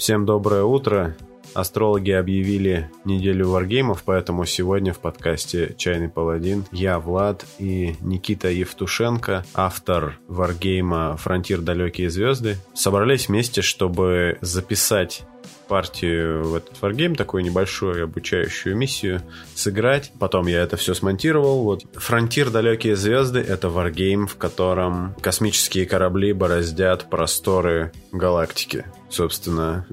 Всем 0.00 0.24
доброе 0.24 0.62
утро. 0.62 1.14
Астрологи 1.52 2.10
объявили 2.10 2.90
неделю 3.04 3.50
варгеймов, 3.50 4.02
поэтому 4.02 4.46
сегодня 4.46 4.94
в 4.94 4.98
подкасте 4.98 5.74
«Чайный 5.76 6.08
паладин» 6.08 6.64
я, 6.72 6.98
Влад 6.98 7.44
и 7.58 7.96
Никита 8.00 8.48
Евтушенко, 8.48 9.44
автор 9.52 10.18
варгейма 10.26 11.18
«Фронтир. 11.18 11.60
Далекие 11.60 12.08
звезды», 12.08 12.56
собрались 12.72 13.28
вместе, 13.28 13.60
чтобы 13.60 14.38
записать 14.40 15.24
партию 15.70 16.42
в 16.42 16.56
этот 16.56 16.82
варгейм, 16.82 17.14
такую 17.14 17.44
небольшую 17.44 18.02
обучающую 18.02 18.76
миссию, 18.76 19.22
сыграть. 19.54 20.10
Потом 20.18 20.48
я 20.48 20.62
это 20.62 20.76
все 20.76 20.94
смонтировал. 20.94 21.62
Вот. 21.62 21.84
Фронтир 21.94 22.50
Далекие 22.50 22.96
звезды— 22.96 23.38
это 23.48 23.68
варгейм, 23.68 24.26
в 24.26 24.36
котором 24.36 25.14
космические 25.20 25.86
корабли 25.86 26.32
бороздят 26.32 27.08
просторы 27.08 27.92
галактики. 28.10 28.84
Собственно, 29.08 29.86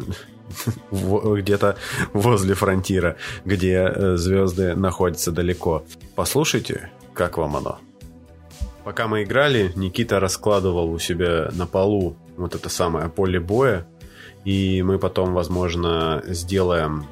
где-то 0.92 1.78
возле 2.12 2.56
фронтира, 2.56 3.18
где 3.46 3.76
э, 3.76 4.18
звезды 4.18 4.76
находятся 4.76 5.32
далеко. 5.32 5.86
Послушайте, 6.16 6.90
как 7.14 7.38
вам 7.38 7.56
оно. 7.56 7.80
Пока 8.84 9.08
мы 9.08 9.24
играли, 9.24 9.72
Никита 9.76 10.20
раскладывал 10.20 10.92
у 10.92 10.98
себя 10.98 11.50
на 11.54 11.68
полу 11.68 12.18
вот 12.36 12.56
это 12.56 12.70
самое 12.70 13.10
поле 13.10 13.40
боя, 13.40 13.86
и 14.48 14.82
мы 14.82 14.98
потом, 14.98 15.34
возможно, 15.34 16.24
сделаем 16.26 17.06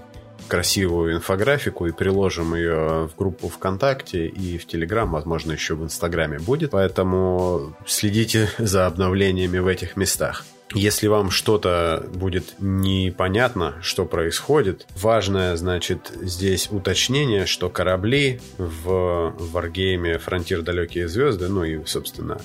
красивую 0.47 1.15
инфографику 1.15 1.85
и 1.85 1.91
приложим 1.91 2.55
ее 2.55 3.09
в 3.09 3.17
группу 3.17 3.49
ВКонтакте 3.49 4.27
и 4.27 4.57
в 4.57 4.65
Телеграм, 4.65 5.11
возможно, 5.11 5.51
еще 5.51 5.75
в 5.75 5.83
Инстаграме 5.83 6.39
будет. 6.39 6.71
Поэтому 6.71 7.75
следите 7.85 8.47
за 8.57 8.87
обновлениями 8.87 9.57
в 9.57 9.67
этих 9.67 9.97
местах. 9.97 10.45
Если 10.73 11.07
вам 11.07 11.29
что-то 11.29 12.07
будет 12.13 12.55
непонятно, 12.59 13.75
что 13.81 14.05
происходит, 14.05 14.87
важное, 14.95 15.57
значит, 15.57 16.13
здесь 16.21 16.69
уточнение, 16.71 17.45
что 17.45 17.69
корабли 17.69 18.39
в 18.57 19.33
варгейме 19.37 20.19
«Фронтир. 20.19 20.61
Далекие 20.61 21.09
звезды», 21.09 21.49
ну 21.49 21.65
и, 21.65 21.85
собственно, 21.85 22.39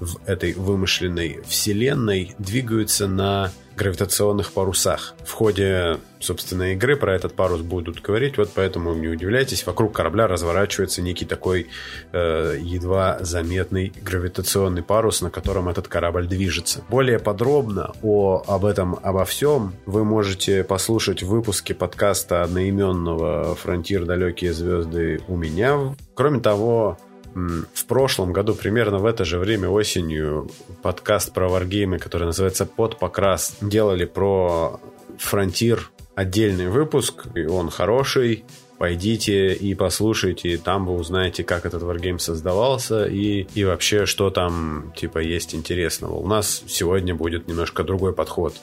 в 0.00 0.18
этой 0.26 0.54
вымышленной 0.54 1.40
вселенной 1.46 2.34
двигаются 2.38 3.06
на 3.06 3.52
гравитационных 3.80 4.52
парусах. 4.52 5.14
В 5.24 5.32
ходе, 5.32 5.96
собственно, 6.18 6.74
игры 6.74 6.96
про 6.96 7.14
этот 7.14 7.34
парус 7.34 7.62
будут 7.62 8.02
говорить, 8.02 8.36
вот 8.36 8.50
поэтому 8.54 8.92
не 8.94 9.08
удивляйтесь, 9.08 9.64
вокруг 9.64 9.94
корабля 9.94 10.26
разворачивается 10.26 11.00
некий 11.00 11.24
такой 11.24 11.68
э, 12.12 12.58
едва 12.60 13.18
заметный 13.20 13.90
гравитационный 14.02 14.82
парус, 14.82 15.22
на 15.22 15.30
котором 15.30 15.70
этот 15.70 15.88
корабль 15.88 16.26
движется. 16.26 16.84
Более 16.90 17.18
подробно 17.18 17.92
о, 18.02 18.42
об 18.46 18.66
этом, 18.66 18.98
обо 19.02 19.24
всем 19.24 19.72
вы 19.86 20.04
можете 20.04 20.62
послушать 20.62 21.22
в 21.22 21.28
выпуске 21.28 21.74
подкаста 21.74 22.42
одноименного 22.42 23.54
«Фронтир. 23.54 24.04
Далекие 24.04 24.52
звезды» 24.52 25.22
у 25.26 25.36
меня. 25.36 25.94
Кроме 26.14 26.40
того, 26.40 26.98
в 27.34 27.84
прошлом 27.86 28.32
году, 28.32 28.54
примерно 28.54 28.98
в 28.98 29.06
это 29.06 29.24
же 29.24 29.38
время 29.38 29.68
осенью, 29.68 30.50
подкаст 30.82 31.32
про 31.32 31.48
варгеймы, 31.48 31.98
который 31.98 32.24
называется 32.24 32.66
«Под 32.66 32.98
покрас», 32.98 33.56
делали 33.60 34.04
про 34.04 34.80
Фронтир 35.18 35.90
отдельный 36.14 36.68
выпуск, 36.68 37.26
и 37.34 37.46
он 37.46 37.70
хороший. 37.70 38.44
Пойдите 38.78 39.52
и 39.52 39.74
послушайте, 39.74 40.56
там 40.56 40.86
вы 40.86 40.94
узнаете, 40.94 41.44
как 41.44 41.66
этот 41.66 41.82
варгейм 41.82 42.18
создавался 42.18 43.04
и, 43.04 43.46
и 43.54 43.64
вообще, 43.64 44.06
что 44.06 44.30
там 44.30 44.94
типа 44.96 45.18
есть 45.18 45.54
интересного. 45.54 46.14
У 46.14 46.26
нас 46.26 46.62
сегодня 46.66 47.14
будет 47.14 47.46
немножко 47.46 47.84
другой 47.84 48.14
подход. 48.14 48.54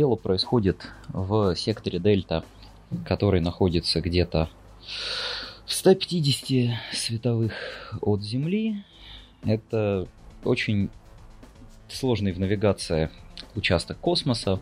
Дело 0.00 0.16
происходит 0.16 0.86
в 1.08 1.54
секторе 1.56 1.98
Дельта, 1.98 2.42
который 3.04 3.42
находится 3.42 4.00
где-то 4.00 4.48
в 5.66 5.72
150 5.74 6.74
световых 6.90 7.52
от 8.00 8.22
Земли. 8.22 8.82
Это 9.44 10.08
очень 10.42 10.88
сложный 11.90 12.32
в 12.32 12.40
навигации 12.40 13.10
участок 13.54 13.98
космоса, 13.98 14.58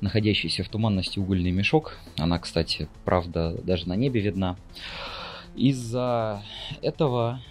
находящийся 0.00 0.64
в 0.64 0.70
туманности 0.70 1.18
угольный 1.18 1.50
мешок. 1.50 1.98
Она, 2.16 2.38
кстати, 2.38 2.88
правда, 3.04 3.54
даже 3.64 3.86
на 3.86 3.96
небе 3.96 4.22
видна. 4.22 4.56
Из-за 5.54 6.42
этого 6.80 7.42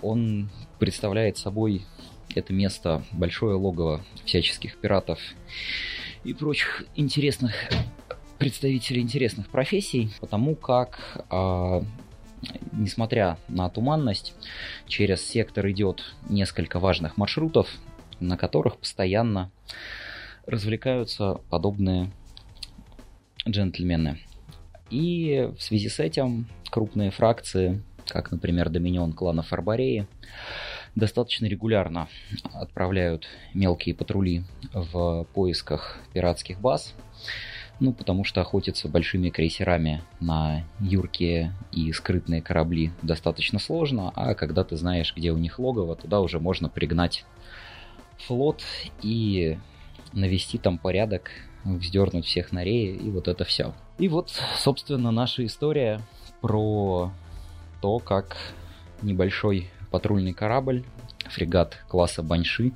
он 0.00 0.48
представляет 0.78 1.36
собой 1.36 1.84
это 2.34 2.54
место 2.54 3.02
большое 3.12 3.56
логово 3.56 4.00
всяческих 4.24 4.78
пиратов 4.78 5.18
и 6.26 6.34
прочих 6.34 6.84
интересных 6.96 7.54
представителей 8.38 9.00
интересных 9.00 9.48
профессий, 9.48 10.10
потому 10.20 10.56
как, 10.56 11.24
э, 11.30 11.82
несмотря 12.72 13.38
на 13.48 13.70
туманность, 13.70 14.34
через 14.86 15.24
сектор 15.24 15.70
идет 15.70 16.02
несколько 16.28 16.78
важных 16.78 17.16
маршрутов, 17.16 17.68
на 18.20 18.36
которых 18.36 18.76
постоянно 18.76 19.50
развлекаются 20.46 21.40
подобные 21.48 22.10
джентльмены. 23.48 24.18
И 24.90 25.50
в 25.56 25.62
связи 25.62 25.88
с 25.88 25.98
этим 25.98 26.46
крупные 26.70 27.10
фракции, 27.10 27.82
как, 28.06 28.30
например, 28.30 28.68
Доминион 28.68 29.12
клана 29.12 29.42
Фарбареи, 29.42 30.06
достаточно 30.96 31.46
регулярно 31.46 32.08
отправляют 32.52 33.28
мелкие 33.54 33.94
патрули 33.94 34.42
в 34.72 35.26
поисках 35.34 35.98
пиратских 36.12 36.60
баз. 36.60 36.94
Ну, 37.78 37.92
потому 37.92 38.24
что 38.24 38.40
охотиться 38.40 38.88
большими 38.88 39.28
крейсерами 39.28 40.02
на 40.18 40.64
юркие 40.80 41.52
и 41.72 41.92
скрытные 41.92 42.40
корабли 42.40 42.90
достаточно 43.02 43.58
сложно, 43.58 44.10
а 44.16 44.34
когда 44.34 44.64
ты 44.64 44.78
знаешь, 44.78 45.12
где 45.14 45.30
у 45.30 45.36
них 45.36 45.58
логово, 45.58 45.94
туда 45.94 46.22
уже 46.22 46.40
можно 46.40 46.70
пригнать 46.70 47.26
флот 48.16 48.62
и 49.02 49.58
навести 50.14 50.56
там 50.56 50.78
порядок, 50.78 51.30
вздернуть 51.64 52.24
всех 52.24 52.50
на 52.50 52.64
реи, 52.64 52.96
и 52.96 53.10
вот 53.10 53.28
это 53.28 53.44
все. 53.44 53.74
И 53.98 54.08
вот, 54.08 54.30
собственно, 54.56 55.10
наша 55.10 55.44
история 55.44 56.00
про 56.40 57.12
то, 57.82 57.98
как 57.98 58.38
небольшой 59.02 59.68
патрульный 59.96 60.34
корабль, 60.34 60.84
фрегат 61.30 61.78
класса 61.88 62.22
Баньши, 62.22 62.72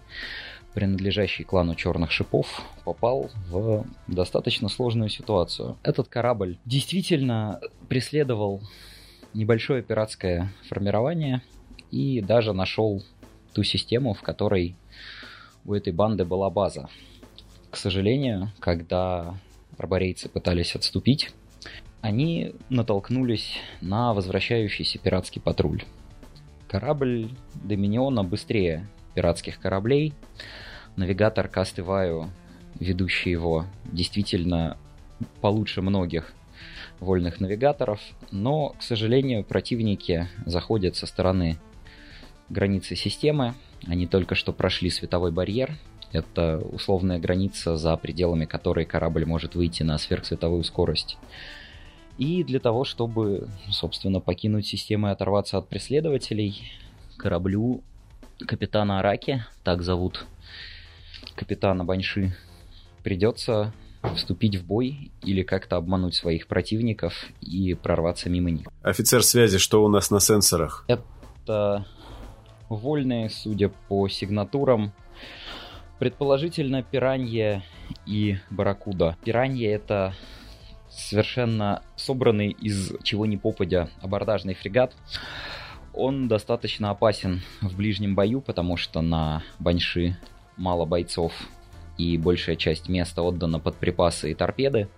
принадлежащий 0.72 1.44
клану 1.44 1.74
Черных 1.74 2.10
Шипов, 2.10 2.62
попал 2.86 3.30
в 3.50 3.84
достаточно 4.06 4.70
сложную 4.70 5.10
ситуацию. 5.10 5.76
Этот 5.82 6.08
корабль 6.08 6.56
действительно 6.64 7.60
преследовал 7.90 8.62
небольшое 9.34 9.82
пиратское 9.82 10.50
формирование 10.70 11.42
и 11.90 12.22
даже 12.22 12.54
нашел 12.54 13.04
ту 13.52 13.64
систему, 13.64 14.14
в 14.14 14.22
которой 14.22 14.76
у 15.66 15.74
этой 15.74 15.92
банды 15.92 16.24
была 16.24 16.48
база. 16.48 16.88
К 17.70 17.76
сожалению, 17.76 18.50
когда 18.60 19.34
арборейцы 19.76 20.30
пытались 20.30 20.74
отступить, 20.74 21.34
они 22.00 22.54
натолкнулись 22.70 23.58
на 23.82 24.14
возвращающийся 24.14 24.98
пиратский 24.98 25.42
патруль. 25.42 25.82
Корабль 26.70 27.28
Доминиона 27.54 28.22
быстрее 28.22 28.86
пиратских 29.16 29.58
кораблей. 29.58 30.14
Навигатор 30.94 31.48
Касты 31.48 31.82
Ваю, 31.82 32.30
ведущий 32.78 33.30
его, 33.30 33.66
действительно 33.86 34.76
получше 35.40 35.82
многих 35.82 36.32
вольных 37.00 37.40
навигаторов, 37.40 38.00
но, 38.30 38.68
к 38.78 38.82
сожалению, 38.82 39.42
противники 39.42 40.28
заходят 40.46 40.94
со 40.94 41.06
стороны 41.08 41.58
границы 42.48 42.94
системы. 42.94 43.54
Они 43.88 44.06
только 44.06 44.36
что 44.36 44.52
прошли 44.52 44.90
световой 44.90 45.32
барьер. 45.32 45.76
Это 46.12 46.58
условная 46.58 47.18
граница, 47.18 47.76
за 47.78 47.96
пределами 47.96 48.44
которой 48.44 48.84
корабль 48.84 49.26
может 49.26 49.56
выйти 49.56 49.82
на 49.82 49.98
сверхсветовую 49.98 50.62
скорость. 50.62 51.18
И 52.20 52.44
для 52.44 52.60
того, 52.60 52.84
чтобы, 52.84 53.48
собственно, 53.70 54.20
покинуть 54.20 54.66
систему 54.66 55.08
и 55.08 55.10
оторваться 55.10 55.56
от 55.56 55.68
преследователей, 55.68 56.70
кораблю 57.16 57.82
капитана 58.46 58.98
Араки, 58.98 59.42
так 59.64 59.80
зовут 59.80 60.26
капитана 61.34 61.82
Баньши, 61.82 62.36
придется 63.02 63.72
вступить 64.16 64.56
в 64.56 64.66
бой 64.66 65.10
или 65.22 65.42
как-то 65.42 65.76
обмануть 65.76 66.14
своих 66.14 66.46
противников 66.46 67.14
и 67.40 67.72
прорваться 67.72 68.28
мимо 68.28 68.50
них. 68.50 68.66
Офицер 68.82 69.22
связи, 69.22 69.56
что 69.56 69.82
у 69.82 69.88
нас 69.88 70.10
на 70.10 70.20
сенсорах? 70.20 70.84
Это 70.86 71.86
вольные, 72.68 73.30
судя 73.30 73.70
по 73.88 74.08
сигнатурам, 74.08 74.92
предположительно 75.98 76.82
пиранья 76.82 77.64
и 78.04 78.36
барракуда. 78.50 79.16
Пиранья 79.24 79.74
это 79.74 80.14
совершенно 81.00 81.82
собранный 81.96 82.50
из 82.50 82.92
чего 83.02 83.26
ни 83.26 83.36
попадя 83.36 83.88
абордажный 84.00 84.54
фрегат. 84.54 84.94
Он 85.92 86.28
достаточно 86.28 86.90
опасен 86.90 87.42
в 87.60 87.76
ближнем 87.76 88.14
бою, 88.14 88.40
потому 88.40 88.76
что 88.76 89.00
на 89.00 89.42
Баньши 89.58 90.16
мало 90.56 90.84
бойцов 90.84 91.32
и 91.98 92.16
большая 92.16 92.56
часть 92.56 92.88
места 92.88 93.22
отдана 93.22 93.58
под 93.58 93.76
припасы 93.76 94.30
и 94.30 94.34
торпеды. 94.34 94.88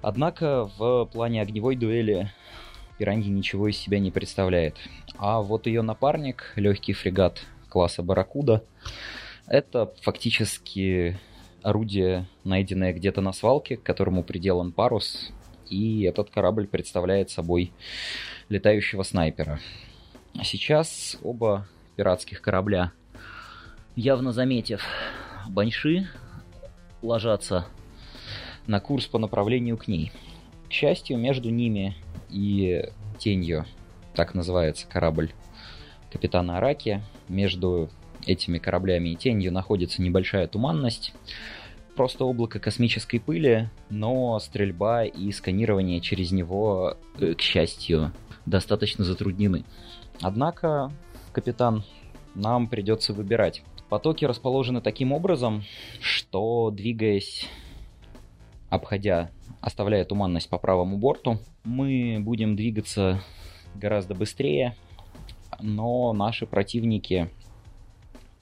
Однако 0.00 0.70
в 0.78 1.06
плане 1.06 1.42
огневой 1.42 1.76
дуэли 1.76 2.32
Пираньи 2.98 3.30
ничего 3.30 3.68
из 3.68 3.78
себя 3.78 3.98
не 3.98 4.10
представляет. 4.10 4.76
А 5.18 5.40
вот 5.40 5.66
ее 5.66 5.82
напарник, 5.82 6.52
легкий 6.56 6.92
фрегат 6.92 7.42
класса 7.68 8.02
Барракуда, 8.02 8.64
это 9.46 9.92
фактически 10.02 11.18
орудие, 11.62 12.26
найденное 12.44 12.92
где-то 12.92 13.20
на 13.20 13.32
свалке, 13.32 13.76
к 13.76 13.82
которому 13.82 14.22
приделан 14.22 14.72
парус, 14.72 15.32
и 15.68 16.02
этот 16.02 16.30
корабль 16.30 16.66
представляет 16.66 17.30
собой 17.30 17.72
летающего 18.48 19.02
снайпера. 19.02 19.60
А 20.38 20.44
сейчас 20.44 21.18
оба 21.22 21.66
пиратских 21.96 22.40
корабля, 22.40 22.92
явно 23.96 24.32
заметив 24.32 24.84
баньши, 25.48 26.08
ложатся 27.02 27.66
на 28.66 28.80
курс 28.80 29.06
по 29.06 29.18
направлению 29.18 29.76
к 29.76 29.88
ней. 29.88 30.12
К 30.68 30.72
счастью, 30.72 31.18
между 31.18 31.50
ними 31.50 31.96
и 32.30 32.90
тенью, 33.18 33.66
так 34.14 34.34
называется 34.34 34.86
корабль 34.86 35.32
капитана 36.10 36.58
Араки, 36.58 37.02
между 37.28 37.90
этими 38.26 38.58
кораблями 38.58 39.10
и 39.10 39.16
тенью 39.16 39.52
находится 39.52 40.02
небольшая 40.02 40.46
туманность, 40.46 41.12
просто 41.94 42.24
облако 42.24 42.58
космической 42.58 43.18
пыли, 43.18 43.68
но 43.90 44.38
стрельба 44.38 45.04
и 45.04 45.30
сканирование 45.32 46.00
через 46.00 46.32
него, 46.32 46.96
э, 47.18 47.34
к 47.34 47.40
счастью, 47.40 48.12
достаточно 48.46 49.04
затруднены. 49.04 49.64
Однако, 50.20 50.92
капитан, 51.32 51.84
нам 52.34 52.68
придется 52.68 53.12
выбирать. 53.12 53.62
Потоки 53.88 54.24
расположены 54.24 54.80
таким 54.80 55.12
образом, 55.12 55.64
что 56.00 56.70
двигаясь, 56.70 57.46
обходя, 58.70 59.30
оставляя 59.60 60.04
туманность 60.04 60.48
по 60.48 60.58
правому 60.58 60.96
борту, 60.96 61.38
мы 61.62 62.18
будем 62.20 62.56
двигаться 62.56 63.22
гораздо 63.74 64.14
быстрее, 64.14 64.76
но 65.60 66.12
наши 66.12 66.46
противники 66.46 67.30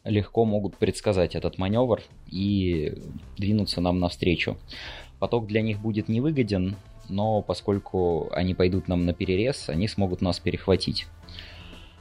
легко 0.04 0.44
могут 0.44 0.76
предсказать 0.76 1.34
этот 1.34 1.58
маневр 1.58 2.02
и 2.26 2.94
двинуться 3.36 3.80
нам 3.80 3.98
навстречу. 4.00 4.56
Поток 5.18 5.46
для 5.46 5.60
них 5.60 5.80
будет 5.80 6.08
невыгоден, 6.08 6.76
но 7.08 7.42
поскольку 7.42 8.30
они 8.32 8.54
пойдут 8.54 8.88
нам 8.88 9.04
на 9.04 9.12
перерез, 9.12 9.68
они 9.68 9.88
смогут 9.88 10.22
нас 10.22 10.38
перехватить. 10.38 11.06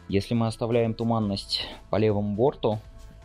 Если 0.07 0.34
мы 0.34 0.48
оставляем 0.48 0.94
туманность 0.94 1.66
по 1.90 1.98
левому 1.98 2.36
борту, 2.36 2.80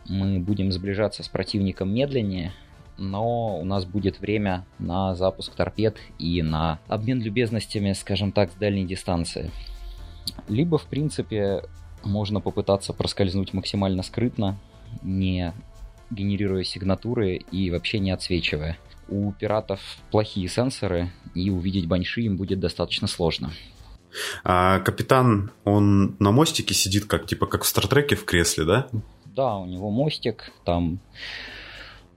мы 0.07 0.39
будем 0.39 0.71
сближаться 0.71 1.23
с 1.23 1.29
противником 1.29 1.93
медленнее, 1.93 2.53
но 2.97 3.57
у 3.59 3.65
нас 3.65 3.85
будет 3.85 4.19
время 4.19 4.65
на 4.77 5.15
запуск 5.15 5.55
торпед 5.55 5.97
и 6.19 6.41
на 6.41 6.79
обмен 6.87 7.21
любезностями, 7.21 7.93
скажем 7.93 8.31
так, 8.31 8.51
с 8.51 8.55
дальней 8.55 8.85
дистанции. 8.85 9.51
Либо, 10.47 10.77
в 10.77 10.85
принципе, 10.85 11.63
можно 12.05 12.41
попытаться 12.41 12.93
проскользнуть 12.93 13.53
максимально 13.53 14.03
скрытно, 14.03 14.57
не 15.01 15.53
генерируя 16.09 16.63
сигнатуры 16.63 17.35
и 17.51 17.71
вообще 17.71 17.99
не 17.99 18.11
отсвечивая. 18.11 18.77
У 19.07 19.31
пиратов 19.33 19.79
плохие 20.11 20.47
сенсоры, 20.47 21.11
и 21.33 21.49
увидеть 21.49 21.87
баньши 21.87 22.21
им 22.21 22.37
будет 22.37 22.59
достаточно 22.59 23.07
сложно. 23.07 23.51
А 24.43 24.79
капитан, 24.79 25.51
он 25.63 26.15
на 26.19 26.31
мостике 26.31 26.73
сидит, 26.73 27.05
как 27.05 27.27
типа 27.27 27.45
как 27.47 27.63
в 27.63 27.67
Стартреке 27.67 28.15
в 28.15 28.25
кресле, 28.25 28.63
да? 28.63 28.87
Да, 29.25 29.57
у 29.57 29.65
него 29.65 29.91
мостик, 29.91 30.51
там 30.63 30.99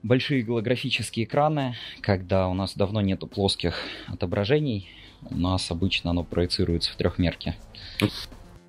большие 0.03 0.43
голографические 0.43 1.25
экраны, 1.25 1.75
когда 2.01 2.47
у 2.47 2.53
нас 2.53 2.75
давно 2.75 3.01
нету 3.01 3.27
плоских 3.27 3.75
отображений, 4.07 4.89
у 5.29 5.35
нас 5.35 5.69
обычно 5.69 6.11
оно 6.11 6.23
проецируется 6.23 6.91
в 6.93 6.95
трехмерке. 6.95 7.57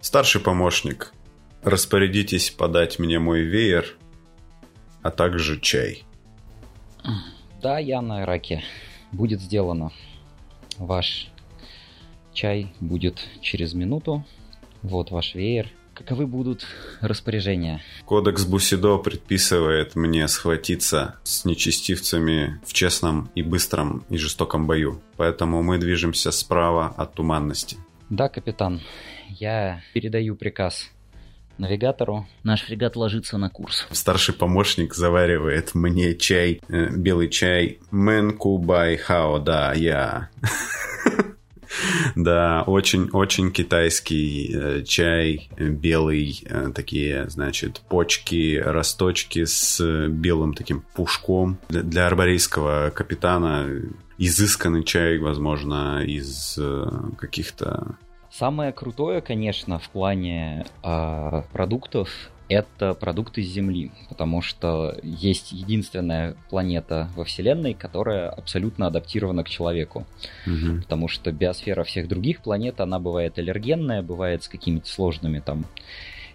Старший 0.00 0.40
помощник, 0.40 1.12
распорядитесь 1.62 2.50
подать 2.50 2.98
мне 2.98 3.18
мой 3.18 3.42
веер, 3.42 3.96
а 5.02 5.10
также 5.10 5.60
чай. 5.60 6.04
Да, 7.62 7.78
я 7.78 8.00
на 8.00 8.22
Ираке. 8.22 8.62
Будет 9.12 9.40
сделано. 9.40 9.92
Ваш 10.78 11.28
чай 12.32 12.72
будет 12.80 13.18
через 13.42 13.74
минуту. 13.74 14.24
Вот 14.82 15.10
ваш 15.10 15.34
веер. 15.34 15.68
Каковы 15.92 16.26
будут 16.26 16.64
распоряжения? 17.02 17.82
Кодекс 18.06 18.46
Бусидо 18.46 18.96
предписывает 18.96 19.96
мне 19.96 20.26
схватиться 20.28 21.16
с 21.24 21.44
нечестивцами 21.44 22.58
в 22.64 22.72
честном 22.72 23.30
и 23.34 23.42
быстром 23.42 24.06
и 24.08 24.16
жестоком 24.16 24.66
бою. 24.66 25.02
Поэтому 25.18 25.62
мы 25.62 25.76
движемся 25.76 26.30
справа 26.30 26.94
от 26.96 27.12
туманности. 27.12 27.76
Да, 28.08 28.30
капитан. 28.30 28.80
Я 29.38 29.82
передаю 29.92 30.36
приказ 30.36 30.90
навигатору. 31.58 32.26
Наш 32.42 32.62
фрегат 32.62 32.96
ложится 32.96 33.38
на 33.38 33.50
курс. 33.50 33.86
Старший 33.92 34.34
помощник 34.34 34.94
заваривает 34.94 35.74
мне 35.74 36.14
чай, 36.14 36.60
э, 36.68 36.88
белый 36.90 37.28
чай. 37.28 37.78
Мэнку 37.90 38.58
бай 38.58 38.96
хао, 38.96 39.38
да, 39.38 39.72
я. 39.74 40.30
Да, 42.16 42.64
очень-очень 42.66 43.52
китайский 43.52 44.52
э, 44.52 44.82
чай, 44.82 45.48
белый, 45.56 46.42
э, 46.44 46.70
такие, 46.74 47.30
значит, 47.30 47.82
почки, 47.88 48.58
росточки 48.58 49.44
с 49.44 50.08
белым 50.08 50.54
таким 50.54 50.82
пушком. 50.94 51.58
Для 51.68 52.08
арборейского 52.08 52.90
капитана 52.90 53.68
изысканный 54.18 54.84
чай, 54.84 55.18
возможно, 55.18 56.04
из 56.04 56.56
э, 56.58 56.86
каких-то... 57.18 57.96
Самое 58.30 58.72
крутое, 58.72 59.20
конечно, 59.20 59.78
в 59.78 59.88
плане 59.90 60.64
э, 60.82 61.42
продуктов 61.52 62.30
это 62.50 62.94
продукты 62.94 63.42
Земли, 63.42 63.92
потому 64.08 64.42
что 64.42 64.96
есть 65.02 65.52
единственная 65.52 66.36
планета 66.50 67.08
во 67.14 67.24
Вселенной, 67.24 67.74
которая 67.74 68.28
абсолютно 68.28 68.88
адаптирована 68.88 69.44
к 69.44 69.48
человеку. 69.48 70.04
Угу. 70.46 70.82
Потому 70.82 71.06
что 71.06 71.30
биосфера 71.30 71.84
всех 71.84 72.08
других 72.08 72.42
планет, 72.42 72.80
она 72.80 72.98
бывает 72.98 73.38
аллергенная, 73.38 74.02
бывает 74.02 74.42
с 74.42 74.48
какими-то 74.48 74.88
сложными 74.88 75.38
там 75.38 75.64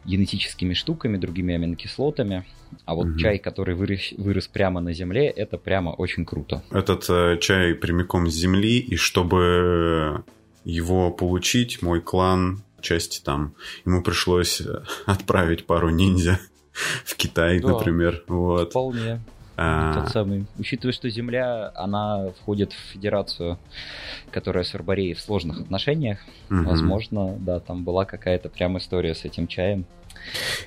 генетическими 0.06 0.74
штуками, 0.74 1.18
другими 1.18 1.56
аминокислотами. 1.56 2.46
А 2.86 2.96
вот 2.96 3.08
угу. 3.08 3.20
чай, 3.20 3.38
который 3.38 3.76
вырос, 3.76 4.14
вырос 4.18 4.48
прямо 4.48 4.80
на 4.80 4.94
Земле, 4.94 5.28
это 5.28 5.58
прямо 5.58 5.90
очень 5.90 6.26
круто. 6.26 6.64
Этот 6.72 7.06
э, 7.10 7.38
чай 7.42 7.74
прямиком 7.76 8.30
с 8.30 8.34
Земли, 8.34 8.80
и 8.80 8.96
чтобы 8.96 10.24
его 10.66 11.12
получить, 11.12 11.82
мой 11.82 12.02
клан 12.02 12.64
части 12.82 13.22
там 13.24 13.56
ему 13.86 14.02
пришлось 14.02 14.62
э, 14.62 14.84
отправить 15.06 15.66
пару 15.66 15.90
ниндзя 15.90 16.40
в 17.06 17.16
Китай, 17.16 17.60
да, 17.60 17.70
например. 17.70 18.24
Вот. 18.28 18.72
Вполне. 18.72 19.22
А... 19.58 19.94
Тот 19.94 20.10
самый. 20.10 20.46
Учитывая, 20.58 20.94
что 20.94 21.10
Земля, 21.10 21.72
она 21.76 22.32
входит 22.42 22.74
в 22.74 22.94
федерацию, 22.94 23.58
которая 24.32 24.66
с 24.66 24.76
Арбореей 24.76 25.14
в 25.14 25.22
сложных 25.22 25.62
отношениях, 25.62 26.20
угу. 26.50 26.64
возможно, 26.64 27.38
да, 27.40 27.60
там 27.60 27.84
была 27.86 28.06
какая-то 28.06 28.50
прям 28.50 28.78
история 28.78 29.16
с 29.16 29.24
этим 29.24 29.48
чаем. 29.48 29.86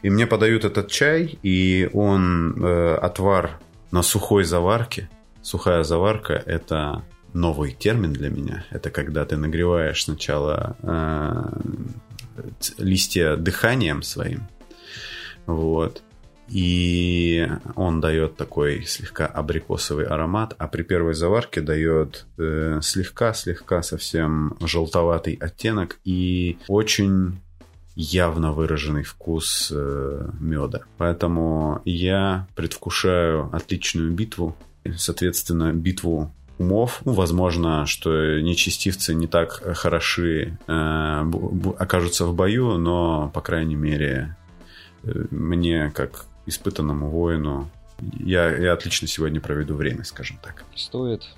И 0.03 0.11
мне 0.11 0.27
подают 0.27 0.65
этот 0.65 0.91
чай, 0.91 1.39
и 1.43 1.91
он 1.93 2.63
э, 2.63 2.95
отвар 2.95 3.59
на 3.91 4.03
сухой 4.03 4.45
заварке. 4.45 5.11
Сухая 5.43 5.83
заварка– 5.83 6.33
это 6.47 7.03
новый 7.33 7.73
термин 7.73 8.13
для 8.13 8.31
меня. 8.31 8.65
Это 8.71 8.91
когда 8.91 9.25
ты 9.25 9.37
нагреваешь 9.37 10.05
сначала 10.05 10.77
э, 10.83 11.61
листья 12.79 13.37
дыханием 13.37 14.03
своим. 14.03 14.49
Вот. 15.47 16.03
И 16.49 17.47
он 17.75 18.01
дает 18.01 18.37
такой 18.37 18.85
слегка 18.85 19.27
абрикосовый 19.27 20.07
аромат, 20.07 20.55
а 20.59 20.67
при 20.67 20.83
первой 20.83 21.13
заварке 21.13 21.61
дает 21.61 22.27
э, 22.39 22.81
слегка-слегка 22.83 23.83
совсем 23.83 24.57
желтоватый 24.61 25.35
оттенок 25.35 25.99
и 26.05 26.59
очень 26.69 27.41
явно 27.95 28.53
выраженный 28.53 29.03
вкус 29.03 29.71
э, 29.75 30.31
меда. 30.41 30.83
Поэтому 30.97 31.83
я 31.85 32.47
предвкушаю 32.55 33.51
отличную 33.53 34.13
битву, 34.13 34.57
соответственно, 34.97 35.75
битву 35.75 36.33
умов. 36.59 37.01
Ну, 37.05 37.13
возможно, 37.13 37.87
что 37.87 38.41
нечестивцы 38.41 39.15
не 39.15 39.27
так 39.27 39.53
хороши 39.77 40.59
э, 40.67 41.31
окажутся 41.79 42.27
в 42.27 42.35
бою, 42.35 42.79
но, 42.79 43.31
по 43.33 43.41
крайней 43.41 43.77
мере, 43.77 44.37
э, 45.05 45.27
мне, 45.31 45.91
как 45.95 46.27
испытанному 46.47 47.11
воину, 47.11 47.71
я, 48.19 48.55
я 48.57 48.73
отлично 48.73 49.09
сегодня 49.09 49.41
проведу 49.41 49.75
время, 49.75 50.05
скажем 50.05 50.39
так. 50.43 50.65
Стоит 50.75 51.29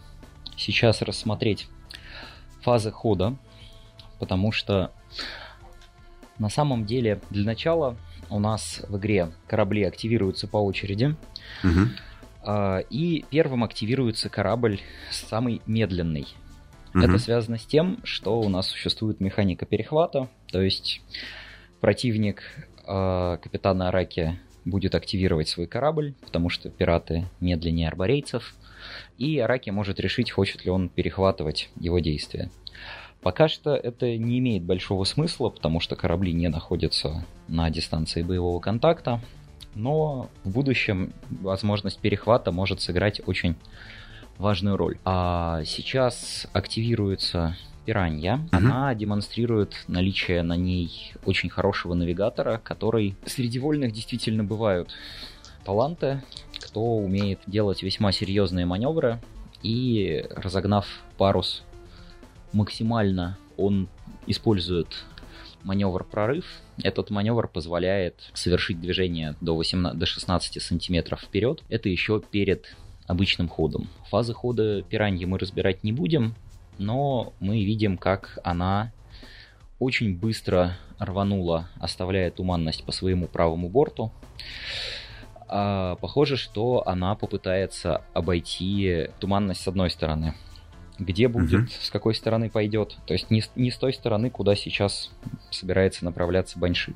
сейчас 0.57 1.03
рассмотреть 1.03 1.69
фазы 2.63 2.91
хода, 2.91 3.37
потому 4.19 4.53
что 4.53 4.93
На 6.39 6.49
самом 6.49 6.87
деле, 6.87 7.21
для 7.29 7.45
начала 7.45 7.99
у 8.31 8.39
нас 8.39 8.81
в 8.89 8.97
игре 8.97 9.31
корабли 9.47 9.83
активируются 9.85 10.49
по 10.49 10.57
очереди. 10.57 11.15
Угу. 11.63 11.81
И 12.47 13.25
первым 13.31 13.65
активируется 13.65 14.31
корабль 14.31 14.81
самый 15.11 15.61
медленный. 15.67 16.27
Угу. 16.95 17.03
Это 17.03 17.19
связано 17.19 17.59
с 17.59 17.67
тем, 17.67 17.99
что 18.03 18.41
у 18.41 18.49
нас 18.49 18.69
существует 18.69 19.21
механика 19.21 19.67
перехвата, 19.67 20.29
то 20.51 20.61
есть 20.61 21.03
противник 21.81 22.43
э, 22.87 23.39
капитана 23.43 23.89
Араки 23.89 24.39
будет 24.65 24.95
активировать 24.95 25.49
свой 25.49 25.67
корабль, 25.67 26.15
потому 26.21 26.49
что 26.49 26.69
пираты 26.69 27.29
медленнее 27.41 27.89
арборейцев, 27.89 28.55
и 29.19 29.39
Араки 29.39 29.71
может 29.71 30.01
решить, 30.01 30.31
хочет 30.31 30.65
ли 30.65 30.71
он 30.71 30.89
перехватывать 30.89 31.71
его 31.79 31.99
действия. 32.01 32.51
Пока 33.23 33.49
что 33.49 33.75
это 33.77 34.17
не 34.17 34.39
имеет 34.39 34.65
большого 34.65 35.05
смысла, 35.05 35.51
потому 35.51 35.79
что 35.79 35.95
корабли 35.95 36.33
не 36.33 36.49
находятся 36.49 37.25
на 37.49 37.69
дистанции 37.71 38.23
боевого 38.23 38.61
контакта, 38.61 39.21
но 39.75 40.29
в 40.45 40.51
будущем 40.51 41.13
возможность 41.31 41.99
перехвата 41.99 42.53
может 42.53 42.81
сыграть 42.81 43.21
очень 43.27 43.57
важную 44.39 44.77
роль. 44.77 44.99
А 45.05 45.63
сейчас 45.65 46.47
активируется 46.53 47.57
пиранья. 47.85 48.41
Uh-huh. 48.51 48.59
Она 48.59 48.95
демонстрирует 48.95 49.85
наличие 49.89 50.43
на 50.43 50.57
ней 50.57 51.13
очень 51.25 51.51
хорошего 51.51 51.95
навигатора, 51.95 52.61
который 52.63 53.17
среди 53.27 53.59
вольных 53.59 53.93
действительно 53.93 54.45
бывают 54.45 54.91
таланты, 55.65 56.23
кто 56.59 56.97
умеет 56.97 57.41
делать 57.47 57.83
весьма 57.83 58.13
серьезные 58.13 58.67
маневры 58.67 59.21
и 59.63 60.27
разогнав 60.31 60.87
парус 61.19 61.63
максимально 62.53 63.39
он 63.57 63.89
использует 64.27 65.05
маневр 65.63 66.05
прорыв. 66.05 66.45
Этот 66.83 67.11
маневр 67.11 67.49
позволяет 67.49 68.31
совершить 68.35 68.81
движение 68.81 69.37
до, 69.41 69.57
18, 69.57 69.99
до 69.99 70.07
16 70.07 70.63
сантиметров 70.63 71.21
вперед. 71.21 71.63
Это 71.69 71.89
еще 71.89 72.21
перед 72.21 72.77
обычным 73.07 73.49
ходом. 73.49 73.89
Фазы 74.11 74.35
хода 74.35 74.83
пираньи 74.83 75.25
мы 75.25 75.39
разбирать 75.39 75.83
не 75.85 75.93
будем, 75.93 76.35
но 76.79 77.33
мы 77.41 77.65
видим, 77.65 77.99
как 77.99 78.39
она 78.45 78.93
очень 79.79 80.17
быстро 80.17 80.77
рванула, 80.99 81.69
оставляя 81.81 82.31
туманность 82.31 82.85
по 82.85 82.93
своему 82.93 83.27
правому 83.27 83.69
борту. 83.69 84.13
А, 85.49 85.97
похоже, 85.97 86.37
что 86.37 86.87
она 86.87 87.15
попытается 87.17 88.03
обойти 88.15 89.09
туманность 89.19 89.63
с 89.63 89.69
одной 89.69 89.91
стороны 89.91 90.35
где 91.01 91.29
будет, 91.29 91.63
угу. 91.63 91.71
с 91.81 91.91
какой 91.91 92.15
стороны 92.15 92.51
пойдет. 92.51 92.97
То 93.07 93.15
есть 93.15 93.31
не, 93.31 93.43
не 93.57 93.71
с 93.71 93.77
той 93.77 93.93
стороны, 93.93 94.31
куда 94.31 94.55
сейчас 94.55 95.11
собирается 95.51 96.05
направляться 96.05 96.59
Банши. 96.59 96.95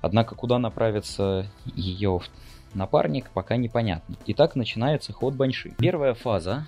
Однако 0.00 0.34
куда 0.34 0.58
направится 0.58 1.46
ее 1.74 2.20
напарник, 2.74 3.30
пока 3.30 3.56
непонятно. 3.56 4.16
Итак, 4.26 4.56
начинается 4.56 5.12
ход 5.12 5.34
Банши. 5.34 5.74
Первая 5.78 6.14
фаза 6.14 6.66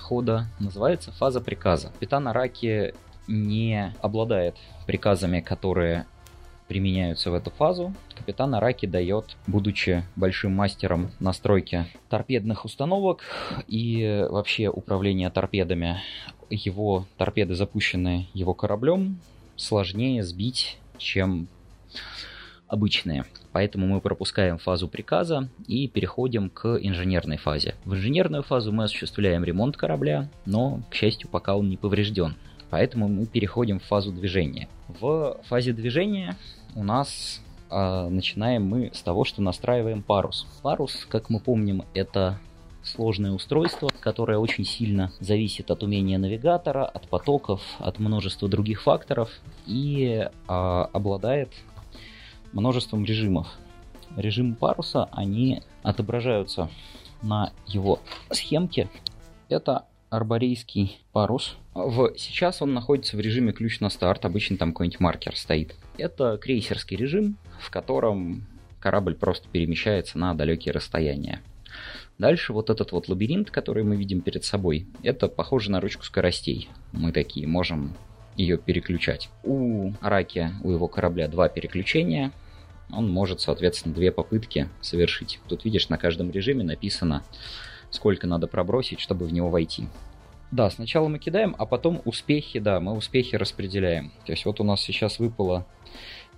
хода 0.00 0.46
называется 0.60 1.10
фаза 1.12 1.40
приказа. 1.40 1.88
Капитан 1.88 2.28
Араки 2.28 2.94
не 3.26 3.94
обладает 4.00 4.56
приказами, 4.86 5.40
которые 5.40 6.06
применяются 6.68 7.30
в 7.30 7.34
эту 7.34 7.50
фазу, 7.50 7.94
капитан 8.14 8.54
Араки 8.54 8.86
дает, 8.86 9.36
будучи 9.46 10.04
большим 10.16 10.52
мастером 10.52 11.10
настройки 11.20 11.86
торпедных 12.08 12.64
установок 12.64 13.22
и 13.68 14.26
вообще 14.30 14.68
управления 14.68 15.30
торпедами, 15.30 16.00
его 16.50 17.06
торпеды, 17.18 17.54
запущенные 17.54 18.26
его 18.34 18.54
кораблем, 18.54 19.18
сложнее 19.56 20.22
сбить, 20.22 20.78
чем 20.98 21.48
обычные. 22.72 23.26
Поэтому 23.52 23.86
мы 23.86 24.00
пропускаем 24.00 24.56
фазу 24.56 24.88
приказа 24.88 25.48
и 25.66 25.88
переходим 25.88 26.48
к 26.48 26.78
инженерной 26.80 27.36
фазе. 27.36 27.74
В 27.84 27.94
инженерную 27.94 28.42
фазу 28.42 28.72
мы 28.72 28.84
осуществляем 28.84 29.44
ремонт 29.44 29.76
корабля, 29.76 30.30
но, 30.46 30.80
к 30.90 30.94
счастью, 30.94 31.28
пока 31.28 31.54
он 31.54 31.68
не 31.68 31.76
поврежден. 31.76 32.34
Поэтому 32.72 33.06
мы 33.06 33.26
переходим 33.26 33.80
в 33.80 33.84
фазу 33.84 34.12
движения. 34.12 34.66
В 34.88 35.36
фазе 35.44 35.74
движения 35.74 36.38
у 36.74 36.82
нас 36.82 37.42
э, 37.70 38.08
начинаем 38.08 38.66
мы 38.66 38.90
с 38.94 39.02
того, 39.02 39.24
что 39.24 39.42
настраиваем 39.42 40.02
парус. 40.02 40.46
Парус, 40.62 41.06
как 41.06 41.28
мы 41.28 41.38
помним, 41.38 41.84
это 41.92 42.38
сложное 42.82 43.32
устройство, 43.32 43.90
которое 44.00 44.38
очень 44.38 44.64
сильно 44.64 45.12
зависит 45.20 45.70
от 45.70 45.82
умения 45.82 46.16
навигатора, 46.16 46.86
от 46.86 47.06
потоков, 47.08 47.60
от 47.78 47.98
множества 47.98 48.48
других 48.48 48.84
факторов 48.84 49.28
и 49.66 50.26
э, 50.26 50.30
обладает 50.48 51.50
множеством 52.54 53.04
режимов. 53.04 53.48
Режимы 54.16 54.54
паруса, 54.54 55.10
они 55.12 55.60
отображаются 55.82 56.70
на 57.20 57.52
его 57.66 58.00
схемке. 58.30 58.88
Это 59.50 59.84
арборейский 60.12 60.98
парус. 61.12 61.56
В... 61.74 62.12
Сейчас 62.18 62.60
он 62.60 62.74
находится 62.74 63.16
в 63.16 63.20
режиме 63.20 63.52
ключ 63.52 63.80
на 63.80 63.88
старт, 63.88 64.26
обычно 64.26 64.58
там 64.58 64.72
какой-нибудь 64.72 65.00
маркер 65.00 65.34
стоит. 65.34 65.74
Это 65.96 66.36
крейсерский 66.36 66.98
режим, 66.98 67.38
в 67.58 67.70
котором 67.70 68.46
корабль 68.78 69.14
просто 69.14 69.48
перемещается 69.48 70.18
на 70.18 70.34
далекие 70.34 70.72
расстояния. 70.72 71.40
Дальше 72.18 72.52
вот 72.52 72.68
этот 72.68 72.92
вот 72.92 73.08
лабиринт, 73.08 73.50
который 73.50 73.84
мы 73.84 73.96
видим 73.96 74.20
перед 74.20 74.44
собой, 74.44 74.86
это 75.02 75.28
похоже 75.28 75.70
на 75.70 75.80
ручку 75.80 76.04
скоростей. 76.04 76.68
Мы 76.92 77.10
такие 77.10 77.46
можем 77.46 77.94
ее 78.36 78.58
переключать. 78.58 79.30
У 79.42 79.92
Араки, 80.02 80.50
у 80.62 80.72
его 80.72 80.88
корабля 80.88 81.26
два 81.26 81.48
переключения. 81.48 82.32
Он 82.90 83.10
может, 83.10 83.40
соответственно, 83.40 83.94
две 83.94 84.12
попытки 84.12 84.68
совершить. 84.82 85.40
Тут 85.48 85.64
видишь, 85.64 85.88
на 85.88 85.96
каждом 85.96 86.30
режиме 86.30 86.64
написано 86.64 87.22
сколько 87.92 88.26
надо 88.26 88.48
пробросить, 88.48 88.98
чтобы 88.98 89.26
в 89.26 89.32
него 89.32 89.48
войти. 89.48 89.86
Да, 90.50 90.68
сначала 90.68 91.08
мы 91.08 91.18
кидаем, 91.18 91.54
а 91.58 91.64
потом 91.64 92.02
успехи, 92.04 92.58
да, 92.58 92.80
мы 92.80 92.92
успехи 92.92 93.36
распределяем. 93.36 94.12
То 94.26 94.32
есть 94.32 94.44
вот 94.44 94.60
у 94.60 94.64
нас 94.64 94.82
сейчас 94.82 95.18
выпало 95.18 95.64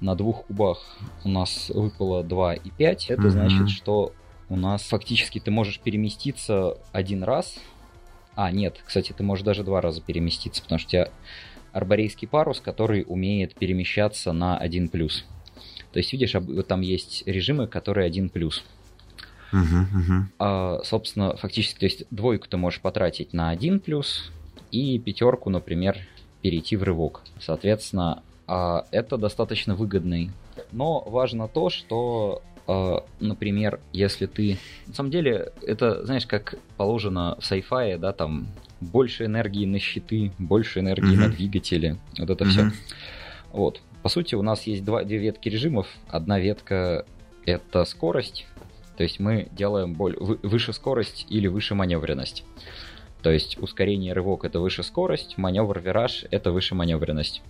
на 0.00 0.14
двух 0.14 0.46
кубах, 0.46 0.98
у 1.24 1.28
нас 1.28 1.70
выпало 1.70 2.22
2 2.22 2.54
и 2.54 2.70
5. 2.70 3.10
Это 3.10 3.22
mm-hmm. 3.22 3.30
значит, 3.30 3.70
что 3.70 4.12
у 4.48 4.56
нас 4.56 4.82
фактически 4.82 5.40
ты 5.40 5.50
можешь 5.50 5.80
переместиться 5.80 6.78
один 6.92 7.24
раз. 7.24 7.56
А, 8.36 8.50
нет, 8.50 8.80
кстати, 8.84 9.12
ты 9.12 9.22
можешь 9.22 9.44
даже 9.44 9.64
два 9.64 9.80
раза 9.80 10.00
переместиться, 10.00 10.62
потому 10.62 10.78
что 10.78 10.88
у 10.88 10.90
тебя 10.90 11.08
арборейский 11.72 12.28
парус, 12.28 12.60
который 12.60 13.04
умеет 13.06 13.54
перемещаться 13.54 14.32
на 14.32 14.60
1+. 14.64 14.88
То 14.90 15.98
есть, 15.98 16.12
видишь, 16.12 16.34
там 16.66 16.80
есть 16.80 17.24
режимы, 17.26 17.66
которые 17.66 18.10
1+. 18.10 18.30
Uh-huh, 19.54 20.22
А, 20.38 20.80
собственно, 20.84 21.36
фактически, 21.36 21.78
то 21.78 21.86
есть 21.86 22.04
двойку 22.10 22.48
ты 22.48 22.56
можешь 22.56 22.80
потратить 22.80 23.32
на 23.32 23.50
один 23.50 23.80
плюс, 23.80 24.32
и 24.70 24.98
пятерку, 24.98 25.50
например, 25.50 25.98
перейти 26.42 26.76
в 26.76 26.82
рывок. 26.82 27.22
Соответственно, 27.40 28.22
а, 28.46 28.86
это 28.90 29.16
достаточно 29.16 29.74
выгодный. 29.74 30.30
Но 30.72 31.00
важно 31.00 31.48
то, 31.48 31.70
что 31.70 32.42
Uh, 32.66 33.04
например, 33.20 33.78
если 33.92 34.24
ты... 34.24 34.56
На 34.86 34.94
самом 34.94 35.10
деле, 35.10 35.52
это, 35.66 36.02
знаешь, 36.06 36.26
как 36.26 36.54
положено 36.78 37.36
в 37.38 37.42
sci 37.42 37.98
да, 37.98 38.14
там 38.14 38.46
больше 38.80 39.26
энергии 39.26 39.66
на 39.66 39.78
щиты, 39.78 40.32
больше 40.38 40.80
энергии 40.80 41.12
mm-hmm. 41.12 41.28
на 41.28 41.28
двигатели, 41.28 41.98
вот 42.18 42.30
это 42.30 42.44
mm-hmm. 42.44 42.48
все. 42.48 42.72
Вот. 43.52 43.82
По 44.02 44.08
сути, 44.08 44.34
у 44.34 44.40
нас 44.40 44.62
есть 44.62 44.82
два, 44.82 45.04
две 45.04 45.18
ветки 45.18 45.50
режимов. 45.50 45.88
Одна 46.08 46.38
ветка— 46.38 47.04
это 47.44 47.84
скорость, 47.84 48.46
то 48.96 49.02
есть 49.02 49.18
мы 49.20 49.48
делаем 49.52 49.94
боль, 49.94 50.16
выше 50.18 50.72
скорость 50.72 51.26
или 51.28 51.46
выше 51.46 51.74
маневренность. 51.74 52.44
То 53.22 53.30
есть 53.30 53.56
ускорение 53.58 54.12
рывок 54.12 54.44
это 54.44 54.60
выше 54.60 54.82
скорость, 54.82 55.38
маневр 55.38 55.80
вираж 55.80 56.26
это 56.30 56.52
выше 56.52 56.74
маневренность. 56.74 57.42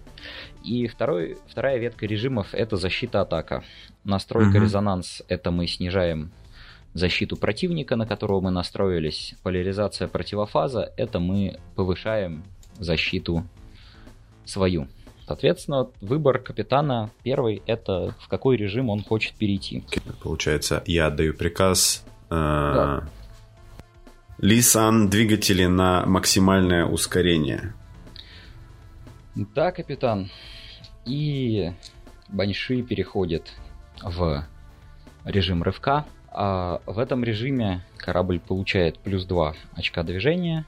И 0.64 0.86
второй, 0.86 1.36
вторая 1.48 1.78
ветка 1.78 2.06
режимов 2.06 2.54
это 2.54 2.76
защита 2.76 3.22
атака. 3.22 3.64
Настройка 4.04 4.56
угу. 4.56 4.64
резонанс 4.64 5.22
это 5.28 5.50
мы 5.50 5.66
снижаем 5.66 6.30
защиту 6.92 7.36
противника, 7.36 7.96
на 7.96 8.06
которого 8.06 8.40
мы 8.40 8.50
настроились. 8.52 9.34
Поляризация 9.42 10.06
противофаза 10.06 10.92
это 10.96 11.18
мы 11.18 11.58
повышаем 11.74 12.44
защиту 12.78 13.44
свою. 14.44 14.86
Соответственно, 15.26 15.90
выбор 16.00 16.38
капитана 16.38 17.10
первый– 17.22 17.62
это 17.66 18.14
в 18.20 18.28
какой 18.28 18.56
режим 18.56 18.90
он 18.90 19.02
хочет 19.02 19.34
перейти. 19.34 19.84
Получается, 20.22 20.82
я 20.86 21.06
отдаю 21.06 21.34
приказ 21.34 22.04
э, 22.28 22.34
да. 22.34 23.08
Лисан 24.38 25.08
двигатели 25.08 25.64
на 25.64 26.04
максимальное 26.04 26.84
ускорение. 26.84 27.72
Да, 29.34 29.72
капитан. 29.72 30.30
И 31.06 31.72
Баньши 32.28 32.82
переходит 32.82 33.52
в 34.02 34.44
режим 35.24 35.62
рывка. 35.62 36.04
А 36.28 36.80
в 36.84 36.98
этом 36.98 37.24
режиме 37.24 37.84
корабль 37.96 38.40
получает 38.40 38.98
плюс 38.98 39.24
2 39.24 39.54
очка 39.76 40.02
движения. 40.02 40.66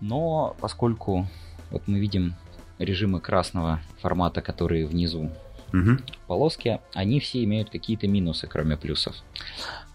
Но 0.00 0.56
поскольку 0.60 1.26
вот 1.70 1.82
мы 1.86 1.98
видим 1.98 2.34
режимы 2.78 3.20
красного 3.20 3.80
формата, 4.00 4.42
которые 4.42 4.86
внизу 4.86 5.30
угу. 5.72 5.98
полоски, 6.26 6.80
они 6.92 7.20
все 7.20 7.42
имеют 7.44 7.70
какие-то 7.70 8.08
минусы, 8.08 8.46
кроме 8.46 8.76
плюсов. 8.76 9.16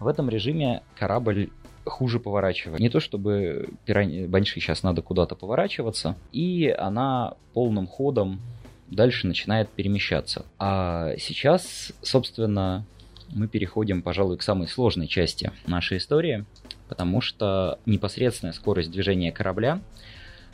В 0.00 0.06
этом 0.06 0.28
режиме 0.28 0.82
корабль 0.98 1.50
хуже 1.84 2.20
поворачивает. 2.20 2.80
Не 2.80 2.88
то 2.88 3.00
чтобы 3.00 3.70
пирань... 3.84 4.26
Банши 4.26 4.60
сейчас 4.60 4.82
надо 4.82 5.02
куда-то 5.02 5.34
поворачиваться, 5.34 6.16
и 6.30 6.74
она 6.76 7.34
полным 7.54 7.86
ходом 7.86 8.40
дальше 8.88 9.26
начинает 9.26 9.68
перемещаться. 9.68 10.44
А 10.58 11.14
сейчас, 11.18 11.92
собственно, 12.02 12.84
мы 13.30 13.48
переходим, 13.48 14.02
пожалуй, 14.02 14.36
к 14.36 14.42
самой 14.42 14.68
сложной 14.68 15.08
части 15.08 15.50
нашей 15.66 15.98
истории, 15.98 16.44
потому 16.88 17.20
что 17.20 17.78
непосредственная 17.86 18.52
скорость 18.52 18.90
движения 18.90 19.32
корабля 19.32 19.80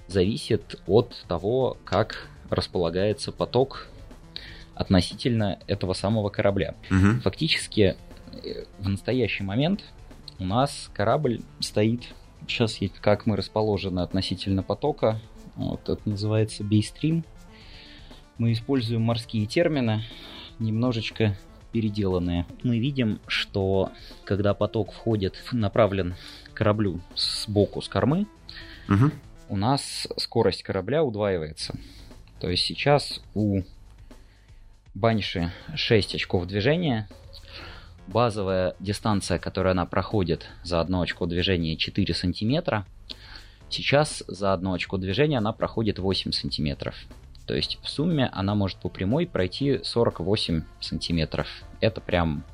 зависит 0.08 0.80
от 0.86 1.24
того, 1.28 1.76
как 1.84 2.28
располагается 2.50 3.30
поток 3.30 3.86
относительно 4.74 5.58
этого 5.66 5.92
самого 5.92 6.30
корабля. 6.30 6.74
Угу. 6.90 7.20
Фактически 7.22 7.96
э, 8.32 8.64
в 8.78 8.88
настоящий 8.88 9.42
момент 9.42 9.84
у 10.38 10.44
нас 10.44 10.90
корабль 10.94 11.40
стоит, 11.60 12.02
сейчас 12.46 12.78
как 13.00 13.26
мы 13.26 13.36
расположены 13.36 14.00
относительно 14.00 14.62
потока, 14.62 15.20
вот 15.56 15.88
это 15.88 16.08
называется 16.08 16.62
бейстрим. 16.62 17.24
Мы 18.38 18.52
используем 18.52 19.02
морские 19.02 19.46
термины, 19.46 20.04
немножечко 20.60 21.36
переделанные. 21.72 22.46
Мы 22.62 22.78
видим, 22.78 23.20
что 23.26 23.90
когда 24.24 24.54
поток 24.54 24.92
входит, 24.92 25.42
направлен 25.50 26.14
к 26.44 26.56
кораблю 26.56 27.00
сбоку, 27.16 27.82
с 27.82 27.88
кормы, 27.88 28.26
угу. 28.88 29.10
У 29.48 29.56
нас 29.56 30.06
скорость 30.16 30.62
корабля 30.62 31.02
удваивается. 31.02 31.74
То 32.40 32.50
есть 32.50 32.64
сейчас 32.64 33.20
у 33.34 33.62
Банши 34.94 35.52
6 35.74 36.14
очков 36.14 36.46
движения, 36.46 37.08
базовая 38.06 38.74
дистанция, 38.80 39.38
которую 39.38 39.72
она 39.72 39.86
проходит 39.86 40.46
за 40.62 40.80
одно 40.80 41.00
очко 41.00 41.26
движения 41.26 41.76
4 41.76 42.14
сантиметра, 42.14 42.86
сейчас 43.68 44.24
за 44.26 44.52
одно 44.52 44.72
очко 44.72 44.96
движения 44.96 45.38
она 45.38 45.52
проходит 45.52 45.98
8 45.98 46.32
сантиметров. 46.32 46.94
То 47.46 47.54
есть 47.54 47.78
в 47.82 47.88
сумме 47.88 48.28
она 48.32 48.54
может 48.54 48.78
по 48.78 48.88
прямой 48.88 49.26
пройти 49.26 49.80
48 49.82 50.64
сантиметров. 50.80 51.46
Это 51.80 52.00
прям 52.00 52.44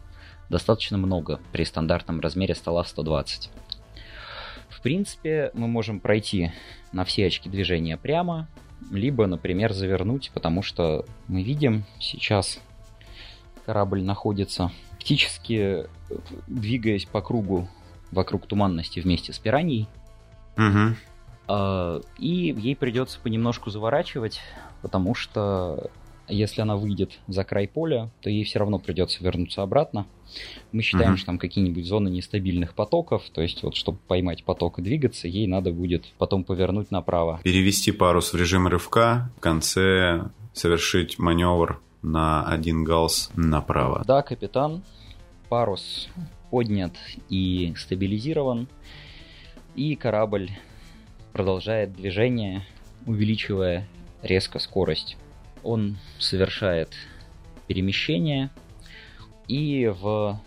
достаточно 0.49 0.99
много 0.99 1.41
при 1.53 1.65
стандартном 1.65 2.21
размере 2.21 2.55
стола 2.55 2.85
120. 2.85 3.51
В 4.85 4.87
принципе, 4.87 5.51
мы 5.55 5.67
можем 5.67 5.99
пройти 5.99 6.53
на 6.93 7.07
все 7.07 7.25
очки 7.25 7.49
движения 7.49 7.97
прямо, 7.97 8.49
либо, 8.91 9.27
например, 9.27 9.73
завернуть, 9.73 10.31
потому 10.35 10.61
что 10.61 11.07
мы 11.27 11.43
видим 11.43 11.85
сейчас 11.99 12.61
корабль 13.65 14.03
находится 14.03 14.71
фактически 14.91 15.87
двигаясь 16.49 17.07
по 17.07 17.23
кругу 17.23 17.67
вокруг 18.11 18.47
туманности 18.47 19.01
вместе 19.01 19.33
с 19.33 19.39
пираньей. 19.39 19.89
Угу. 20.59 22.03
И 22.19 22.55
ей 22.59 22.77
придется 22.77 23.19
понемножку 23.21 23.71
заворачивать, 23.71 24.43
потому 24.83 25.15
что 25.15 25.91
если 26.29 26.61
она 26.61 26.77
выйдет 26.77 27.13
за 27.29 27.45
край 27.45 27.69
поля, 27.69 28.11
то 28.21 28.31
ей 28.31 28.45
все 28.45 28.59
равно 28.59 28.79
придется 28.79 29.23
вернуться 29.23 29.63
обратно. 29.63 30.07
Мы 30.73 30.83
считаем, 30.83 31.13
угу. 31.13 31.17
что 31.19 31.27
там 31.27 31.39
какие-нибудь 31.39 31.87
зоны 31.87 32.09
нестабильных 32.09 32.75
потоков, 32.75 33.23
то 33.33 33.43
есть 33.43 33.63
вот 33.63 33.77
чтобы 33.77 33.99
поймать 34.09 34.45
поток 34.45 34.79
и 34.79 34.83
двигаться, 34.83 35.29
ей 35.29 35.47
надо 35.47 35.73
будет 35.73 36.07
потом 36.19 36.45
повернуть 36.45 36.91
направо. 36.91 37.41
Перевести 37.45 37.93
парус 37.93 38.33
в 38.33 38.37
режим 38.37 38.67
рывка, 38.67 39.31
в 39.37 39.41
конце 39.41 40.31
совершить 40.53 41.19
маневр 41.19 41.81
на 42.03 42.47
один 42.47 42.85
галс 42.85 43.31
направо. 43.35 44.03
Да, 44.07 44.23
капитан. 44.23 44.83
Парус 45.49 46.09
поднят 46.51 46.93
и 47.29 47.75
стабилизирован. 47.77 48.69
И 49.75 49.97
корабль 49.97 50.51
продолжает 51.33 51.95
движение, 51.95 52.65
увеличивая 53.07 53.89
резко 54.23 54.59
скорость. 54.59 55.17
Он 55.65 55.97
совершает 56.19 56.91
перемещение, 57.67 58.51
и 59.49 59.93
в 60.01 60.39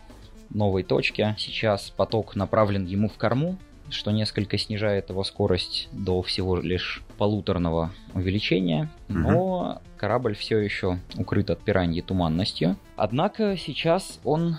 новой 0.49 0.83
точке 0.83 1.35
сейчас 1.37 1.89
поток 1.89 2.35
направлен 2.35 2.85
ему 2.85 3.09
в 3.09 3.17
корму, 3.17 3.57
что 3.89 4.11
несколько 4.11 4.57
снижает 4.57 5.09
его 5.09 5.23
скорость 5.23 5.89
до 5.91 6.21
всего 6.21 6.57
лишь 6.57 7.03
полуторного 7.17 7.91
увеличения, 8.13 8.89
но 9.07 9.71
угу. 9.71 9.81
корабль 9.97 10.35
все 10.35 10.59
еще 10.59 10.99
укрыт 11.15 11.49
от 11.49 11.61
пираньи 11.61 12.01
туманностью. 12.01 12.77
Однако 12.95 13.57
сейчас 13.57 14.19
он 14.23 14.57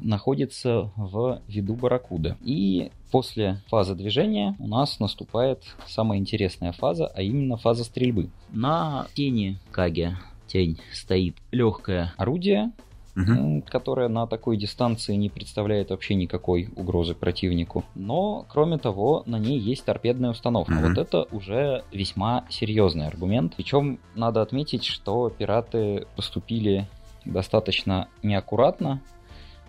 находится 0.00 0.90
в 0.96 1.40
виду 1.48 1.74
барракуда. 1.74 2.36
И 2.40 2.90
после 3.10 3.62
фазы 3.68 3.94
движения 3.94 4.56
у 4.58 4.66
нас 4.66 5.00
наступает 5.00 5.62
самая 5.86 6.18
интересная 6.18 6.72
фаза, 6.72 7.06
а 7.06 7.22
именно 7.22 7.56
фаза 7.56 7.84
стрельбы. 7.84 8.30
На 8.50 9.06
тени 9.14 9.58
Каги 9.70 10.16
тень 10.46 10.78
стоит 10.92 11.36
легкое 11.50 12.12
орудие, 12.16 12.72
угу. 13.16 13.62
которая 13.68 14.08
на 14.08 14.26
такой 14.26 14.56
дистанции 14.56 15.14
не 15.14 15.28
представляет 15.28 15.90
вообще 15.90 16.14
никакой 16.14 16.68
угрозы 16.76 17.14
противнику. 17.14 17.84
Но, 17.94 18.44
кроме 18.48 18.78
того, 18.78 19.22
на 19.26 19.38
ней 19.38 19.58
есть 19.58 19.84
торпедная 19.84 20.30
установка. 20.30 20.72
Угу. 20.72 20.88
Вот 20.88 20.98
это 20.98 21.26
уже 21.32 21.84
весьма 21.92 22.44
серьезный 22.50 23.06
аргумент. 23.06 23.54
Причем 23.56 23.98
надо 24.14 24.42
отметить, 24.42 24.84
что 24.84 25.30
пираты 25.30 26.06
поступили 26.16 26.86
достаточно 27.24 28.08
неаккуратно, 28.22 29.02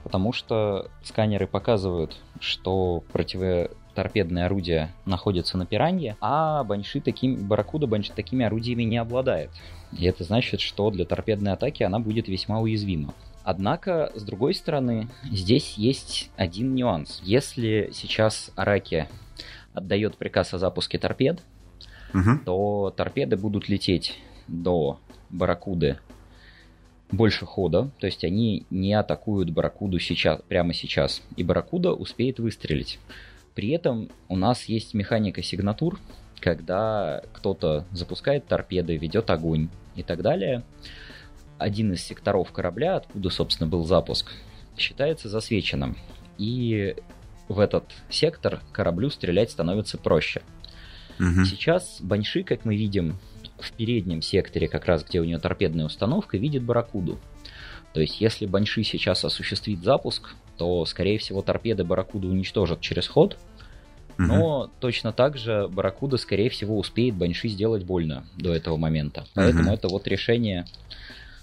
потому 0.07 0.31
что 0.31 0.89
сканеры 1.03 1.47
показывают, 1.47 2.15
что 2.39 3.03
противоторпедные 3.11 4.45
орудия 4.45 4.95
находятся 5.05 5.57
на 5.57 5.65
пиранье, 5.65 6.15
а 6.21 6.63
баньши 6.63 7.01
таким, 7.01 7.45
барракуда 7.45 7.87
баньши 7.87 8.13
такими 8.13 8.45
орудиями 8.45 8.83
не 8.83 8.95
обладает. 8.95 9.49
И 9.91 10.05
это 10.05 10.23
значит, 10.23 10.61
что 10.61 10.91
для 10.91 11.03
торпедной 11.03 11.51
атаки 11.51 11.83
она 11.83 11.99
будет 11.99 12.29
весьма 12.29 12.61
уязвима. 12.61 13.13
Однако, 13.43 14.09
с 14.15 14.23
другой 14.23 14.53
стороны, 14.53 15.09
здесь 15.29 15.73
есть 15.73 16.31
один 16.37 16.73
нюанс. 16.73 17.19
Если 17.25 17.89
сейчас 17.91 18.51
Араки 18.55 19.09
отдает 19.73 20.15
приказ 20.15 20.53
о 20.53 20.57
запуске 20.57 20.97
торпед, 20.97 21.43
угу. 22.13 22.39
то 22.45 22.93
торпеды 22.95 23.35
будут 23.35 23.67
лететь 23.67 24.17
до 24.47 25.01
Барракуды 25.29 25.97
больше 27.11 27.45
хода, 27.45 27.89
то 27.99 28.05
есть 28.05 28.23
они 28.23 28.65
не 28.69 28.93
атакуют 28.93 29.51
Барракуду 29.51 29.99
сейчас, 29.99 30.41
прямо 30.47 30.73
сейчас, 30.73 31.21
и 31.35 31.43
Барракуда 31.43 31.93
успеет 31.93 32.39
выстрелить. 32.39 32.99
При 33.55 33.69
этом 33.69 34.09
у 34.27 34.35
нас 34.35 34.65
есть 34.65 34.93
механика 34.93 35.41
сигнатур, 35.41 35.99
когда 36.39 37.23
кто-то 37.33 37.85
запускает 37.91 38.45
торпеды, 38.45 38.97
ведет 38.97 39.29
огонь 39.29 39.69
и 39.95 40.03
так 40.03 40.21
далее 40.21 40.63
один 41.57 41.93
из 41.93 42.03
секторов 42.03 42.51
корабля, 42.51 42.95
откуда, 42.95 43.29
собственно, 43.29 43.67
был 43.67 43.83
запуск, 43.83 44.31
считается 44.77 45.29
засвеченным. 45.29 45.97
И 46.37 46.95
в 47.47 47.59
этот 47.59 47.85
сектор 48.09 48.61
кораблю 48.71 49.09
стрелять 49.09 49.51
становится 49.51 49.97
проще. 49.97 50.41
Угу. 51.19 51.45
Сейчас 51.45 51.97
Баньши, 51.99 52.43
как 52.43 52.65
мы 52.65 52.75
видим, 52.75 53.17
в 53.59 53.71
переднем 53.71 54.21
секторе, 54.21 54.67
как 54.67 54.85
раз 54.85 55.03
где 55.03 55.19
у 55.19 55.23
нее 55.23 55.39
торпедная 55.39 55.85
установка, 55.85 56.37
видит 56.37 56.63
Барракуду. 56.63 57.19
То 57.93 58.01
есть, 58.01 58.21
если 58.21 58.45
Баньши 58.45 58.83
сейчас 58.83 59.25
осуществит 59.25 59.83
запуск, 59.83 60.35
то, 60.57 60.85
скорее 60.85 61.17
всего, 61.17 61.41
торпеды 61.41 61.83
Барракуду 61.83 62.27
уничтожат 62.27 62.81
через 62.81 63.07
ход. 63.07 63.37
Угу. 64.19 64.27
Но 64.27 64.71
точно 64.79 65.13
так 65.13 65.37
же 65.37 65.67
Барракуда, 65.67 66.17
скорее 66.17 66.49
всего, 66.49 66.77
успеет 66.77 67.15
Баньши 67.15 67.47
сделать 67.47 67.83
больно 67.83 68.25
до 68.35 68.53
этого 68.53 68.77
момента. 68.77 69.25
Поэтому 69.33 69.69
угу. 69.69 69.73
это 69.73 69.87
вот 69.87 70.07
решение 70.07 70.65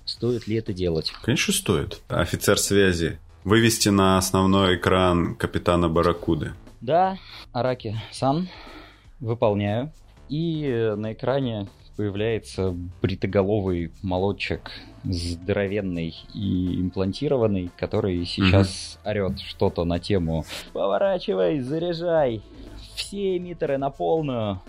Стоит 0.04 0.46
ли 0.46 0.56
это 0.56 0.72
делать? 0.72 1.12
Конечно, 1.22 1.52
стоит. 1.52 2.00
Офицер 2.08 2.58
связи. 2.58 3.18
Вывести 3.42 3.88
на 3.88 4.18
основной 4.18 4.76
экран 4.76 5.34
капитана 5.34 5.88
Баракуды. 5.88 6.52
Да, 6.80 7.18
Араки 7.52 7.96
Сан, 8.12 8.48
выполняю. 9.20 9.92
И 10.28 10.92
на 10.96 11.12
экране 11.12 11.68
появляется 11.96 12.74
бритоголовый 13.02 13.92
молодчик, 14.02 14.70
здоровенный 15.04 16.14
и 16.34 16.80
имплантированный, 16.80 17.70
который 17.76 18.24
сейчас 18.24 18.98
угу. 19.02 19.10
орет 19.10 19.40
что-то 19.40 19.84
на 19.84 19.98
тему 19.98 20.44
«Поворачивай, 20.72 21.60
заряжай! 21.60 22.42
Все 22.94 23.36
эмиттеры 23.36 23.78
на 23.78 23.90
полную!» 23.90 24.60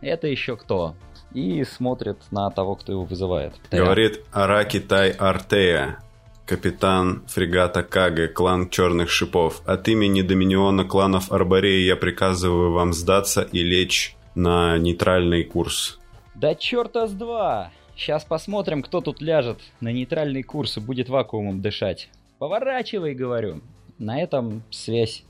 Это 0.00 0.28
еще 0.28 0.56
кто? 0.56 0.94
и 1.34 1.64
смотрит 1.64 2.18
на 2.30 2.50
того, 2.50 2.74
кто 2.74 2.92
его 2.92 3.04
вызывает. 3.04 3.54
Говорит 3.70 4.24
Араки 4.32 4.80
Тай 4.80 5.10
Артея, 5.10 5.98
капитан 6.46 7.22
фрегата 7.28 7.82
Каге, 7.82 8.28
клан 8.28 8.70
Черных 8.70 9.10
Шипов. 9.10 9.62
От 9.66 9.88
имени 9.88 10.22
Доминиона 10.22 10.84
кланов 10.84 11.30
Арбореи 11.30 11.82
я 11.82 11.96
приказываю 11.96 12.72
вам 12.72 12.92
сдаться 12.92 13.42
и 13.42 13.62
лечь 13.62 14.16
на 14.34 14.78
нейтральный 14.78 15.44
курс. 15.44 15.97
Да 16.40 16.54
черта 16.54 17.08
с 17.08 17.12
два! 17.14 17.72
Сейчас 17.96 18.24
посмотрим, 18.24 18.84
кто 18.84 19.00
тут 19.00 19.20
ляжет 19.20 19.58
на 19.80 19.90
нейтральный 19.90 20.44
курс 20.44 20.76
и 20.76 20.80
будет 20.80 21.08
вакуумом 21.08 21.60
дышать. 21.60 22.08
Поворачивай, 22.38 23.12
говорю. 23.12 23.60
На 23.98 24.22
этом 24.22 24.62
связь 24.70 25.24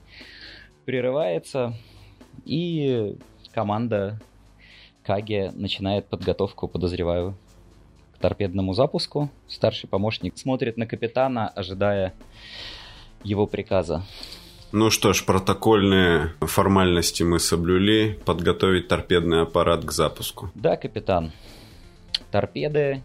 прерывается, 0.84 1.72
и 2.44 3.16
команда 3.54 4.20
Каги 5.02 5.50
начинает 5.54 6.04
подготовку, 6.08 6.68
подозреваю, 6.68 7.38
к 8.14 8.18
торпедному 8.18 8.74
запуску. 8.74 9.30
Старший 9.46 9.88
помощник 9.88 10.36
смотрит 10.36 10.76
на 10.76 10.86
капитана, 10.86 11.48
ожидая 11.48 12.12
его 13.24 13.46
приказа. 13.46 14.02
Ну 14.70 14.90
что 14.90 15.14
ж, 15.14 15.24
протокольные 15.24 16.32
формальности 16.40 17.22
мы 17.22 17.38
соблюли. 17.40 18.18
Подготовить 18.26 18.88
торпедный 18.88 19.42
аппарат 19.42 19.84
к 19.84 19.92
запуску. 19.92 20.50
Да, 20.54 20.76
капитан. 20.76 21.32
Торпеды 22.30 23.02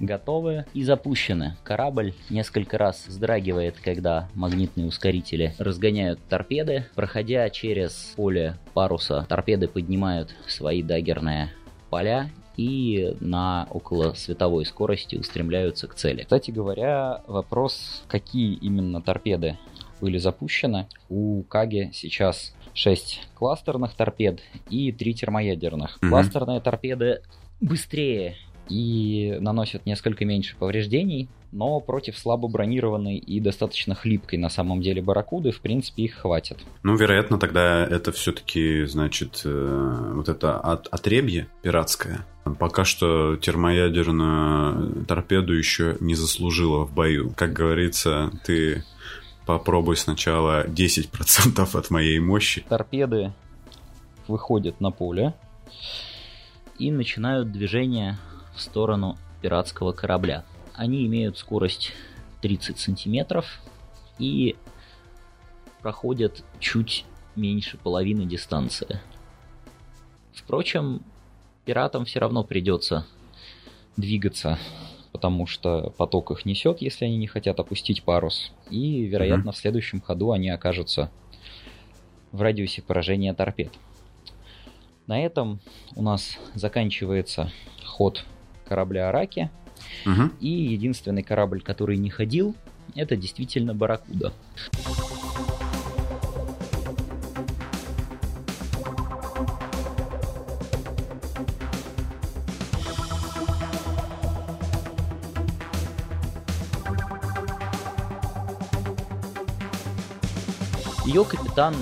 готовы 0.00 0.66
и 0.74 0.82
запущены. 0.82 1.56
Корабль 1.62 2.14
несколько 2.30 2.78
раз 2.78 3.06
вздрагивает, 3.06 3.76
когда 3.82 4.28
магнитные 4.34 4.88
ускорители 4.88 5.54
разгоняют 5.58 6.18
торпеды. 6.28 6.86
Проходя 6.96 7.48
через 7.48 8.12
поле 8.16 8.58
паруса, 8.74 9.24
торпеды 9.28 9.68
поднимают 9.68 10.34
свои 10.48 10.82
дагерные 10.82 11.52
поля 11.90 12.28
и 12.56 13.16
на 13.20 13.66
около 13.70 14.14
световой 14.14 14.64
скорости 14.64 15.16
устремляются 15.16 15.86
к 15.86 15.94
цели. 15.94 16.22
Кстати 16.22 16.50
говоря, 16.50 17.22
вопрос, 17.26 18.04
какие 18.08 18.54
именно 18.54 19.00
торпеды 19.00 19.58
были 20.04 20.18
запущены. 20.18 20.86
У 21.08 21.44
Каги 21.44 21.90
сейчас 21.94 22.54
6 22.74 23.28
кластерных 23.34 23.94
торпед 23.94 24.40
и 24.68 24.92
3 24.92 25.14
термоядерных. 25.14 25.96
Mm-hmm. 25.96 26.08
Кластерные 26.10 26.60
торпеды 26.60 27.22
быстрее 27.62 28.36
и 28.68 29.38
наносят 29.40 29.86
несколько 29.86 30.26
меньше 30.26 30.56
повреждений, 30.58 31.30
но 31.52 31.80
против 31.80 32.18
слабо 32.18 32.48
бронированной 32.48 33.16
и 33.16 33.40
достаточно 33.40 33.94
хлипкой 33.94 34.38
на 34.38 34.50
самом 34.50 34.82
деле 34.82 35.00
барракуды, 35.00 35.52
в 35.52 35.60
принципе, 35.62 36.02
их 36.02 36.16
хватит. 36.16 36.58
Ну, 36.82 36.96
вероятно, 36.96 37.38
тогда 37.38 37.86
это 37.86 38.12
все-таки, 38.12 38.84
значит, 38.84 39.40
э, 39.46 40.12
вот 40.16 40.28
это 40.28 40.58
от, 40.58 40.86
отребье 40.88 41.46
пиратское. 41.62 42.26
Пока 42.58 42.84
что 42.84 43.36
термоядерную 43.36 45.06
торпеду 45.06 45.54
еще 45.54 45.96
не 46.00 46.14
заслужила 46.14 46.84
в 46.84 46.92
бою. 46.92 47.32
Как 47.34 47.54
говорится, 47.54 48.30
ты 48.44 48.84
попробуй 49.46 49.96
сначала 49.96 50.66
10% 50.66 51.76
от 51.76 51.90
моей 51.90 52.18
мощи. 52.18 52.64
Торпеды 52.68 53.32
выходят 54.26 54.80
на 54.80 54.90
поле 54.90 55.34
и 56.78 56.90
начинают 56.90 57.52
движение 57.52 58.16
в 58.54 58.60
сторону 58.60 59.18
пиратского 59.42 59.92
корабля. 59.92 60.44
Они 60.74 61.06
имеют 61.06 61.38
скорость 61.38 61.92
30 62.40 62.78
сантиметров 62.78 63.60
и 64.18 64.56
проходят 65.82 66.42
чуть 66.60 67.04
меньше 67.36 67.76
половины 67.76 68.24
дистанции. 68.24 69.00
Впрочем, 70.32 71.02
пиратам 71.64 72.04
все 72.04 72.20
равно 72.20 72.42
придется 72.44 73.06
двигаться, 73.96 74.58
потому 75.14 75.46
что 75.46 75.94
поток 75.96 76.32
их 76.32 76.44
несет, 76.44 76.82
если 76.82 77.04
они 77.04 77.16
не 77.16 77.28
хотят 77.28 77.60
опустить 77.60 78.02
парус. 78.02 78.50
И, 78.68 79.04
вероятно, 79.04 79.50
mm-hmm. 79.50 79.52
в 79.52 79.56
следующем 79.56 80.00
ходу 80.00 80.32
они 80.32 80.50
окажутся 80.50 81.08
в 82.32 82.42
радиусе 82.42 82.82
поражения 82.82 83.32
торпед. 83.32 83.70
На 85.06 85.24
этом 85.24 85.60
у 85.94 86.02
нас 86.02 86.36
заканчивается 86.54 87.52
ход 87.84 88.24
корабля 88.66 89.08
Араки. 89.08 89.50
Угу. 90.04 90.30
И 90.40 90.48
единственный 90.48 91.22
корабль, 91.22 91.62
который 91.62 91.96
не 91.96 92.10
ходил, 92.10 92.56
это 92.96 93.16
действительно 93.16 93.72
Барракуда. 93.72 94.32
Ее 111.14 111.24
капитан 111.24 111.76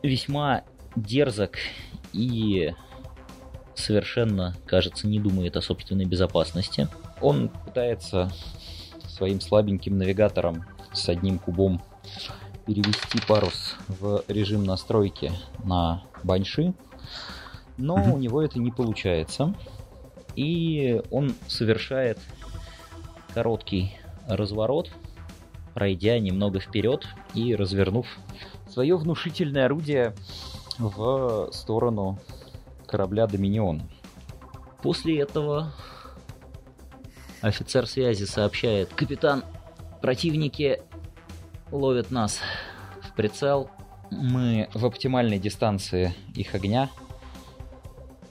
весьма 0.00 0.62
дерзок 0.94 1.56
и 2.12 2.72
совершенно, 3.74 4.54
кажется, 4.64 5.08
не 5.08 5.18
думает 5.18 5.56
о 5.56 5.60
собственной 5.60 6.04
безопасности. 6.04 6.86
Он 7.20 7.48
пытается 7.48 8.30
своим 9.08 9.40
слабеньким 9.40 9.98
навигатором 9.98 10.66
с 10.92 11.08
одним 11.08 11.40
кубом 11.40 11.82
перевести 12.64 13.18
парус 13.26 13.74
в 13.88 14.22
режим 14.28 14.62
настройки 14.62 15.32
на 15.64 16.04
баньши, 16.22 16.72
но 17.76 17.96
у 17.96 18.18
него 18.18 18.40
это 18.40 18.60
не 18.60 18.70
получается. 18.70 19.52
И 20.36 21.02
он 21.10 21.34
совершает 21.48 22.20
короткий 23.34 23.96
разворот, 24.28 24.92
пройдя 25.74 26.18
немного 26.18 26.60
вперед 26.60 27.06
и 27.34 27.54
развернув 27.54 28.06
свое 28.68 28.96
внушительное 28.96 29.66
орудие 29.66 30.14
в 30.78 31.50
сторону 31.52 32.18
корабля 32.86 33.26
Доминион. 33.26 33.82
После 34.82 35.20
этого 35.20 35.72
офицер 37.40 37.86
связи 37.86 38.24
сообщает, 38.24 38.92
капитан, 38.94 39.44
противники 40.00 40.82
ловят 41.70 42.10
нас 42.10 42.40
в 43.02 43.14
прицел. 43.14 43.70
Мы 44.10 44.68
в 44.74 44.84
оптимальной 44.84 45.38
дистанции 45.38 46.14
их 46.34 46.54
огня. 46.54 46.90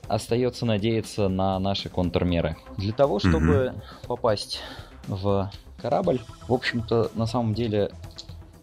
Остается 0.08 0.66
надеяться 0.66 1.30
на 1.30 1.60
наши 1.60 1.88
контрмеры. 1.88 2.58
Для 2.78 2.94
того, 2.94 3.20
чтобы 3.20 3.68
угу. 3.68 3.82
попасть 4.08 4.62
в 5.08 5.52
корабль, 5.80 6.20
в 6.48 6.54
общем-то, 6.54 7.12
на 7.16 7.26
самом 7.26 7.54
деле 7.54 7.92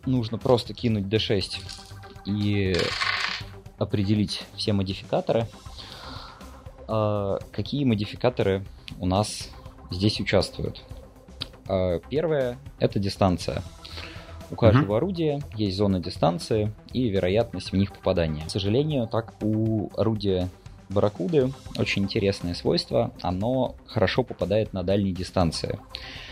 нужно 0.05 0.39
просто 0.39 0.75
кинуть 0.75 1.05
D6 1.05 1.61
и 2.27 2.77
определить 3.79 4.45
все 4.55 4.73
модификаторы. 4.73 5.47
А, 6.89 7.39
какие 7.53 7.85
модификаторы 7.85 8.65
у 8.99 9.07
нас 9.07 9.49
здесь 9.91 10.21
участвуют? 10.21 10.83
А, 11.69 12.01
первое– 12.09 12.59
это 12.79 12.99
дистанция. 12.99 13.63
У 14.51 14.55
каждого 14.55 14.95
uh-huh. 14.95 14.97
орудия 14.99 15.43
есть 15.57 15.77
зона 15.77 15.99
дистанции 15.99 16.73
и 16.93 17.09
вероятность 17.09 17.73
в 17.73 17.77
них 17.77 17.93
попадания. 17.93 18.45
К 18.47 18.51
сожалению, 18.51 19.09
так 19.09 19.35
у 19.43 19.91
орудия 19.97 20.49
Барракуды 20.89 21.53
очень 21.77 22.05
интересное 22.05 22.55
свойство, 22.55 23.13
оно 23.21 23.75
хорошо 23.87 24.23
попадает 24.23 24.73
на 24.73 24.83
дальние 24.83 25.13
дистанции. 25.13 25.79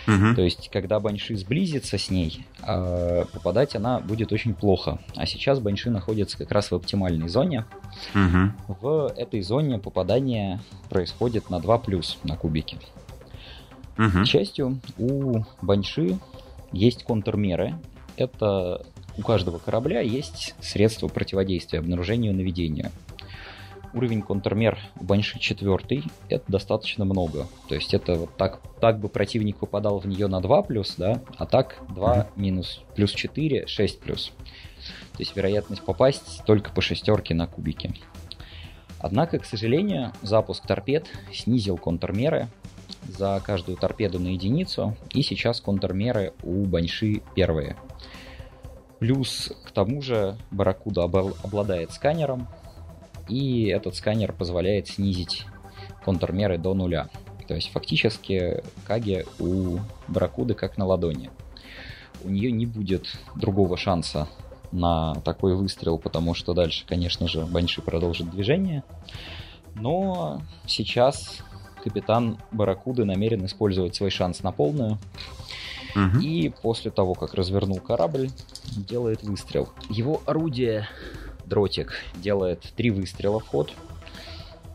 Угу. 0.06 0.36
То 0.36 0.42
есть, 0.42 0.70
когда 0.72 1.00
Банши 1.00 1.36
сблизится 1.36 1.98
с 1.98 2.10
ней, 2.10 2.46
э, 2.62 3.24
попадать 3.32 3.74
она 3.74 3.98
будет 4.00 4.32
очень 4.32 4.54
плохо. 4.54 5.00
А 5.16 5.26
сейчас 5.26 5.58
Банши 5.58 5.90
находится 5.90 6.38
как 6.38 6.52
раз 6.52 6.70
в 6.70 6.74
оптимальной 6.74 7.28
зоне. 7.28 7.64
Угу. 8.14 8.76
В 8.80 9.12
этой 9.16 9.42
зоне 9.42 9.78
попадание 9.78 10.60
происходит 10.88 11.50
на 11.50 11.58
2 11.58 11.78
плюс 11.78 12.18
на 12.22 12.36
кубике. 12.36 12.78
Угу. 13.98 14.22
К 14.22 14.26
счастью, 14.26 14.80
у 14.98 15.42
Банши 15.62 16.18
есть 16.70 17.02
контрмеры. 17.02 17.74
Это 18.16 18.84
у 19.16 19.22
каждого 19.22 19.58
корабля 19.58 20.00
есть 20.00 20.54
средства 20.60 21.08
противодействия 21.08 21.80
обнаружению 21.80 22.32
и 22.32 22.36
наведению 22.36 22.90
уровень 23.94 24.22
контрмер 24.22 24.78
Банши 25.00 25.38
4 25.38 26.02
это 26.28 26.44
достаточно 26.48 27.04
много. 27.04 27.46
То 27.68 27.74
есть 27.74 27.94
это 27.94 28.14
вот 28.14 28.36
так, 28.36 28.60
так 28.80 28.98
бы 28.98 29.08
противник 29.08 29.56
попадал 29.56 29.98
в 29.98 30.06
нее 30.06 30.26
на 30.26 30.40
2 30.40 30.62
плюс, 30.62 30.94
да, 30.96 31.22
а 31.38 31.46
так 31.46 31.78
2 31.90 32.16
mm-hmm. 32.16 32.26
минус 32.36 32.82
плюс 32.94 33.12
4, 33.12 33.66
6 33.66 34.00
плюс. 34.00 34.32
То 35.12 35.20
есть 35.20 35.36
вероятность 35.36 35.82
попасть 35.82 36.44
только 36.44 36.70
по 36.72 36.82
шестерке 36.82 37.34
на 37.34 37.46
кубике. 37.46 37.94
Однако, 38.98 39.38
к 39.38 39.44
сожалению, 39.44 40.12
запуск 40.22 40.66
торпед 40.66 41.06
снизил 41.32 41.76
контрмеры 41.76 42.48
за 43.06 43.40
каждую 43.44 43.76
торпеду 43.76 44.18
на 44.18 44.28
единицу, 44.28 44.96
и 45.12 45.22
сейчас 45.22 45.60
контрмеры 45.60 46.32
у 46.42 46.64
Баньши 46.64 47.22
первые. 47.34 47.76
Плюс 48.98 49.52
к 49.64 49.72
тому 49.72 50.00
же 50.00 50.38
Барракуда 50.50 51.04
обладает 51.04 51.92
сканером, 51.92 52.48
и 53.28 53.66
этот 53.66 53.96
сканер 53.96 54.32
позволяет 54.32 54.88
снизить 54.88 55.46
контрмеры 56.04 56.58
до 56.58 56.74
нуля. 56.74 57.08
То 57.46 57.54
есть 57.54 57.70
фактически 57.70 58.62
Каги 58.86 59.24
у 59.38 59.78
Барракуды 60.08 60.54
как 60.54 60.78
на 60.78 60.86
ладони. 60.86 61.30
У 62.22 62.30
нее 62.30 62.50
не 62.52 62.66
будет 62.66 63.18
другого 63.34 63.76
шанса 63.76 64.28
на 64.72 65.14
такой 65.16 65.54
выстрел, 65.54 65.98
потому 65.98 66.34
что 66.34 66.54
дальше, 66.54 66.84
конечно 66.86 67.28
же, 67.28 67.44
Банши 67.44 67.82
продолжит 67.82 68.30
движение. 68.30 68.82
Но 69.74 70.42
сейчас 70.66 71.42
капитан 71.82 72.38
Баракуды 72.50 73.04
намерен 73.04 73.44
использовать 73.44 73.94
свой 73.94 74.10
шанс 74.10 74.42
на 74.42 74.52
полную. 74.52 74.98
Мгм. 75.94 76.20
И 76.20 76.52
после 76.62 76.90
того, 76.90 77.14
как 77.14 77.34
развернул 77.34 77.78
корабль, 77.78 78.30
делает 78.74 79.22
выстрел. 79.22 79.68
Его 79.88 80.22
орудие, 80.26 80.88
дротик, 81.46 81.94
делает 82.16 82.60
три 82.76 82.90
выстрела 82.90 83.40
в 83.40 83.46
ход. 83.46 83.72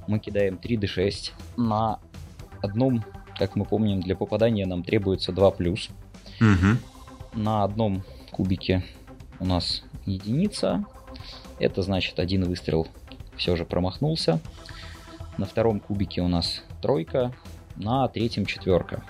Мы 0.07 0.19
кидаем 0.19 0.59
3d6. 0.61 1.31
На 1.57 1.99
одном, 2.61 3.03
как 3.37 3.55
мы 3.55 3.65
помним, 3.65 4.01
для 4.01 4.15
попадания 4.15 4.65
нам 4.65 4.83
требуется 4.83 5.31
2 5.31 5.51
плюс. 5.51 5.89
Мгм. 6.39 6.79
На 7.33 7.63
одном 7.63 8.03
кубике 8.31 8.83
у 9.39 9.45
нас 9.45 9.83
единица. 10.05 10.85
Это 11.59 11.81
значит, 11.81 12.19
один 12.19 12.45
выстрел 12.45 12.87
все 13.37 13.55
же 13.55 13.65
промахнулся. 13.65 14.39
На 15.37 15.45
втором 15.45 15.79
кубике 15.79 16.21
у 16.21 16.27
нас 16.27 16.63
тройка. 16.81 17.33
На 17.75 18.07
третьем 18.07 18.45
четверка. 18.45 19.03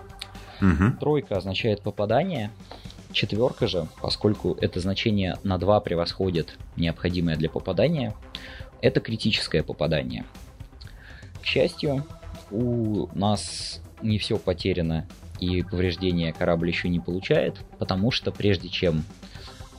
Мгм. 0.62 0.98
Тройка 0.98 1.38
означает 1.38 1.82
попадание. 1.82 2.52
Четверка 3.12 3.68
же, 3.68 3.88
поскольку 4.02 4.56
это 4.62 4.80
значение 4.80 5.38
на 5.44 5.58
2 5.58 5.80
превосходит 5.82 6.58
необходимое 6.78 7.36
для 7.36 7.50
попадания, 7.50 8.16
это 8.82 9.00
критическое 9.00 9.64
попадание. 9.64 10.26
К 11.42 11.46
счастью, 11.46 12.06
у 12.52 13.08
нас 13.14 13.82
не 14.02 14.20
все 14.20 14.38
потеряно 14.38 15.08
и 15.40 15.64
повреждения 15.64 16.34
корабль 16.34 16.68
еще 16.70 16.90
не 16.90 17.00
получает, 17.00 17.58
потому 17.78 18.12
что 18.12 18.32
прежде 18.32 18.70
чем 18.70 19.04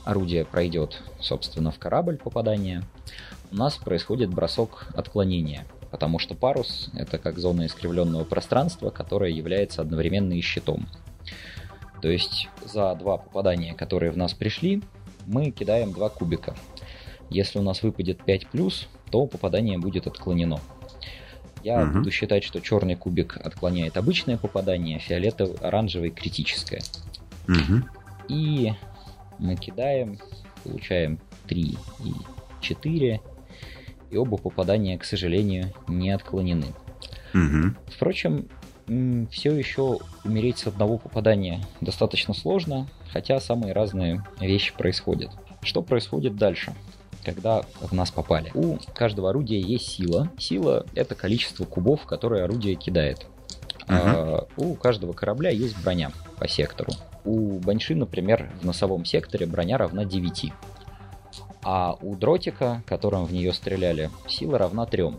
орудие 0.03 0.43
пройдет, 0.43 1.01
собственно, 1.19 1.71
в 1.71 1.79
корабль 1.79 2.17
попадание, 2.17 2.83
у 3.51 3.55
нас 3.55 3.77
происходит 3.77 4.29
бросок 4.29 4.87
отклонения, 4.95 5.65
потому 5.89 6.19
что 6.19 6.35
парус— 6.35 6.89
это 6.93 7.17
как 7.17 7.37
зона 7.37 7.65
искривленного 7.67 8.23
пространства, 8.23 8.89
которая 8.89 9.31
является 9.31 9.81
одновременно 9.81 10.33
и 10.33 10.41
щитом. 10.41 10.87
То 12.01 12.09
есть 12.09 12.49
за 12.65 12.95
два 12.95 13.17
попадания, 13.17 13.73
которые 13.73 14.11
в 14.11 14.17
нас 14.17 14.33
пришли, 14.33 14.81
мы 15.27 15.51
кидаем 15.51 15.93
два 15.93 16.09
кубика. 16.09 16.55
Если 17.29 17.59
у 17.59 17.61
нас 17.61 17.83
выпадет 17.83 18.21
5+, 18.25 18.87
то 19.09 19.25
попадание 19.27 19.77
будет 19.77 20.07
отклонено. 20.07 20.59
Я 21.63 21.81
Мгм. 21.85 21.99
буду 21.99 22.11
считать, 22.11 22.43
что 22.43 22.59
черный 22.59 22.95
кубик 22.95 23.37
отклоняет 23.37 23.95
обычное 23.97 24.37
попадание, 24.37 24.97
фиолетовый, 24.99 25.55
оранжевый 25.57 26.09
критическое. 26.09 26.81
Мгм. 27.47 27.87
И 28.27 28.73
мы 29.37 29.55
кидаем, 29.55 30.17
получаем 30.63 31.19
3 31.47 31.77
и 32.03 32.13
4. 32.61 33.21
И 34.09 34.17
оба 34.17 34.37
попадания, 34.37 34.97
к 34.97 35.05
сожалению, 35.05 35.71
не 35.87 36.09
отклонены. 36.09 36.73
Мгм. 37.33 37.77
Впрочем, 37.87 38.47
все 39.31 39.53
еще 39.53 39.99
умереть 40.23 40.59
с 40.59 40.67
одного 40.67 40.97
попадания 40.97 41.61
достаточно 41.81 42.33
сложно, 42.33 42.87
хотя 43.11 43.39
самые 43.39 43.73
разные 43.73 44.23
вещи 44.39 44.73
происходят. 44.73 45.31
Что 45.61 45.81
происходит 45.81 46.35
дальше? 46.35 46.73
когда 47.23 47.63
в 47.79 47.91
нас 47.91 48.11
попали. 48.11 48.51
У 48.53 48.77
каждого 48.93 49.29
орудия 49.29 49.59
есть 49.59 49.87
сила. 49.87 50.31
Сила— 50.37 50.85
это 50.95 51.15
количество 51.15 51.65
кубов, 51.65 52.05
которые 52.05 52.43
орудие 52.43 52.75
кидает. 52.75 53.27
А, 53.87 54.45
у 54.57 54.75
каждого 54.75 55.13
корабля 55.13 55.49
есть 55.49 55.81
броня 55.83 56.11
по 56.37 56.47
сектору. 56.47 56.93
У 57.25 57.59
Баньши, 57.59 57.95
например, 57.95 58.49
в 58.61 58.65
носовом 58.65 59.05
секторе 59.05 59.45
броня 59.45 59.77
равна 59.77 60.05
9. 60.05 60.51
А 61.63 61.97
у 62.01 62.15
дротика, 62.15 62.83
которым 62.87 63.25
в 63.25 63.33
нее 63.33 63.53
стреляли, 63.53 64.09
сила 64.27 64.57
равна 64.57 64.85
3. 64.85 65.11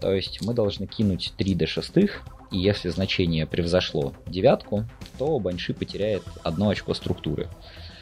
То 0.00 0.12
есть 0.14 0.40
мы 0.42 0.54
должны 0.54 0.86
кинуть 0.86 1.34
3 1.36 1.54
до 1.54 1.66
шестых, 1.66 2.24
и 2.50 2.58
если 2.58 2.88
значение 2.88 3.46
превзошло 3.46 4.12
девятку, 4.26 4.84
то 5.18 5.38
Баньши 5.38 5.72
потеряет 5.72 6.22
одно 6.42 6.70
очко 6.70 6.94
структуры. 6.94 7.48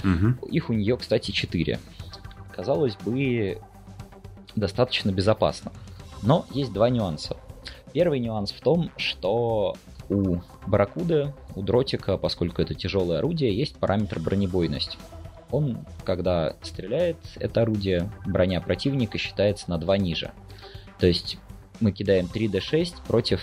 Угу. 0.03 0.49
Их 0.49 0.71
у 0.71 0.73
нее, 0.73 0.97
кстати, 0.97 1.31
4. 1.31 1.79
Казалось 2.55 2.97
бы, 2.97 3.61
достаточно 4.57 5.11
безопасно. 5.11 5.73
Но 6.23 6.47
есть 6.53 6.73
два 6.73 6.89
нюанса. 6.89 7.37
Первый 7.93 8.21
нюанс 8.21 8.53
в 8.53 8.61
том, 8.61 8.91
что 8.97 9.77
у 10.09 10.39
Барракуды, 10.67 11.35
у 11.55 11.63
дротика, 11.63 12.17
поскольку 12.17 12.63
это 12.63 12.75
тяжелое 12.75 13.19
орудие, 13.19 13.57
есть 13.57 13.77
параметр 13.77 14.19
бронебойность. 14.21 14.99
Он, 15.51 15.87
когда 16.05 16.57
стреляет, 16.63 17.17
это 17.37 17.63
орудие, 17.63 18.11
броня 18.27 18.61
противника 18.61 19.19
считается 19.19 19.71
на 19.71 19.79
2 19.79 19.99
ниже. 19.99 20.33
То 20.99 21.07
есть 21.07 21.39
мы 21.81 21.93
кидаем 21.93 22.27
3d6 22.27 23.07
против 23.07 23.41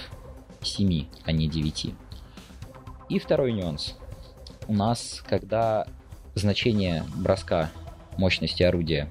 7, 0.65 1.05
а 1.23 1.31
не 1.31 1.47
9. 1.47 1.93
И 3.09 3.19
второй 3.19 3.53
нюанс. 3.53 3.95
У 4.67 4.73
нас, 4.73 5.23
когда 5.27 5.87
значение 6.33 7.03
броска 7.15 7.71
мощности 8.17 8.63
орудия 8.63 9.09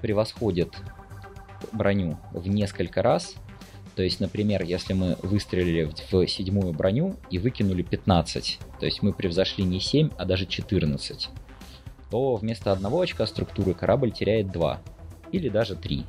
превосходит 0.00 0.74
броню 1.72 2.18
в 2.32 2.48
несколько 2.48 3.02
раз, 3.02 3.34
то 3.94 4.02
есть, 4.02 4.18
например, 4.18 4.64
если 4.64 4.92
мы 4.92 5.16
выстрелили 5.22 5.84
в 6.10 6.26
седьмую 6.26 6.72
броню 6.72 7.16
и 7.30 7.38
выкинули 7.38 7.82
15, 7.82 8.58
то 8.80 8.86
есть 8.86 9.02
мы 9.02 9.12
превзошли 9.12 9.64
не 9.64 9.78
7, 9.78 10.10
а 10.18 10.24
даже 10.24 10.46
14, 10.46 11.28
то 12.10 12.34
вместо 12.36 12.72
одного 12.72 13.00
очка 13.00 13.26
структуры 13.26 13.74
корабль 13.74 14.10
теряет 14.10 14.50
2 14.50 14.80
или 15.30 15.48
даже 15.48 15.76
3. 15.76 16.04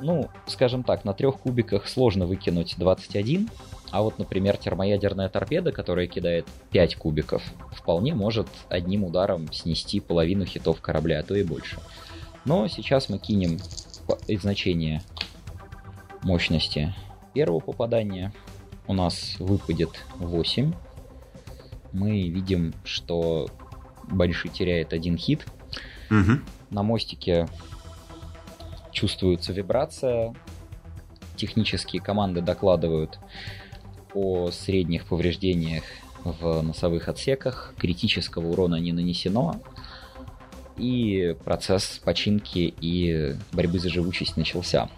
Ну, 0.00 0.28
скажем 0.46 0.82
так, 0.82 1.04
на 1.04 1.12
трех 1.12 1.38
кубиках 1.38 1.88
сложно 1.88 2.26
выкинуть 2.26 2.74
21, 2.78 3.48
а 3.90 4.02
вот, 4.02 4.18
например, 4.18 4.56
термоядерная 4.56 5.28
торпеда, 5.28 5.72
которая 5.72 6.06
кидает 6.06 6.46
5 6.70 6.96
кубиков, 6.96 7.42
вполне 7.72 8.14
может 8.14 8.46
одним 8.68 9.04
ударом 9.04 9.52
снести 9.52 10.00
половину 10.00 10.44
хитов 10.44 10.80
корабля, 10.80 11.20
а 11.20 11.22
то 11.22 11.34
и 11.34 11.42
больше. 11.42 11.78
Но 12.44 12.68
сейчас 12.68 13.08
мы 13.08 13.18
кинем 13.18 13.58
значение 14.28 15.02
мощности 16.22 16.94
первого 17.34 17.60
попадания. 17.60 18.32
У 18.86 18.94
нас 18.94 19.36
выпадет 19.38 19.90
8. 20.16 20.72
Мы 21.92 22.28
видим, 22.28 22.74
что 22.84 23.48
Банши 24.04 24.48
теряет 24.48 24.92
один 24.92 25.16
хит. 25.16 25.46
Угу. 26.10 26.40
На 26.70 26.82
мостике 26.82 27.48
чувствуется 28.92 29.52
вибрация. 29.52 30.34
Технические 31.36 32.02
команды 32.02 32.40
докладывают 32.40 33.18
о 34.14 34.50
средних 34.50 35.06
повреждениях 35.06 35.84
в 36.24 36.62
носовых 36.62 37.08
отсеках. 37.08 37.74
Критического 37.78 38.48
урона 38.48 38.76
не 38.76 38.92
нанесено. 38.92 39.60
И 40.76 41.36
процесс 41.44 42.00
починки 42.04 42.74
и 42.80 43.36
борьбы 43.52 43.78
за 43.78 43.90
живучесть 43.90 44.36
начался. 44.36 44.88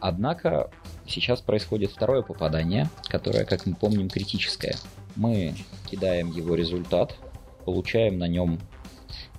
Однако 0.00 0.70
сейчас 1.06 1.40
происходит 1.40 1.92
второе 1.92 2.22
попадание, 2.22 2.88
которое, 3.08 3.44
как 3.44 3.66
мы 3.66 3.74
помним, 3.74 4.08
критическое. 4.08 4.76
Мы 5.16 5.54
кидаем 5.90 6.30
его 6.30 6.54
результат, 6.54 7.16
получаем 7.64 8.18
на 8.18 8.26
нем 8.26 8.58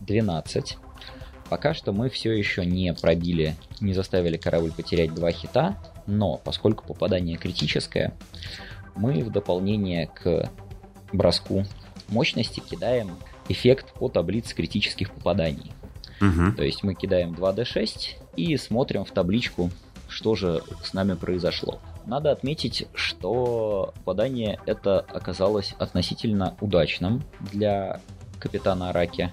12. 0.02 0.78
Пока 1.54 1.76
что 1.76 1.94
мы 1.94 2.10
все 2.10 2.32
еще 2.32 2.66
не 2.66 2.96
пробили, 2.96 3.56
не 3.80 3.94
заставили 3.94 4.38
корабль 4.38 4.72
потерять 4.72 5.14
два 5.14 5.32
хита, 5.32 5.78
но 6.08 6.38
поскольку 6.44 6.84
попадание 6.84 7.38
критическое, 7.38 8.18
мы 8.96 9.24
в 9.24 9.32
дополнение 9.32 10.08
к 10.08 10.50
броску 11.12 11.64
мощности 12.08 12.60
кидаем 12.60 13.18
эффект 13.50 13.94
по 13.94 14.10
таблице 14.10 14.56
критических 14.56 15.12
попаданий. 15.12 15.72
Угу. 16.22 16.54
То 16.58 16.64
есть 16.64 16.82
мы 16.82 16.96
кидаем 16.96 17.34
2d6 17.34 18.16
и 18.36 18.58
смотрим 18.58 19.06
в 19.06 19.12
табличку, 19.12 19.70
что 20.08 20.34
же 20.34 20.64
с 20.84 20.94
нами 20.94 21.14
произошло. 21.14 21.80
Надо 22.08 22.32
отметить, 22.32 22.88
что 22.96 23.94
попадание 23.98 24.60
это 24.66 25.02
оказалось 25.02 25.76
относительно 25.78 26.58
удачным 26.62 27.22
для 27.52 28.02
капитана 28.40 28.90
Араки, 28.90 29.32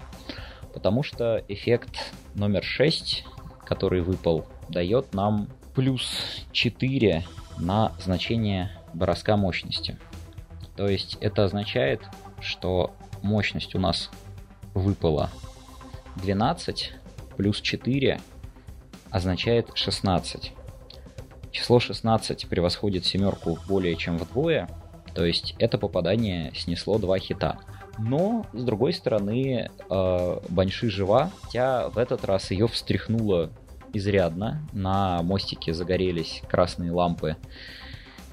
потому 0.73 1.03
что 1.03 1.43
эффект 1.49 2.13
номер 2.35 2.63
6, 2.63 3.25
который 3.65 4.03
выпал, 4.03 4.47
дает 4.69 5.15
нам 5.15 5.49
плюс 5.75 6.45
4 6.53 7.25
на 7.59 7.93
значение 8.01 8.71
броска 8.95 9.37
мощности. 9.37 9.99
То 10.77 10.89
есть 10.89 11.19
это 11.21 11.45
означает, 11.45 12.01
что 12.41 12.95
мощность 13.23 13.75
у 13.75 13.79
нас 13.79 14.11
выпала 14.75 15.31
12 16.17 16.93
плюс 17.37 17.61
4 17.61 18.21
означает 19.11 19.71
16. 19.75 20.53
Число 21.51 21.81
16 21.81 22.49
превосходит 22.49 23.05
семерку 23.05 23.59
более 23.67 23.97
чем 23.97 24.19
вдвое, 24.19 24.69
то 25.15 25.25
есть 25.25 25.55
это 25.59 25.79
попадание 25.79 26.53
снесло 26.55 26.99
два 26.99 27.19
хита. 27.19 27.59
Но, 28.03 28.47
с 28.53 28.63
другой 28.63 28.93
стороны, 28.93 29.71
э, 29.91 30.41
Баньши 30.49 30.91
жива, 30.91 31.31
хотя 31.43 31.89
в 31.91 31.99
этот 31.99 32.25
раз 32.25 32.51
ее 32.51 32.67
встряхнуло 32.67 33.51
изрядно. 33.93 34.67
На 34.73 35.23
мостике 35.23 35.75
загорелись 35.75 36.43
красные 36.49 36.93
лампы, 36.93 37.37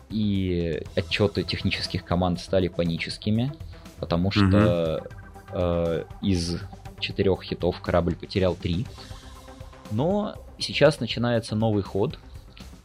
и 0.09 0.81
отчеты 0.95 1.43
технических 1.43 2.05
команд 2.05 2.39
стали 2.39 2.69
паническими, 2.69 3.51
потому 3.99 4.31
что 4.31 5.03
угу. 5.03 5.59
э, 5.59 6.03
из 6.21 6.61
четырех 6.99 7.43
хитов 7.43 7.81
корабль 7.81 8.15
потерял 8.15 8.55
три. 8.55 8.85
Но 9.91 10.35
сейчас 10.59 10.99
начинается 10.99 11.55
новый 11.55 11.83
ход, 11.83 12.19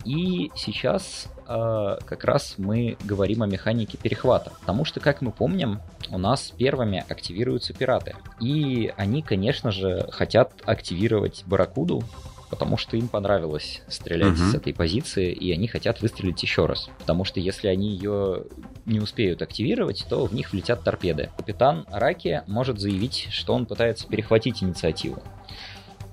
и 0.05 0.51
сейчас 0.55 1.29
э, 1.47 1.97
как 2.05 2.25
раз 2.25 2.55
мы 2.59 2.97
говорим 3.05 3.43
о 3.43 3.47
механике 3.47 3.97
перехвата. 3.99 4.53
Потому 4.61 4.85
что, 4.85 5.01
как 5.01 5.23
мы 5.23 5.33
помним, 5.33 5.81
у 6.11 6.19
нас 6.19 6.53
первыми 6.57 7.05
активируются 7.09 7.73
пираты. 7.73 8.17
И 8.41 8.93
они, 8.97 9.23
конечно 9.23 9.71
же, 9.71 10.09
хотят 10.11 10.53
активировать 10.65 11.45
Баракуду, 11.47 12.03
потому 12.51 12.77
что 12.77 12.99
им 12.99 13.09
понравилось 13.09 13.83
стрелять 13.89 14.39
угу. 14.39 14.51
с 14.51 14.55
этой 14.55 14.75
позиции, 14.75 15.33
и 15.33 15.53
они 15.53 15.69
хотят 15.69 16.03
выстрелить 16.03 16.43
еще 16.43 16.67
раз. 16.67 16.91
Потому 16.99 17.25
что 17.25 17.41
если 17.41 17.69
они 17.69 17.95
ее 17.95 18.45
не 18.85 19.01
успеют 19.01 19.41
активировать, 19.41 20.05
то 20.09 20.27
в 20.27 20.35
них 20.35 20.53
влетят 20.53 20.85
торпеды. 20.85 21.31
Капитан 21.37 21.87
Араки 21.91 22.43
может 22.47 22.79
заявить, 22.79 23.29
что 23.31 23.55
он 23.55 23.65
пытается 23.65 24.07
перехватить 24.07 24.63
инициативу. 24.63 25.23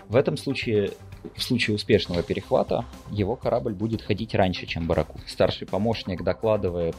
В 0.07 0.15
этом 0.15 0.37
случае 0.37 0.91
в 1.35 1.41
случае 1.41 1.75
успешного 1.75 2.23
перехвата 2.23 2.85
его 3.11 3.35
корабль 3.35 3.73
будет 3.73 4.01
ходить 4.01 4.33
раньше, 4.35 4.65
чем 4.65 4.87
Бараку. 4.87 5.19
Старший 5.27 5.67
помощник 5.67 6.23
докладывает 6.23 6.95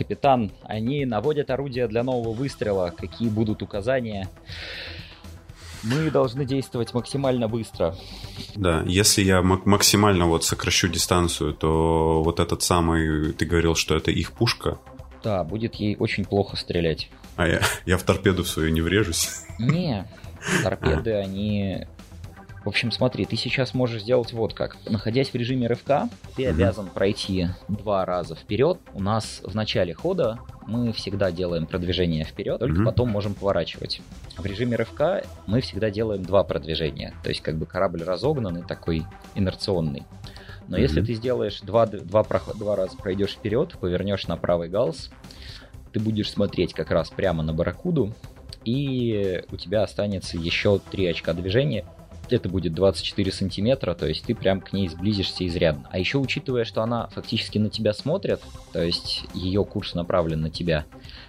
Капитан, 0.00 0.50
они 0.62 1.04
наводят 1.04 1.50
орудия 1.50 1.86
для 1.86 2.02
нового 2.02 2.32
выстрела. 2.32 2.90
Какие 2.96 3.28
будут 3.28 3.60
указания? 3.62 4.30
Мы 5.82 6.10
должны 6.10 6.46
действовать 6.46 6.94
максимально 6.94 7.48
быстро. 7.48 7.94
Да, 8.54 8.82
если 8.86 9.22
я 9.22 9.42
максимально 9.42 10.26
вот 10.26 10.42
сокращу 10.42 10.88
дистанцию, 10.88 11.52
то 11.52 12.22
вот 12.22 12.40
этот 12.40 12.62
самый, 12.62 13.34
ты 13.34 13.44
говорил, 13.44 13.74
что 13.74 13.94
это 13.94 14.10
их 14.10 14.32
пушка. 14.32 14.78
Да, 15.22 15.44
будет 15.44 15.74
ей 15.74 15.96
очень 15.98 16.24
плохо 16.24 16.56
стрелять. 16.56 17.10
А 17.36 17.46
я, 17.46 17.60
я 17.84 17.98
в 17.98 18.02
торпеду 18.02 18.44
свою 18.44 18.70
не 18.70 18.80
врежусь? 18.80 19.42
Не, 19.58 20.06
торпеды, 20.62 21.12
а. 21.12 21.18
они 21.20 21.86
в 22.64 22.68
общем, 22.68 22.90
смотри, 22.90 23.24
ты 23.24 23.36
сейчас 23.36 23.72
можешь 23.72 24.02
сделать 24.02 24.32
вот 24.32 24.52
как. 24.52 24.76
Находясь 24.86 25.30
в 25.30 25.34
режиме 25.34 25.66
РФК, 25.68 26.10
ты 26.36 26.42
угу. 26.42 26.50
обязан 26.50 26.86
пройти 26.88 27.48
два 27.68 28.04
раза 28.04 28.34
вперед. 28.34 28.78
У 28.92 29.02
нас 29.02 29.40
в 29.44 29.54
начале 29.54 29.94
хода 29.94 30.38
мы 30.66 30.92
всегда 30.92 31.32
делаем 31.32 31.66
продвижение 31.66 32.24
вперед, 32.24 32.58
только 32.58 32.80
угу. 32.80 32.84
потом 32.84 33.08
можем 33.08 33.34
поворачивать. 33.34 34.02
В 34.36 34.44
режиме 34.44 34.76
РФК 34.76 35.26
мы 35.46 35.62
всегда 35.62 35.90
делаем 35.90 36.22
два 36.22 36.44
продвижения. 36.44 37.14
То 37.22 37.30
есть 37.30 37.40
как 37.40 37.56
бы 37.56 37.64
корабль 37.64 38.02
разогнанный, 38.02 38.62
такой 38.62 39.04
инерционный. 39.34 40.04
Но 40.68 40.76
если 40.76 41.00
ты 41.00 41.14
сделаешь 41.14 41.60
два, 41.62 41.86
два, 41.86 42.24
два 42.54 42.76
раза 42.76 42.96
пройдешь 42.96 43.32
вперед, 43.32 43.74
повернешь 43.80 44.28
на 44.28 44.36
правый 44.36 44.68
галс, 44.68 45.10
ты 45.92 45.98
будешь 45.98 46.30
смотреть 46.30 46.74
как 46.74 46.90
раз 46.92 47.10
прямо 47.10 47.42
на 47.42 47.52
барракуду, 47.52 48.14
и 48.64 49.42
у 49.50 49.56
тебя 49.56 49.82
останется 49.82 50.36
еще 50.36 50.78
три 50.90 51.06
очка 51.06 51.32
движения, 51.32 51.86
это 52.32 52.48
будет 52.48 52.74
24 52.74 53.32
сантиметра, 53.32 53.94
то 53.94 54.06
есть 54.06 54.24
ты 54.24 54.34
прям 54.34 54.60
к 54.60 54.72
ней 54.72 54.88
сблизишься 54.88 55.46
изрядно. 55.46 55.88
А 55.90 55.98
еще 55.98 56.18
учитывая, 56.18 56.64
что 56.64 56.82
она 56.82 57.08
фактически 57.08 57.58
на 57.58 57.70
тебя 57.70 57.92
смотрит, 57.92 58.40
то 58.72 58.82
есть 58.82 59.24
ее 59.34 59.64
курс 59.64 59.94
направлен 59.94 60.40
на 60.40 60.50
тебя, 60.50 60.84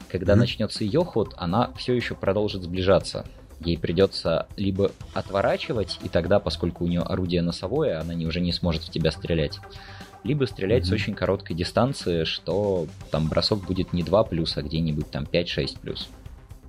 когда 0.09 0.33
mm-hmm. 0.33 0.37
начнется 0.37 0.83
ее 0.83 1.03
ход, 1.03 1.33
она 1.37 1.71
все 1.77 1.93
еще 1.93 2.15
продолжит 2.15 2.63
сближаться. 2.63 3.25
Ей 3.59 3.77
придется 3.77 4.47
либо 4.57 4.91
отворачивать, 5.13 5.99
и 6.03 6.09
тогда, 6.09 6.39
поскольку 6.39 6.83
у 6.83 6.87
нее 6.87 7.01
орудие 7.01 7.41
носовое, 7.41 7.99
она 7.99 8.13
не, 8.13 8.25
уже 8.25 8.39
не 8.41 8.51
сможет 8.51 8.83
в 8.83 8.89
тебя 8.89 9.11
стрелять, 9.11 9.59
либо 10.23 10.45
стрелять 10.45 10.83
mm-hmm. 10.83 10.89
с 10.89 10.91
очень 10.91 11.13
короткой 11.13 11.55
дистанции, 11.55 12.23
что 12.23 12.87
там 13.11 13.29
бросок 13.29 13.63
будет 13.65 13.93
не 13.93 14.03
2 14.03 14.23
плюс, 14.25 14.57
а 14.57 14.63
где-нибудь 14.63 15.11
там 15.11 15.23
5-6 15.23 15.79
плюс. 15.79 16.09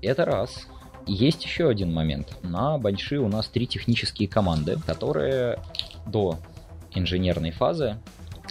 Это 0.02 0.24
раз. 0.24 0.66
Есть 1.06 1.44
еще 1.44 1.68
один 1.68 1.92
момент. 1.92 2.38
На 2.42 2.78
Банши 2.78 3.18
у 3.18 3.28
нас 3.28 3.48
три 3.48 3.66
технические 3.66 4.28
команды, 4.28 4.78
которые 4.86 5.58
до 6.06 6.38
инженерной 6.94 7.50
фазы 7.50 7.98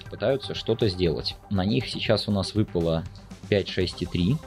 пытаются 0.10 0.54
что-то 0.54 0.90
сделать. 0.90 1.36
На 1.50 1.64
них 1.64 1.88
сейчас 1.88 2.28
у 2.28 2.32
нас 2.32 2.54
выпало 2.54 3.04
5, 3.50 3.70
6 3.70 4.02
и 4.02 4.06
3. 4.06 4.38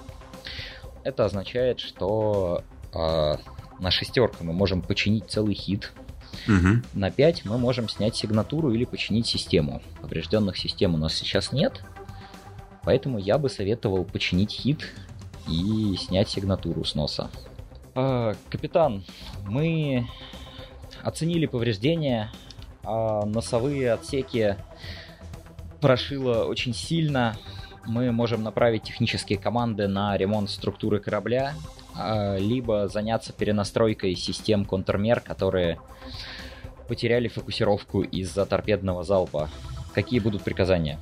Это 1.03 1.25
означает, 1.25 1.81
что 1.81 2.63
э, 2.93 3.35
на 3.79 3.91
шестерку 3.91 4.45
мы 4.45 4.53
можем 4.53 4.83
починить 4.83 5.31
целый 5.31 5.55
хит. 5.55 5.93
Угу. 6.47 6.83
На 6.95 7.11
5 7.11 7.45
мы 7.47 7.59
можем 7.59 7.89
снять 7.89 8.17
сигнатуру 8.17 8.73
или 8.73 8.85
починить 8.85 9.27
систему. 9.27 9.83
Поврежденных 10.03 10.59
систем 10.59 10.95
у 10.95 10.99
нас 10.99 11.15
сейчас 11.15 11.53
нет. 11.53 11.83
Поэтому 12.83 13.19
я 13.19 13.39
бы 13.39 13.49
советовал 13.49 14.05
починить 14.05 14.51
хит 14.51 14.93
и 15.49 15.97
снять 15.97 16.29
сигнатуру 16.29 16.85
с 16.85 16.95
носа. 16.95 17.31
А, 17.95 18.35
капитан, 18.51 19.05
мы 19.47 20.09
оценили 21.03 21.47
повреждения, 21.47 22.33
а 22.83 23.25
носовые 23.25 23.93
отсеки 23.93 24.57
прошило 25.81 26.45
очень 26.45 26.75
сильно. 26.75 27.37
Мы 27.87 28.11
можем 28.13 28.43
направить 28.43 28.83
технические 28.83 29.39
команды 29.39 29.87
на 29.87 30.17
ремонт 30.17 30.51
структуры 30.51 30.99
корабля, 30.99 31.55
а, 31.95 32.37
либо 32.37 32.89
заняться 32.89 33.33
перенастройкой 33.33 34.15
систем 34.17 34.65
контрмер, 34.65 35.21
которые 35.21 35.79
потеряли 36.89 37.29
фокусировку 37.29 38.03
из-за 38.03 38.45
торпедного 38.47 39.05
залпа. 39.05 39.49
Какие 39.95 40.21
будут 40.21 40.43
приказания? 40.43 40.99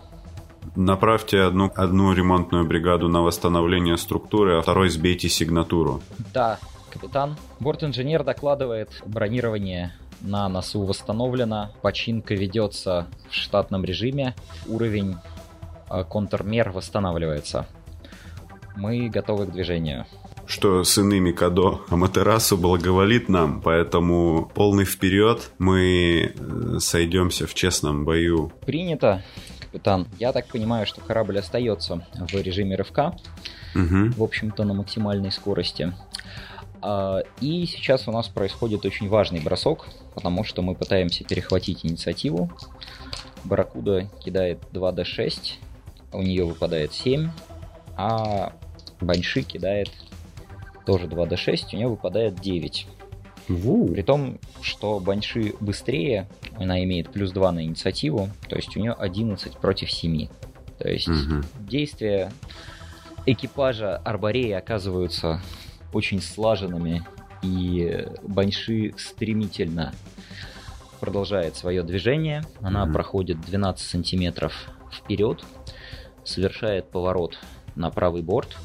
Направьте 0.77 1.43
одну, 1.43 1.73
одну 1.75 2.13
ремонтную 2.13 2.67
бригаду 2.67 3.09
на 3.09 3.23
восстановление 3.23 3.97
структуры, 3.97 4.59
а 4.59 4.63
второй 4.63 4.91
сбейте 4.91 5.29
сигнатуру. 5.29 6.03
Да, 6.33 6.59
капитан. 6.93 7.37
Борт-инженер 7.61 8.25
докладывает, 8.25 8.91
бронирование 9.07 9.93
на 10.21 10.49
носу 10.49 10.83
восстановлено, 10.85 11.71
починка 11.83 12.35
ведется 12.35 13.07
в 13.29 13.35
штатном 13.35 13.85
режиме, 13.85 14.35
уровень 14.67 15.17
э, 15.91 16.05
контрмер 16.05 16.71
восстанавливается. 16.71 17.67
Мы 18.77 19.09
готовы 19.09 19.47
к 19.47 19.53
движению. 19.53 20.07
Что 20.47 20.85
с 20.85 20.99
иными 20.99 21.33
Кадо 21.33 21.81
Аматерасу 21.89 22.57
благоволит 22.57 23.29
нам, 23.29 23.61
поэтому 23.61 24.51
полный 24.55 24.85
вперед 24.85 25.51
мы 25.59 26.35
э, 26.35 26.79
сойдемся 26.79 27.47
в 27.47 27.55
честном 27.55 28.05
бою. 28.05 28.53
Принято, 28.67 29.23
капитан. 29.61 30.07
Я 30.19 30.33
так 30.33 30.47
понимаю, 30.49 30.87
что 30.87 31.01
корабль 31.01 31.39
остается 31.39 32.07
в 32.15 32.35
режиме 32.35 32.77
рывка, 32.77 33.17
угу. 33.75 34.11
в 34.17 34.23
общем-то 34.23 34.65
на 34.65 34.75
максимальной 34.75 35.33
скорости. 35.33 35.93
А, 36.83 37.21
и 37.41 37.65
сейчас 37.67 38.09
у 38.09 38.13
нас 38.13 38.29
происходит 38.29 38.85
очень 38.85 39.09
важный 39.09 39.41
бросок, 39.41 39.87
потому 40.15 40.45
что 40.45 40.63
мы 40.63 40.75
пытаемся 40.75 41.25
перехватить 41.25 41.85
инициативу. 41.85 42.51
Баракуда 43.45 44.09
кидает 44.25 44.59
2d6, 44.73 45.55
у 46.13 46.23
нее 46.23 46.45
выпадает 46.45 46.93
7, 46.93 47.31
а 47.97 48.53
Банши 49.01 49.43
кидает 49.43 49.91
тоже 50.85 51.07
2d6, 51.07 51.69
у 51.73 51.77
нее 51.77 51.89
выпадает 51.89 52.41
9. 52.41 52.87
У. 53.49 53.89
При 53.89 54.03
том, 54.03 54.39
что 54.61 55.01
Банши 55.01 55.55
быстрее, 55.61 56.29
она 56.57 56.83
имеет 56.85 57.11
плюс 57.11 57.33
2 57.33 57.53
на 57.53 57.65
инициативу, 57.65 58.29
то 58.49 58.57
есть 58.57 58.77
у 58.77 58.81
нее 58.81 58.93
11 58.93 59.57
против 59.59 59.91
7. 59.91 60.29
То 60.79 60.89
есть 60.89 61.09
угу. 61.09 61.43
действия 61.61 62.33
экипажа 63.27 63.97
Арбореи 63.99 64.53
оказываются 64.53 65.41
очень 65.93 66.21
слаженными, 66.21 67.05
и 67.43 68.07
Баньши 68.23 68.95
стремительно 68.97 69.93
продолжает 71.01 71.57
свое 71.57 71.83
движение. 71.83 72.45
Она 72.61 72.85
mm-hmm. 72.85 72.93
проходит 72.93 73.41
12 73.41 73.85
сантиметров 73.85 74.53
вперед, 74.93 75.45
совершает 76.25 76.91
поворот 76.91 77.39
на 77.75 77.91
правый 77.91 78.23
борт 78.23 78.57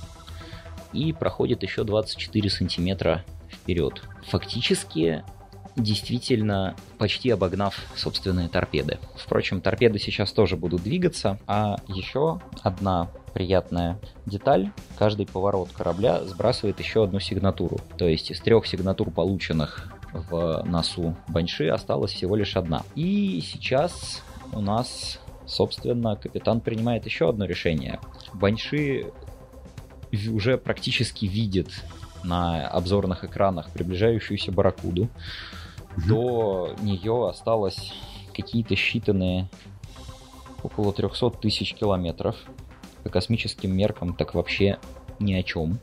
и 0.94 1.14
проходит 1.14 1.64
еще 1.64 1.84
24 1.84 2.50
сантиметра 2.50 3.26
вперед. 3.50 4.04
Фактически 4.28 5.24
действительно 5.76 6.76
почти 6.98 7.30
обогнав 7.30 7.76
собственные 7.96 8.50
торпеды. 8.50 9.00
Впрочем, 9.16 9.62
торпеды 9.62 10.00
сейчас 10.00 10.32
тоже 10.32 10.58
будут 10.58 10.84
двигаться, 10.84 11.40
а 11.48 11.78
еще 11.88 12.42
одна 12.64 13.10
приятная 13.38 14.00
деталь. 14.26 14.72
Каждый 14.98 15.28
поворот 15.28 15.70
корабля 15.72 16.24
сбрасывает 16.24 16.80
еще 16.80 17.04
одну 17.04 17.20
сигнатуру. 17.20 17.78
То 17.96 18.08
есть 18.08 18.32
из 18.32 18.40
трех 18.40 18.66
сигнатур, 18.66 19.12
полученных 19.12 19.94
в 20.12 20.64
носу 20.66 21.16
Банши, 21.28 21.68
осталась 21.68 22.14
всего 22.14 22.36
лишь 22.36 22.58
одна. 22.58 22.82
И 22.96 23.40
сейчас 23.42 24.24
у 24.54 24.60
нас, 24.60 25.20
собственно, 25.46 26.16
капитан 26.16 26.62
принимает 26.62 27.06
еще 27.06 27.30
одно 27.30 27.46
решение. 27.46 28.00
Банши 28.34 29.12
уже 30.32 30.58
практически 30.58 31.26
видит 31.26 31.70
на 32.24 32.68
обзорных 32.68 33.24
экранах 33.24 33.70
приближающуюся 33.70 34.52
барракуду. 34.52 35.10
До 36.08 36.74
нее 36.82 37.30
осталось 37.30 37.94
какие-то 38.34 38.74
считанные 38.74 39.46
около 40.64 40.92
300 40.92 41.30
тысяч 41.40 41.76
километров. 41.76 42.36
По 43.08 43.14
космическим 43.14 43.74
меркам 43.74 44.14
так 44.14 44.34
вообще 44.34 44.80
ни 45.20 45.34
о 45.34 45.42
чем. 45.42 45.80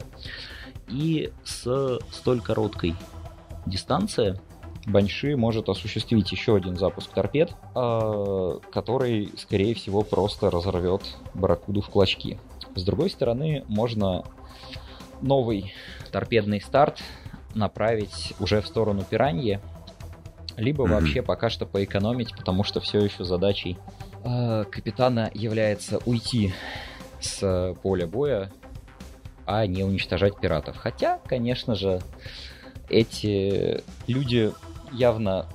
И 0.88 1.32
с 1.42 1.98
столь 2.12 2.42
короткой 2.42 2.94
дистанции 3.64 4.38
Банши 4.86 5.34
может 5.34 5.70
осуществить 5.70 6.30
еще 6.32 6.54
один 6.54 6.76
запуск 6.76 7.10
торпед, 7.14 7.50
а, 7.74 8.58
который, 8.70 9.32
скорее 9.38 9.74
всего, 9.74 10.02
просто 10.02 10.50
разорвет 10.50 11.00
Барракуду 11.32 11.80
в 11.80 11.88
клочки. 11.88 12.38
С 12.74 12.84
другой 12.84 13.08
стороны, 13.08 13.64
можно 13.68 14.24
новый 15.22 15.72
торпедный 16.12 16.60
старт 16.60 17.02
направить 17.54 18.34
уже 18.38 18.60
в 18.60 18.66
сторону 18.66 19.02
пираньи, 19.08 19.60
либо 20.58 20.84
mm-hmm. 20.84 20.90
вообще 20.90 21.22
пока 21.22 21.48
что 21.48 21.64
поэкономить, 21.64 22.36
потому 22.36 22.64
что 22.64 22.80
все 22.80 22.98
еще 22.98 23.24
задачей 23.24 23.78
э, 24.24 24.64
капитана 24.70 25.30
является 25.32 26.00
уйти 26.04 26.52
с 27.24 27.74
поля 27.82 28.06
боя, 28.06 28.52
а 29.46 29.66
не 29.66 29.82
уничтожать 29.82 30.38
пиратов. 30.40 30.76
Хотя, 30.76 31.18
конечно 31.26 31.74
же, 31.74 32.00
эти 32.88 33.82
люди 34.06 34.52
явно 34.92 35.46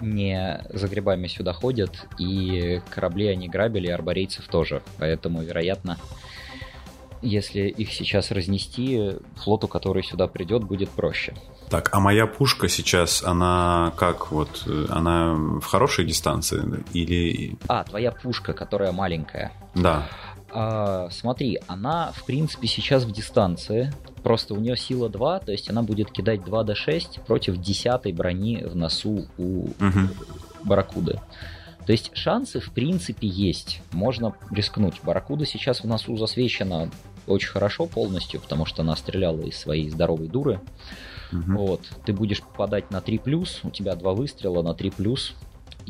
не 0.00 0.64
за 0.70 0.88
грибами 0.88 1.26
сюда 1.26 1.52
ходят, 1.52 2.06
и 2.18 2.80
корабли 2.90 3.26
они 3.28 3.48
грабили, 3.48 3.88
и 3.88 3.90
арборейцев 3.90 4.46
тоже. 4.48 4.82
Поэтому, 4.98 5.42
вероятно, 5.42 5.98
если 7.22 7.68
их 7.68 7.92
сейчас 7.92 8.30
разнести, 8.30 9.16
флоту, 9.36 9.68
который 9.68 10.02
сюда 10.02 10.26
придет, 10.26 10.64
будет 10.64 10.88
проще. 10.88 11.34
Так, 11.68 11.90
а 11.92 12.00
моя 12.00 12.26
пушка 12.26 12.68
сейчас, 12.68 13.22
она 13.22 13.92
как 13.96 14.32
вот, 14.32 14.66
она 14.88 15.34
в 15.34 15.64
хорошей 15.64 16.04
дистанции 16.04 16.62
или... 16.92 17.56
А, 17.68 17.84
твоя 17.84 18.10
пушка, 18.10 18.54
которая 18.54 18.90
маленькая. 18.92 19.52
Да. 19.74 20.08
А, 20.52 21.08
смотри, 21.10 21.60
она, 21.66 22.12
в 22.12 22.24
принципе, 22.24 22.66
сейчас 22.66 23.04
в 23.04 23.12
дистанции. 23.12 23.92
Просто 24.22 24.54
у 24.54 24.58
нее 24.58 24.76
сила 24.76 25.08
2, 25.08 25.40
то 25.40 25.52
есть 25.52 25.70
она 25.70 25.82
будет 25.82 26.10
кидать 26.10 26.44
2 26.44 26.64
до 26.64 26.74
6 26.74 27.20
против 27.26 27.56
10 27.56 28.14
брони 28.14 28.62
в 28.64 28.76
носу 28.76 29.26
у 29.38 29.68
угу. 29.68 30.08
Барракуды. 30.62 31.20
То 31.86 31.92
есть 31.92 32.10
шансы, 32.14 32.60
в 32.60 32.70
принципе, 32.72 33.26
есть. 33.26 33.82
Можно 33.92 34.34
рискнуть. 34.50 35.00
Барракуда 35.02 35.46
сейчас 35.46 35.80
в 35.80 35.86
носу 35.86 36.16
засвечена 36.16 36.90
очень 37.26 37.48
хорошо 37.48 37.86
полностью, 37.86 38.40
потому 38.40 38.66
что 38.66 38.82
она 38.82 38.94
стреляла 38.96 39.40
из 39.40 39.56
своей 39.56 39.88
здоровой 39.88 40.28
дуры. 40.28 40.60
Угу. 41.32 41.52
Вот. 41.56 41.80
Ты 42.04 42.12
будешь 42.12 42.42
попадать 42.42 42.90
на 42.90 43.00
3 43.00 43.20
у 43.62 43.70
тебя 43.70 43.94
два 43.94 44.12
выстрела 44.12 44.62
на 44.62 44.74
3 44.74 44.92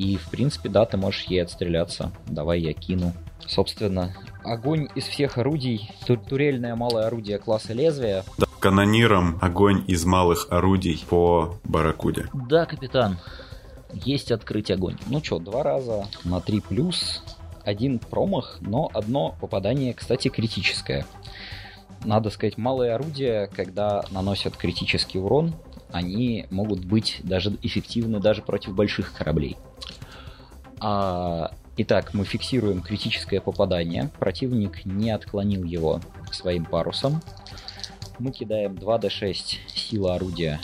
и, 0.01 0.16
в 0.16 0.30
принципе, 0.30 0.70
да, 0.70 0.86
ты 0.86 0.96
можешь 0.96 1.24
ей 1.24 1.42
отстреляться. 1.42 2.11
Давай 2.26 2.59
я 2.61 2.72
кину. 2.72 3.12
Собственно, 3.46 4.16
огонь 4.42 4.88
из 4.94 5.05
всех 5.05 5.36
орудий, 5.36 5.90
турельное 6.07 6.74
малое 6.74 7.07
орудие 7.07 7.38
класса 7.38 7.74
лезвия. 7.74 8.24
Да, 8.38 8.46
канониром 8.61 9.38
огонь 9.42 9.84
из 9.88 10.07
малых 10.07 10.46
орудий 10.48 11.05
по 11.11 11.59
Барракуде. 11.64 12.28
Да, 12.32 12.64
капитан. 12.64 13.18
Есть 13.92 14.32
открыть 14.32 14.70
огонь. 14.70 14.96
Ну 15.09 15.22
что, 15.22 15.38
два 15.38 15.62
раза 15.62 16.07
на 16.24 16.40
3 16.40 16.62
плюс. 16.62 17.22
Один 17.62 17.98
промах, 17.98 18.57
но 18.62 18.88
одно 18.94 19.34
попадание, 19.38 19.92
кстати, 19.92 20.28
критическое. 20.28 21.05
Надо 22.07 22.30
сказать, 22.30 22.57
малые 22.57 22.94
орудия, 22.94 23.51
когда 23.55 24.03
наносят 24.11 24.57
критический 24.57 25.18
урон, 25.18 25.53
они 25.93 26.47
могут 26.51 26.84
быть 26.84 27.20
даже 27.22 27.57
эффективны 27.62 28.20
даже 28.20 28.43
против 28.43 28.74
больших 28.74 29.12
кораблей. 29.12 29.57
А, 30.80 31.53
итак, 31.76 32.14
мы 32.14 32.24
фиксируем 32.24 32.80
критическое 32.80 33.41
попадание. 33.41 34.11
Противник 34.18 34.84
не 34.84 35.11
отклонил 35.11 35.64
его 35.64 36.01
своим 36.32 36.64
парусом. 36.64 37.22
Мы 38.18 38.32
кидаем 38.32 38.74
2d6 38.74 39.59
сила 39.74 40.14
орудия 40.14 40.61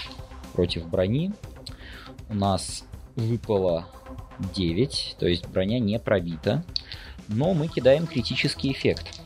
против 0.53 0.89
брони. 0.89 1.33
У 2.29 2.35
нас 2.35 2.85
выпало 3.15 3.87
9, 4.55 5.17
то 5.19 5.27
есть 5.27 5.47
броня 5.49 5.79
не 5.79 5.99
пробита. 5.99 6.65
Но 7.29 7.55
мы 7.55 7.69
кидаем 7.69 8.07
критический 8.07 8.73
эффект. 8.73 9.21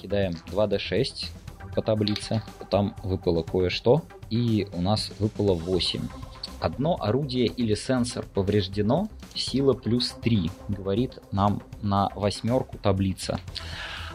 Кидаем 0.00 0.32
2d6 0.50 1.26
по 1.74 1.82
таблице. 1.82 2.42
Там 2.70 2.94
выпало 3.02 3.42
кое-что. 3.42 4.02
И 4.30 4.68
у 4.72 4.80
нас 4.80 5.10
выпало 5.18 5.54
8. 5.54 6.00
Одно 6.60 6.96
орудие 7.00 7.46
или 7.46 7.74
сенсор 7.74 8.24
повреждено, 8.26 9.08
сила 9.34 9.72
плюс 9.72 10.14
3, 10.22 10.50
говорит 10.68 11.18
нам 11.32 11.62
на 11.82 12.10
восьмерку 12.14 12.76
таблица. 12.78 13.40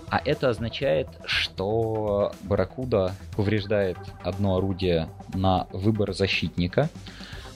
А 0.09 0.21
это 0.23 0.49
означает, 0.49 1.07
что 1.25 2.31
Барракуда 2.43 3.15
повреждает 3.35 3.97
одно 4.23 4.57
орудие 4.57 5.09
на 5.33 5.67
выбор 5.71 6.13
защитника. 6.13 6.89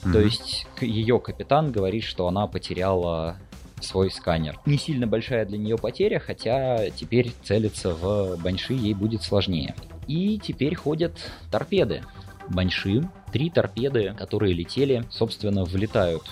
Mm-hmm. 0.02 0.12
То 0.12 0.20
есть 0.20 0.66
ее 0.80 1.20
капитан 1.20 1.70
говорит, 1.70 2.02
что 2.02 2.26
она 2.26 2.48
потеряла 2.48 3.36
свой 3.80 4.10
сканер. 4.10 4.58
Не 4.66 4.76
сильно 4.76 5.06
большая 5.06 5.46
для 5.46 5.58
нее 5.58 5.78
потеря, 5.78 6.18
хотя 6.18 6.90
теперь 6.90 7.32
целиться 7.44 7.94
в 7.94 8.36
Банши 8.42 8.74
ей 8.74 8.94
будет 8.94 9.22
сложнее. 9.22 9.74
И 10.10 10.40
теперь 10.40 10.74
ходят 10.74 11.12
торпеды. 11.52 12.02
Банши, 12.48 13.08
три 13.32 13.48
торпеды, 13.48 14.12
которые 14.18 14.52
летели, 14.52 15.04
собственно, 15.08 15.64
влетают 15.64 16.24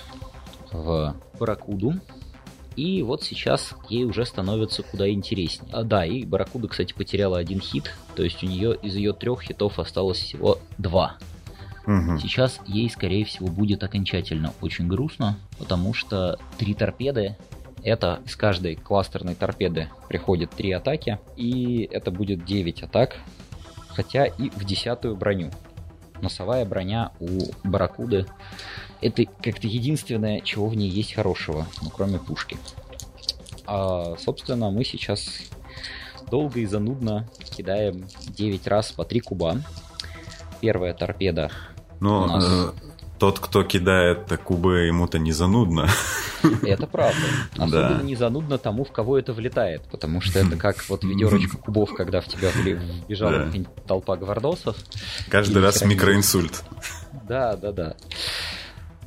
в 0.73 1.15
Барракуду. 1.39 1.93
И 2.75 3.01
вот 3.03 3.23
сейчас 3.23 3.75
ей 3.87 4.03
уже 4.03 4.25
становится 4.25 4.83
куда 4.83 5.09
интереснее. 5.09 5.71
А, 5.71 5.83
да, 5.83 6.05
и 6.05 6.25
Барракуда, 6.25 6.67
кстати, 6.67 6.91
потеряла 6.91 7.37
один 7.37 7.61
хит. 7.61 7.95
То 8.15 8.23
есть 8.23 8.43
у 8.43 8.47
нее 8.47 8.75
из 8.75 8.97
ее 8.97 9.13
трех 9.13 9.43
хитов 9.43 9.79
осталось 9.79 10.17
всего 10.17 10.59
два. 10.77 11.15
Угу. 11.87 12.19
Сейчас 12.19 12.59
ей, 12.67 12.89
скорее 12.89 13.23
всего, 13.23 13.47
будет 13.47 13.81
окончательно 13.81 14.53
очень 14.59 14.89
грустно, 14.89 15.39
потому 15.57 15.93
что 15.93 16.37
три 16.57 16.73
торпеды 16.73 17.37
это 17.81 18.19
из 18.25 18.35
каждой 18.35 18.75
кластерной 18.75 19.35
торпеды 19.35 19.87
приходит 20.09 20.51
три 20.51 20.73
атаки, 20.73 21.17
и 21.37 21.87
это 21.89 22.11
будет 22.11 22.43
9 22.43 22.83
атак, 22.83 23.15
хотя 23.99 24.27
и 24.27 24.49
в 24.49 24.63
десятую 24.63 25.17
броню 25.17 25.51
носовая 26.21 26.63
броня 26.63 27.11
у 27.19 27.51
Барракуды 27.65 28.27
это 29.01 29.25
как-то 29.25 29.67
единственное, 29.67 30.39
чего 30.39 30.67
в 30.67 30.75
ней 30.75 30.89
есть 30.89 31.13
хорошего, 31.13 31.67
ну, 31.81 31.89
кроме 31.89 32.17
пушки. 32.17 32.55
А, 33.65 34.15
собственно, 34.17 34.71
мы 34.71 34.85
сейчас 34.85 35.41
долго 36.31 36.61
и 36.61 36.65
занудно 36.65 37.27
кидаем 37.57 38.07
9 38.29 38.67
раз 38.67 38.93
по 38.93 39.03
3 39.03 39.19
куба. 39.19 39.61
Первая 40.61 40.93
торпеда 40.93 41.51
Но 41.99 42.25
нас... 42.25 42.45
э, 42.47 42.71
тот, 43.19 43.39
кто 43.39 43.63
кидает 43.63 44.31
кубы, 44.43 44.79
ему-то 44.87 45.19
не 45.19 45.31
занудно. 45.31 45.87
Это 46.63 46.87
правда. 46.87 47.21
Особенно 47.57 47.97
да. 47.99 48.01
не 48.01 48.15
занудно 48.15 48.57
тому, 48.57 48.85
в 48.85 48.91
кого 48.91 49.19
это 49.19 49.33
влетает, 49.33 49.83
потому 49.91 50.21
что 50.21 50.39
это 50.39 50.55
как 50.55 50.87
вот 50.89 51.03
ведерочка 51.03 51.57
кубов, 51.57 51.93
когда 51.93 52.21
в 52.21 52.25
тебя 52.27 52.49
вбежала 52.51 53.45
да. 53.45 53.65
толпа 53.85 54.15
гвардосов. 54.15 54.77
Каждый 55.29 55.61
раз 55.61 55.83
микроинсульт. 55.83 56.63
Да, 57.27 57.55
да, 57.57 57.71
да. 57.71 57.95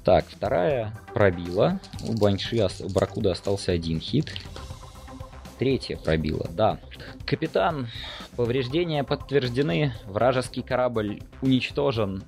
Так, 0.04 0.26
вторая 0.28 0.92
пробила. 1.14 1.80
У 2.06 2.12
Банши, 2.12 2.68
у 2.80 2.88
Баракуда 2.90 3.32
остался 3.32 3.72
один 3.72 3.98
хит. 4.00 4.34
Третья 5.58 5.96
пробила, 5.96 6.48
да. 6.50 6.78
Капитан, 7.24 7.88
повреждения 8.36 9.04
подтверждены. 9.04 9.94
Вражеский 10.06 10.62
корабль 10.62 11.20
уничтожен 11.40 12.24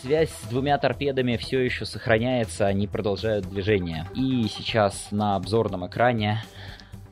связь 0.00 0.30
с 0.30 0.48
двумя 0.48 0.78
торпедами 0.78 1.36
все 1.36 1.60
еще 1.60 1.84
сохраняется, 1.84 2.66
они 2.66 2.86
продолжают 2.86 3.48
движение. 3.48 4.06
И 4.14 4.46
сейчас 4.48 5.08
на 5.10 5.36
обзорном 5.36 5.86
экране 5.86 6.42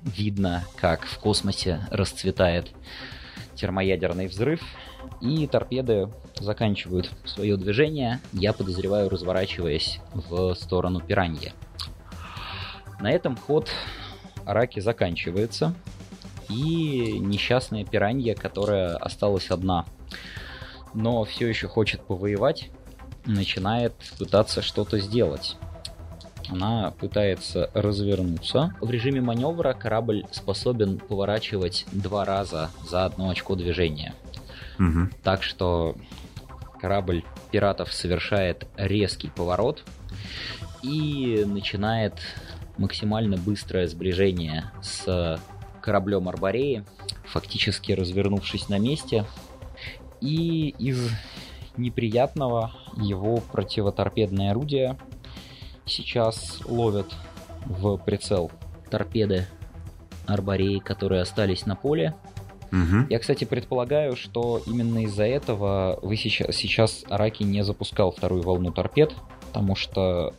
видно, 0.02 0.64
как 0.76 1.04
в 1.04 1.18
космосе 1.18 1.80
расцветает 1.90 2.70
термоядерный 3.54 4.28
взрыв, 4.28 4.62
и 5.20 5.46
торпеды 5.46 6.08
заканчивают 6.38 7.10
свое 7.24 7.56
движение, 7.56 8.20
я 8.32 8.52
подозреваю, 8.52 9.10
разворачиваясь 9.10 10.00
в 10.14 10.54
сторону 10.54 11.00
пираньи. 11.00 11.52
На 13.00 13.10
этом 13.10 13.36
ход 13.36 13.68
Араки 14.46 14.80
заканчивается, 14.80 15.74
и 16.48 17.18
несчастная 17.18 17.84
пиранья, 17.84 18.34
которая 18.34 18.96
осталась 18.96 19.50
одна 19.50 19.84
но 20.94 21.24
все 21.24 21.48
еще 21.48 21.68
хочет 21.68 22.00
повоевать, 22.02 22.70
начинает 23.28 23.92
пытаться 24.18 24.62
что-то 24.62 24.98
сделать. 24.98 25.56
Она 26.50 26.92
пытается 26.92 27.70
развернуться. 27.74 28.74
В 28.80 28.90
режиме 28.90 29.20
маневра 29.20 29.74
корабль 29.74 30.24
способен 30.32 30.98
поворачивать 30.98 31.84
два 31.92 32.24
раза 32.24 32.70
за 32.88 33.04
одно 33.04 33.28
очко 33.28 33.54
движения. 33.54 34.14
Угу. 34.78 35.10
Так 35.22 35.42
что 35.42 35.94
корабль 36.80 37.24
пиратов 37.50 37.92
совершает 37.92 38.66
резкий 38.76 39.28
поворот 39.28 39.84
и 40.82 41.44
начинает 41.46 42.14
максимально 42.78 43.36
быстрое 43.36 43.86
сближение 43.86 44.70
с 44.80 45.38
кораблем 45.82 46.28
Арбореи, 46.28 46.84
фактически 47.24 47.92
развернувшись 47.92 48.68
на 48.68 48.78
месте. 48.78 49.26
И 50.20 50.74
из 50.78 51.10
неприятного 51.78 52.72
его 52.96 53.38
противоторпедное 53.38 54.50
орудие 54.50 54.98
сейчас 55.86 56.60
ловят 56.66 57.14
в 57.64 57.96
прицел 57.98 58.50
торпеды 58.90 59.46
Арбореи, 60.26 60.78
которые 60.78 61.22
остались 61.22 61.64
на 61.66 61.74
поле. 61.74 62.14
Угу. 62.70 63.06
Я, 63.08 63.18
кстати, 63.18 63.44
предполагаю, 63.44 64.14
что 64.14 64.60
именно 64.66 65.04
из-за 65.04 65.24
этого 65.24 65.98
вы 66.02 66.16
сейчас, 66.16 66.54
сейчас 66.54 67.04
Араки 67.08 67.42
не 67.42 67.64
запускал 67.64 68.12
вторую 68.12 68.42
волну 68.42 68.72
торпед, 68.72 69.14
потому 69.46 69.74
что 69.74 70.34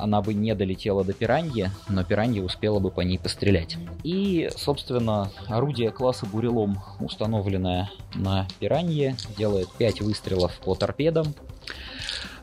она 0.00 0.22
бы 0.22 0.34
не 0.34 0.54
долетела 0.54 1.04
до 1.04 1.12
пираньи, 1.12 1.70
но 1.88 2.04
пиранья 2.04 2.42
успела 2.42 2.78
бы 2.78 2.90
по 2.90 3.00
ней 3.00 3.18
пострелять. 3.18 3.76
И, 4.02 4.48
собственно, 4.56 5.30
орудие 5.46 5.90
класса 5.90 6.26
Бурелом, 6.26 6.78
установленное 7.00 7.90
на 8.14 8.48
пиранье, 8.58 9.16
делает 9.36 9.68
5 9.78 10.00
выстрелов 10.02 10.58
по 10.64 10.74
торпедам. 10.74 11.34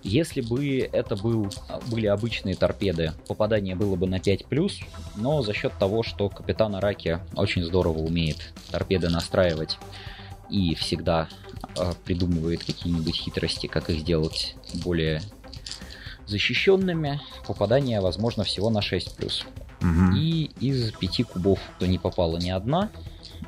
Если 0.03 0.41
бы 0.41 0.77
это 0.79 1.15
был, 1.15 1.49
были 1.87 2.05
обычные 2.05 2.55
торпеды, 2.55 3.13
попадание 3.27 3.75
было 3.75 3.95
бы 3.95 4.07
на 4.07 4.19
5+, 4.19 4.71
но 5.15 5.41
за 5.41 5.53
счет 5.53 5.73
того, 5.79 6.03
что 6.03 6.29
капитан 6.29 6.75
Араки 6.75 7.19
очень 7.35 7.63
здорово 7.63 7.99
умеет 7.99 8.53
торпеды 8.71 9.09
настраивать 9.09 9.77
и 10.49 10.75
всегда 10.75 11.27
э, 11.77 11.91
придумывает 12.05 12.63
какие-нибудь 12.63 13.15
хитрости, 13.15 13.67
как 13.67 13.89
их 13.89 13.99
сделать 13.99 14.55
более 14.85 15.21
защищенными, 16.27 17.21
попадание 17.45 18.01
возможно 18.01 18.43
всего 18.43 18.69
на 18.69 18.81
6 18.81 19.15
плюс. 19.15 19.45
Угу. 19.81 20.17
И 20.17 20.51
из 20.59 20.91
пяти 20.91 21.23
кубов 21.23 21.59
то 21.79 21.87
не 21.87 21.97
попала 21.97 22.37
ни 22.37 22.49
одна, 22.49 22.89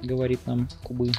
говорит 0.01 0.45
нам 0.45 0.67
кубы. 0.83 1.11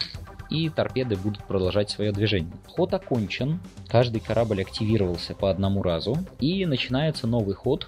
И 0.51 0.69
торпеды 0.69 1.17
будут 1.17 1.45
продолжать 1.45 1.91
свое 1.91 2.11
движение. 2.11 2.53
Ход 2.67 2.93
окончен, 2.93 3.61
каждый 3.87 4.21
корабль 4.21 4.63
активировался 4.63 5.35
по 5.35 5.49
одному 5.49 5.81
разу, 5.81 6.17
и 6.41 6.67
начинается 6.67 7.29
новый 7.29 7.55
ход, 7.55 7.87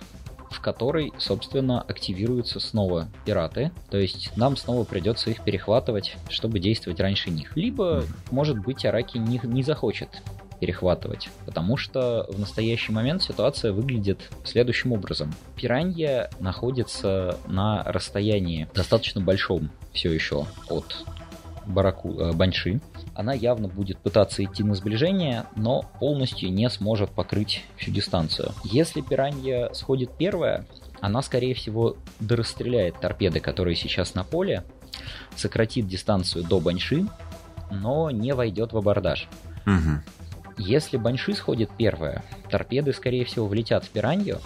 в 0.49 0.61
который, 0.61 1.13
собственно, 1.19 1.81
активируются 1.81 2.61
снова 2.61 3.09
пираты. 3.25 3.73
То 3.91 3.99
есть 3.99 4.37
нам 4.37 4.57
снова 4.57 4.85
придется 4.85 5.31
их 5.31 5.43
перехватывать, 5.43 6.17
чтобы 6.29 6.61
действовать 6.61 7.01
раньше 7.01 7.31
них. 7.31 7.57
Либо, 7.57 8.05
может 8.31 8.59
быть, 8.59 8.85
Араки 8.85 9.19
не, 9.19 9.41
не 9.43 9.65
захочет 9.65 10.23
перехватывать, 10.63 11.29
потому 11.45 11.77
что 11.77 12.25
в 12.29 12.39
настоящий 12.39 12.93
момент 12.93 13.21
ситуация 13.21 13.73
выглядит 13.73 14.31
следующим 14.45 14.93
образом. 14.93 15.35
Пиранья 15.57 16.31
находится 16.39 17.37
на 17.49 17.83
расстоянии 17.83 18.69
достаточно 18.73 19.21
большом 19.21 19.73
все 19.93 20.13
еще 20.13 20.47
от 20.69 21.05
бараку, 21.67 22.17
э, 22.17 22.33
баньши. 22.33 22.81
Она 23.13 23.33
явно 23.33 23.67
будет 23.67 23.99
пытаться 23.99 24.45
идти 24.45 24.63
на 24.63 24.77
сближение, 24.77 25.47
но 25.57 25.83
полностью 25.99 26.53
не 26.53 26.71
сможет 26.71 27.11
покрыть 27.11 27.65
всю 27.77 27.91
дистанцию. 27.91 28.53
Если 28.63 29.01
пиранья 29.01 29.73
сходит 29.73 30.17
первая, 30.17 30.65
она, 31.01 31.23
скорее 31.23 31.55
всего, 31.55 31.97
дорастреляет 32.21 33.01
торпеды, 33.01 33.41
которые 33.41 33.75
сейчас 33.75 34.15
на 34.15 34.23
поле, 34.23 34.63
сократит 35.35 35.89
дистанцию 35.89 36.45
до 36.45 36.61
баньши, 36.61 37.09
но 37.73 38.13
не 38.13 38.33
войдет 38.33 38.73
в 38.73 38.77
абордаж. 38.77 39.29
Угу. 39.67 40.22
Если 40.59 40.97
Банши 40.97 41.35
сходит 41.35 41.71
первая, 41.77 42.25
торпеды, 42.51 42.93
скорее 42.93 43.25
всего, 43.25 43.47
влетят 43.47 43.85
в 43.85 43.91
пиранью, 43.91 44.41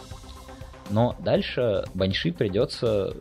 но 0.91 1.17
дальше 1.19 1.85
Банши 1.95 2.33
придется 2.33 3.17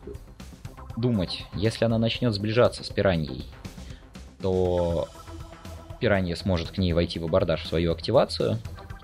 думать, 0.95 1.43
если 1.53 1.85
она 1.85 1.97
начнет 1.97 2.33
сближаться 2.33 2.83
с 2.83 2.89
пираньей, 2.89 3.45
то 4.41 5.07
пиранья 5.99 6.35
сможет 6.35 6.71
к 6.71 6.77
ней 6.77 6.93
войти 6.93 7.19
в 7.19 7.25
абордаж 7.25 7.63
в 7.63 7.67
свою 7.67 7.91
активацию, 7.91 8.59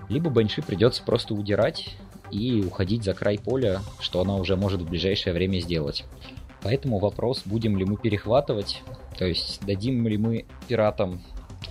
либо 0.08 0.30
Банши 0.30 0.62
придется 0.62 1.02
просто 1.02 1.34
удирать 1.34 1.96
и 2.30 2.62
уходить 2.64 3.04
за 3.04 3.14
край 3.14 3.38
поля, 3.38 3.80
что 4.00 4.20
она 4.20 4.36
уже 4.36 4.56
может 4.56 4.80
в 4.82 4.88
ближайшее 4.88 5.32
время 5.34 5.60
сделать. 5.60 6.04
Поэтому 6.62 6.98
вопрос, 6.98 7.42
будем 7.44 7.76
ли 7.76 7.84
мы 7.84 7.96
перехватывать, 7.96 8.82
то 9.18 9.26
есть 9.26 9.64
дадим 9.66 10.06
ли 10.06 10.16
мы 10.16 10.46
пиратам 10.68 11.22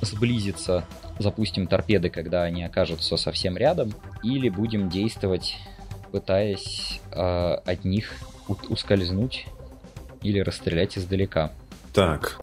сблизиться 0.02 0.86
запустим 1.22 1.68
торпеды, 1.68 2.10
когда 2.10 2.44
они 2.44 2.64
окажутся 2.64 3.18
совсем 3.18 3.58
рядом, 3.58 3.94
или 4.24 4.50
будем 4.50 4.90
действовать, 4.90 5.58
пытаясь 6.12 7.00
э, 7.12 7.18
от 7.20 7.86
них 7.86 8.14
ускользнуть 8.70 9.48
или 10.22 10.40
расстрелять 10.40 10.98
издалека. 10.98 11.52
Так. 11.94 12.40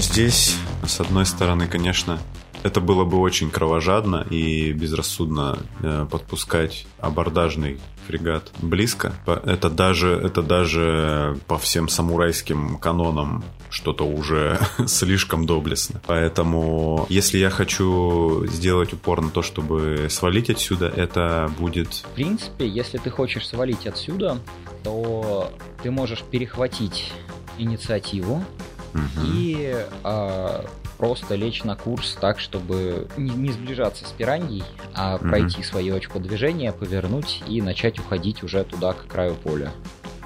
Здесь, 0.00 0.56
с 0.86 1.00
одной 1.00 1.26
стороны, 1.26 1.66
конечно, 1.66 2.18
это 2.62 2.80
было 2.80 3.04
бы 3.04 3.18
очень 3.18 3.50
кровожадно 3.50 4.26
и 4.28 4.72
безрассудно 4.72 5.58
э, 5.82 6.06
подпускать 6.10 6.86
абордажный 6.98 7.78
фрегат 8.06 8.50
близко. 8.58 9.12
Это 9.24 9.70
даже, 9.70 10.10
это 10.10 10.42
даже 10.42 11.38
по 11.46 11.58
всем 11.58 11.88
самурайским 11.88 12.78
канонам 12.78 13.44
что-то 13.70 14.04
уже 14.04 14.58
слишком 14.86 15.46
доблестно. 15.46 16.00
Поэтому, 16.06 17.06
если 17.08 17.38
я 17.38 17.50
хочу 17.50 18.46
сделать 18.46 18.92
упор 18.92 19.20
на 19.20 19.30
то, 19.30 19.42
чтобы 19.42 20.08
свалить 20.10 20.50
отсюда, 20.50 20.88
это 20.88 21.50
будет... 21.58 21.88
В 21.88 22.14
принципе, 22.14 22.66
если 22.66 22.98
ты 22.98 23.10
хочешь 23.10 23.46
свалить 23.46 23.86
отсюда, 23.86 24.38
то 24.82 25.52
ты 25.82 25.90
можешь 25.90 26.22
перехватить 26.22 27.12
инициативу, 27.58 28.44
и 29.24 29.76
а, 30.02 30.64
просто 30.98 31.34
лечь 31.34 31.64
на 31.64 31.76
курс 31.76 32.16
так, 32.20 32.40
чтобы 32.40 33.08
не, 33.16 33.30
не 33.30 33.52
сближаться 33.52 34.06
с 34.06 34.12
пираньей, 34.12 34.64
а 34.94 35.16
угу. 35.16 35.28
пройти 35.28 35.62
свое 35.62 35.94
очко 35.94 36.18
движения, 36.18 36.72
повернуть 36.72 37.42
и 37.46 37.60
начать 37.60 37.98
уходить 37.98 38.42
уже 38.42 38.64
туда, 38.64 38.92
к 38.92 39.06
краю 39.06 39.34
поля. 39.34 39.72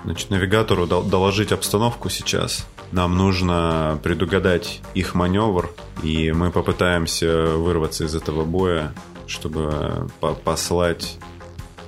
Значит, 0.05 0.31
навигатору 0.31 0.87
доложить 0.87 1.53
обстановку 1.53 2.09
сейчас. 2.09 2.67
Нам 2.91 3.17
нужно 3.17 4.01
предугадать 4.03 4.81
их 4.95 5.15
маневр, 5.15 5.71
и 6.03 6.33
мы 6.33 6.51
попытаемся 6.51 7.49
вырваться 7.57 8.05
из 8.05 8.15
этого 8.15 8.45
боя, 8.45 8.95
чтобы 9.27 10.09
по 10.21 10.33
послать 10.33 11.19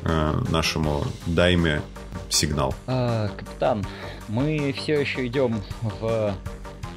э, 0.02 0.32
нашему 0.50 1.04
дайме 1.26 1.82
сигнал. 2.28 2.74
А, 2.86 3.28
капитан, 3.28 3.84
мы 4.28 4.74
все 4.76 5.00
еще 5.00 5.26
идем 5.26 5.62
в 5.82 6.34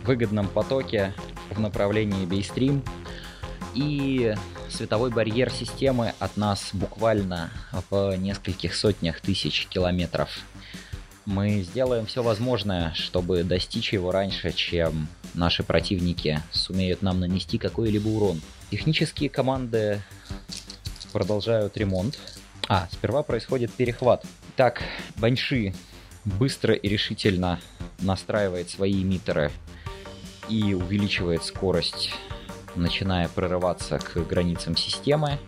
выгодном 0.06 0.48
потоке 0.48 1.14
в 1.50 1.60
направлении 1.60 2.26
бейстрим. 2.26 2.84
И 3.74 4.34
световой 4.70 5.10
барьер 5.10 5.52
системы 5.52 6.14
от 6.20 6.38
нас 6.38 6.70
буквально 6.74 7.52
в 7.90 8.16
нескольких 8.16 8.74
сотнях 8.74 9.20
тысяч 9.20 9.68
километров. 9.68 10.30
Мы 11.26 11.62
сделаем 11.62 12.06
все 12.06 12.22
возможное, 12.22 12.94
чтобы 12.94 13.44
достичь 13.44 13.94
его 13.94 14.12
раньше, 14.12 14.52
чем 14.54 15.08
наши 15.34 15.64
противники 15.64 16.42
сумеют 16.52 17.02
нам 17.02 17.20
нанести 17.20 17.58
какой-либо 17.58 18.08
урон. 18.08 18.42
Технические 18.70 19.30
команды 19.30 20.02
продолжают 21.12 21.78
ремонт. 21.78 22.20
А, 22.68 22.88
сперва 22.92 23.24
происходит 23.24 23.72
перехват. 23.74 24.24
Так, 24.56 24.84
Баньши 25.18 25.74
быстро 26.26 26.74
и 26.74 26.88
решительно 26.88 27.60
настраивает 28.00 28.70
свои 28.70 29.02
эмиттеры 29.02 29.52
и 30.50 30.74
увеличивает 30.74 31.44
скорость, 31.44 32.12
начиная 32.76 33.28
прорываться 33.30 34.00
к 34.00 34.18
границам 34.28 34.76
системы. 34.76 35.40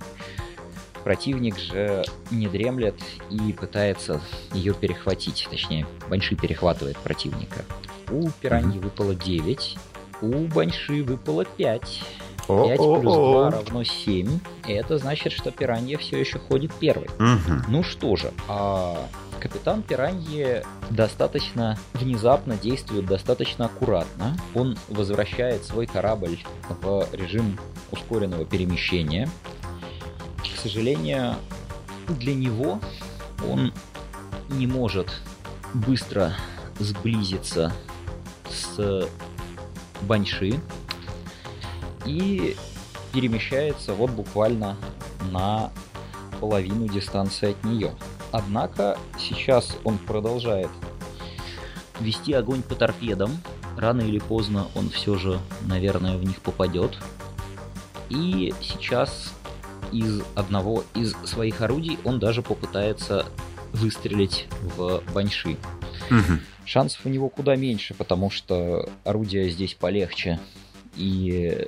Противник 1.03 1.57
же 1.57 2.03
не 2.31 2.47
дремлет 2.47 2.95
и 3.29 3.53
пытается 3.53 4.21
ее 4.53 4.73
перехватить, 4.73 5.47
точнее, 5.49 5.87
Банши 6.09 6.35
перехватывает 6.35 6.97
противника. 6.97 7.63
У 8.11 8.29
Пираньи 8.29 8.79
выпало 8.79 9.15
9, 9.15 9.77
у 10.21 10.31
Банши 10.47 11.03
выпало 11.03 11.45
5. 11.45 12.03
5 12.47 12.77
плюс 12.77 13.13
2 13.13 13.51
равно 13.51 13.83
7. 13.83 14.39
И 14.67 14.71
это 14.71 14.97
значит, 14.97 15.33
что 15.33 15.51
Пиранья 15.51 15.97
все 15.97 16.17
еще 16.19 16.39
ходит 16.39 16.71
первый. 16.79 17.09
Ну 17.67 17.83
что 17.83 18.15
же, 18.15 18.31
а 18.47 19.07
Капитан 19.39 19.83
Пираньи 19.83 20.63
достаточно 20.89 21.77
внезапно 21.93 22.57
действует, 22.57 23.05
достаточно 23.05 23.65
аккуратно. 23.65 24.37
Он 24.55 24.77
возвращает 24.87 25.63
свой 25.63 25.85
корабль 25.85 26.39
в 26.69 27.07
режим 27.13 27.57
ускоренного 27.91 28.45
перемещения. 28.45 29.29
К 30.41 30.59
сожалению, 30.59 31.35
для 32.07 32.33
него 32.33 32.79
он 33.47 33.73
не 34.49 34.65
может 34.65 35.11
быстро 35.73 36.33
сблизиться 36.79 37.73
с 38.49 39.07
Баньши 40.01 40.59
и 42.05 42.55
перемещается 43.13 43.93
вот 43.93 44.11
буквально 44.11 44.77
на 45.31 45.71
половину 46.39 46.87
дистанции 46.87 47.51
от 47.51 47.63
нее. 47.63 47.93
Однако 48.31 48.97
сейчас 49.19 49.77
он 49.83 49.97
продолжает 49.97 50.69
вести 51.99 52.33
огонь 52.33 52.61
по 52.61 52.75
торпедам. 52.75 53.31
Рано 53.77 54.01
или 54.01 54.19
поздно 54.19 54.67
он 54.75 54.89
все 54.89 55.15
же, 55.17 55.39
наверное, 55.65 56.17
в 56.17 56.23
них 56.23 56.41
попадет. 56.41 56.97
И 58.09 58.53
сейчас 58.61 59.33
из 59.91 60.21
одного 60.35 60.83
из 60.93 61.13
своих 61.25 61.61
орудий 61.61 61.99
он 62.03 62.19
даже 62.19 62.41
попытается 62.41 63.25
выстрелить 63.73 64.47
в 64.61 65.01
Баньши. 65.13 65.57
Мгм. 66.09 66.41
Шансов 66.65 67.05
у 67.05 67.09
него 67.09 67.29
куда 67.29 67.55
меньше, 67.55 67.93
потому 67.93 68.29
что 68.29 68.89
орудие 69.03 69.49
здесь 69.49 69.73
полегче 69.73 70.39
и 70.95 71.67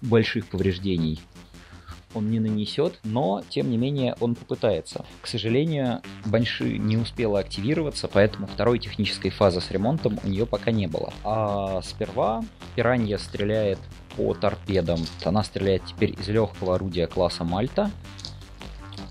больших 0.00 0.46
повреждений 0.46 1.20
он 2.18 2.30
не 2.30 2.40
нанесет, 2.40 2.98
но 3.04 3.42
тем 3.48 3.70
не 3.70 3.76
менее 3.76 4.16
он 4.20 4.34
попытается. 4.34 5.04
К 5.22 5.26
сожалению, 5.26 6.02
Банши 6.26 6.78
не 6.78 6.96
успела 6.96 7.40
активироваться, 7.40 8.08
поэтому 8.08 8.46
второй 8.46 8.78
технической 8.78 9.30
фазы 9.30 9.60
с 9.60 9.70
ремонтом 9.70 10.18
у 10.22 10.28
нее 10.28 10.46
пока 10.46 10.70
не 10.70 10.86
было. 10.86 11.12
А 11.24 11.80
сперва 11.82 12.44
Пиранья 12.74 13.18
стреляет 13.18 13.78
по 14.16 14.34
торпедам. 14.34 15.00
Она 15.24 15.42
стреляет 15.42 15.84
теперь 15.86 16.14
из 16.20 16.28
легкого 16.28 16.74
орудия 16.74 17.06
класса 17.06 17.44
Мальта. 17.44 17.90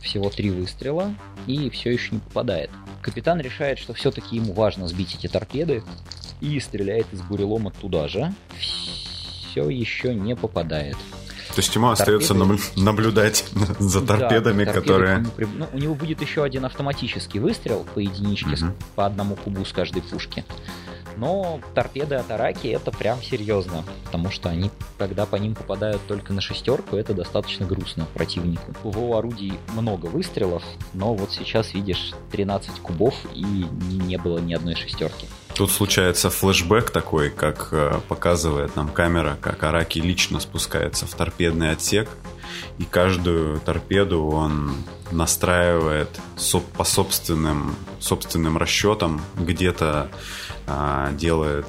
Всего 0.01 0.29
три 0.29 0.51
выстрела 0.51 1.13
и 1.47 1.69
все 1.69 1.91
еще 1.91 2.15
не 2.15 2.19
попадает. 2.19 2.69
Капитан 3.01 3.39
решает, 3.39 3.79
что 3.79 3.93
все-таки 3.93 4.35
ему 4.35 4.53
важно 4.53 4.87
сбить 4.87 5.15
эти 5.15 5.27
торпеды 5.27 5.83
и 6.41 6.59
стреляет 6.59 7.11
из 7.13 7.21
бурелома 7.21 7.71
туда 7.71 8.07
же. 8.07 8.33
Все 8.59 9.69
еще 9.69 10.13
не 10.13 10.35
попадает. 10.35 10.97
То 11.57 11.61
есть 11.61 11.73
ему 11.73 11.89
остается 11.89 12.35
Торпеды. 12.35 12.53
набл- 12.53 12.83
наблюдать 12.83 13.45
за 13.79 14.05
торпедами, 14.05 14.63
Да, 14.63 14.73
торпеды 14.73 14.87
которые... 14.93 15.25
при- 15.35 15.45
ну, 15.45 15.65
у 15.73 15.77
него 15.79 15.95
будет 15.95 16.21
еще 16.21 16.43
один 16.43 16.65
автоматический 16.65 17.39
выстрел 17.39 17.83
по 17.95 17.97
единичке, 17.97 18.51
Мгм. 18.63 18.75
по 18.95 19.07
одному 19.07 19.35
кубу 19.35 19.65
с 19.65 19.71
каждой 19.73 20.03
пушки. 20.03 20.45
Но 21.15 21.59
торпеды 21.73 22.13
от 22.13 22.29
Араки 22.29 22.67
это 22.67 22.91
прям 22.91 23.23
серьезно, 23.23 23.83
потому 24.05 24.29
что 24.29 24.49
они, 24.49 24.69
когда 24.99 25.25
по 25.25 25.35
ним 25.37 25.55
попадают 25.55 25.99
только 26.07 26.31
на 26.31 26.41
шестерку, 26.41 26.95
это 26.95 27.15
достаточно 27.15 27.65
грустно 27.65 28.05
противнику. 28.13 28.75
У 28.83 28.89
его 28.91 29.17
орудий 29.17 29.53
много 29.73 30.05
выстрелов, 30.05 30.61
но 30.93 31.15
вот 31.15 31.31
сейчас 31.31 31.73
видишь 31.73 32.13
13 32.31 32.69
кубов 32.81 33.15
и 33.33 33.41
не 33.43 34.17
было 34.17 34.37
ни 34.37 34.53
одной 34.53 34.75
шестерки. 34.75 35.25
Тут 35.57 35.71
случается 35.71 36.29
флешбэк 36.29 36.91
такой, 36.91 37.31
как 37.31 37.69
э, 37.71 37.99
показывает 38.07 38.75
нам 38.75 38.89
камера, 38.89 39.39
как 39.41 39.63
Араки 39.63 39.97
лично 39.97 40.39
спускается 40.39 41.07
в 41.07 41.15
торпедный 41.15 41.71
отсек, 41.71 42.07
и 42.77 42.83
каждую 42.83 43.59
торпеду 43.61 44.23
он 44.27 44.75
настраивает 45.09 46.09
по 46.77 46.83
собственным, 46.83 47.75
собственным 47.99 48.55
расчетам, 48.57 49.19
где-то 49.35 50.11
а, 50.67 51.11
делает 51.13 51.65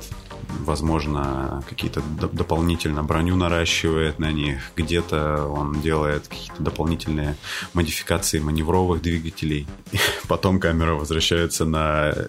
возможно, 0.60 1.62
какие-то 1.68 2.02
дополнительно 2.32 3.02
броню 3.02 3.36
наращивает 3.36 4.18
на 4.18 4.30
них, 4.32 4.72
где-то 4.76 5.44
он 5.46 5.80
делает 5.80 6.28
какие-то 6.28 6.62
дополнительные 6.62 7.36
модификации 7.74 8.38
маневровых 8.38 9.02
двигателей. 9.02 9.66
Потом 10.28 10.60
камера 10.60 10.94
возвращается 10.94 11.64
на, 11.64 12.12
э, 12.14 12.26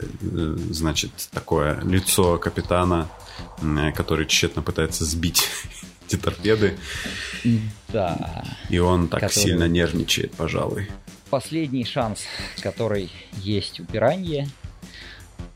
значит, 0.70 1.12
такое 1.32 1.80
лицо 1.82 2.38
капитана, 2.38 3.08
м, 3.62 3.94
который 3.94 4.26
тщетно 4.26 4.62
пытается 4.62 5.06
сбить 5.06 5.48
эти 6.08 6.16
торпеды, 6.18 6.78
Да. 7.90 8.46
и 8.70 8.80
он 8.80 9.08
так 9.08 9.22
Который- 9.22 9.44
сильно 9.44 9.68
нервничает, 9.68 10.32
пожалуй. 10.34 10.90
Последний 11.30 11.86
шанс, 11.86 12.22
который 12.62 13.12
есть 13.38 13.80
у 13.80 13.86
Пираньи 13.86 14.48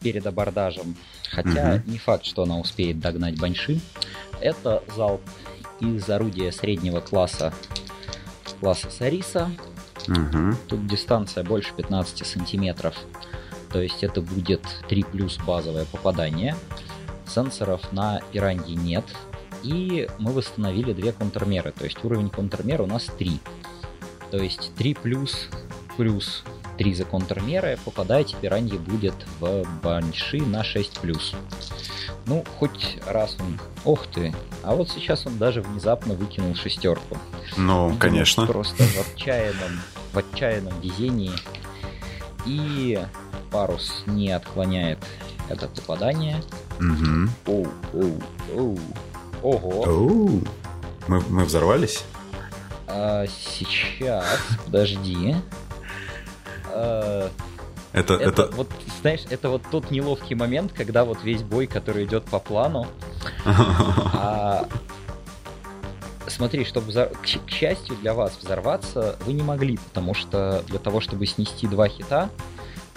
перед 0.01 0.25
абордажем, 0.27 0.95
хотя 1.33 1.75
Мгм. 1.75 1.91
не 1.91 1.97
факт, 1.97 2.25
что 2.25 2.43
она 2.43 2.57
успеет 2.59 2.99
догнать 2.99 3.39
Баньши, 3.39 3.79
это 4.39 4.83
залп 4.95 5.21
из 5.79 6.07
орудия 6.09 6.51
среднего 6.51 6.99
класса 6.99 7.53
класса 8.59 8.89
Сариса. 8.89 9.51
Мгм. 10.07 10.57
Тут 10.67 10.87
дистанция 10.87 11.43
больше 11.43 11.73
15 11.75 12.25
сантиметров, 12.25 12.95
то 13.71 13.81
есть 13.81 14.03
это 14.03 14.21
будет 14.21 14.61
3 14.87 15.03
плюс 15.03 15.37
базовое 15.37 15.85
попадание. 15.85 16.55
Сенсоров 17.27 17.91
на 17.91 18.21
Пиранье 18.31 18.75
нет, 18.75 19.05
и 19.63 20.07
мы 20.19 20.31
восстановили 20.31 20.93
две 20.93 21.11
контрмеры, 21.13 21.71
то 21.71 21.85
есть 21.85 22.03
уровень 22.03 22.29
контрмера 22.29 22.83
у 22.83 22.87
нас 22.87 23.05
3. 23.17 23.39
То 24.31 24.37
есть 24.37 24.71
3 24.77 24.93
плюс 24.93 25.47
плюс 25.97 26.43
3 26.77 26.93
за 26.93 27.05
контрмеры, 27.05 27.77
попадать 27.85 28.35
пиранье 28.41 28.79
будет 28.79 29.15
в 29.39 29.63
банши 29.83 30.41
на 30.41 30.63
6 30.63 30.99
плюс. 30.99 31.35
Ну, 32.25 32.43
хоть 32.57 32.97
раз 33.05 33.35
он... 33.39 33.59
Ох 33.85 34.07
ты! 34.07 34.33
А 34.63 34.75
вот 34.75 34.89
сейчас 34.89 35.25
он 35.27 35.37
даже 35.37 35.61
внезапно 35.61 36.13
выкинул 36.13 36.55
шестерку. 36.55 37.17
Ну, 37.57 37.85
Видимо, 37.85 37.99
конечно. 37.99 38.47
Просто 38.47 38.83
в 38.83 38.97
отчаянном, 38.99 39.81
в 40.13 40.17
отчаянном 40.17 40.79
везении. 40.81 41.33
И 42.45 42.99
парус 43.51 44.03
не 44.05 44.31
отклоняет 44.31 44.99
это 45.49 45.67
попадание. 45.67 46.41
Мгм. 46.79 47.29
Оу, 47.45 47.67
оу, 47.93 48.21
оу. 48.55 48.79
Ого. 49.41 49.83
Оу. 49.83 50.41
Мы, 51.07 51.21
мы 51.29 51.43
взорвались? 51.43 52.05
А, 52.87 53.25
сейчас, 53.27 54.25
подожди. 54.65 55.35
А, 56.75 57.29
Это, 57.93 58.15
это, 58.15 58.43
это... 58.43 58.55
вот, 58.55 58.69
знаешь, 59.01 59.21
это 59.29 59.49
вот 59.49 59.61
тот 59.69 59.91
неловкий 59.91 60.35
момент, 60.35 60.73
когда 60.73 61.05
вот 61.05 61.23
весь 61.23 61.43
бой, 61.43 61.67
который 61.67 62.05
идет 62.05 62.25
по 62.25 62.39
плану, 62.39 62.87
а 63.45 64.67
смотри, 66.27 66.65
чтобы 66.65 66.91
взор- 66.91 67.15
к, 67.15 67.45
к 67.45 67.49
счастью 67.51 67.95
для 67.97 68.13
вас 68.13 68.37
взорваться, 68.41 69.17
вы 69.25 69.33
не 69.33 69.43
могли, 69.43 69.77
потому 69.77 70.13
что 70.13 70.63
для 70.67 70.79
того, 70.79 71.01
чтобы 71.01 71.25
снести 71.25 71.67
два 71.67 71.87
хита, 71.87 72.29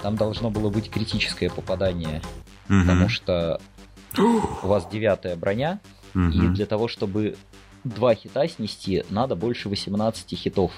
там 0.03 0.17
должно 0.17 0.51
было 0.51 0.71
быть 0.71 0.91
критическое 0.91 1.51
попадание, 1.51 2.23
потому 2.69 3.09
что 3.09 3.61
у 4.19 4.67
вас 4.67 4.87
девятая 4.91 5.37
броня, 5.37 5.81
и 6.15 6.19
для 6.49 6.65
того, 6.65 6.89
чтобы 6.89 7.37
два 7.85 8.15
хита 8.15 8.49
снести, 8.49 9.05
надо 9.11 9.37
больше 9.37 9.69
18 9.69 10.39
хитов. 10.39 10.73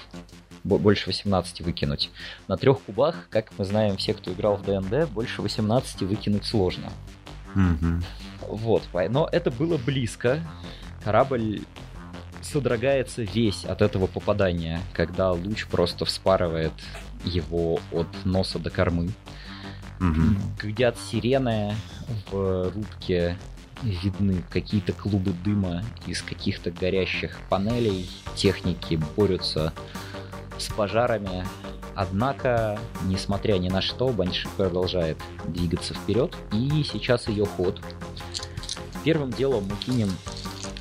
Бо- 0.69 0.77
Больше 0.77 1.07
18 1.07 1.61
выкинуть. 1.61 2.11
На 2.47 2.55
трех 2.55 2.79
кубах, 2.81 3.27
как 3.31 3.51
мы 3.57 3.65
знаем, 3.65 3.97
все, 3.97 4.13
кто 4.13 4.31
играл 4.31 4.55
в 4.55 4.61
ДНД, 4.63 5.09
больше 5.09 5.41
18 5.41 6.03
выкинуть 6.03 6.45
сложно. 6.45 6.91
Мгм. 7.55 8.03
Вот, 8.47 8.83
но 9.09 9.27
это 9.31 9.49
было 9.49 9.77
близко. 9.77 10.39
Корабль 11.03 11.61
содрогается 12.43 13.23
весь 13.23 13.65
от 13.65 13.81
этого 13.81 14.05
попадания, 14.05 14.79
когда 14.93 15.31
луч 15.31 15.65
просто 15.65 16.05
вспарывает 16.05 16.73
его 17.25 17.79
от 17.91 18.07
носа 18.23 18.59
до 18.59 18.69
кормы. 18.69 19.09
Мгм. 19.99 20.39
Гудят 20.61 20.97
сирены 20.99 21.75
в 22.31 22.71
рубке, 22.73 23.37
видны 23.81 24.43
какие-то 24.51 24.93
клубы 24.93 25.33
дыма 25.43 25.83
из 26.05 26.21
каких-то 26.21 26.69
горящих 26.71 27.37
панелей. 27.49 28.09
Техники 28.35 28.99
борются 29.17 29.73
с 30.59 30.67
пожарами. 30.67 31.45
Однако, 31.95 32.79
несмотря 33.05 33.57
ни 33.57 33.69
на 33.69 33.81
что, 33.81 34.09
Банши 34.09 34.47
продолжает 34.55 35.17
двигаться 35.45 35.93
вперед. 35.93 36.35
И 36.53 36.83
сейчас 36.83 37.27
ее 37.27 37.45
ход. 37.45 37.79
Первым 39.03 39.31
делом 39.31 39.65
мы 39.69 39.75
кинем, 39.75 40.09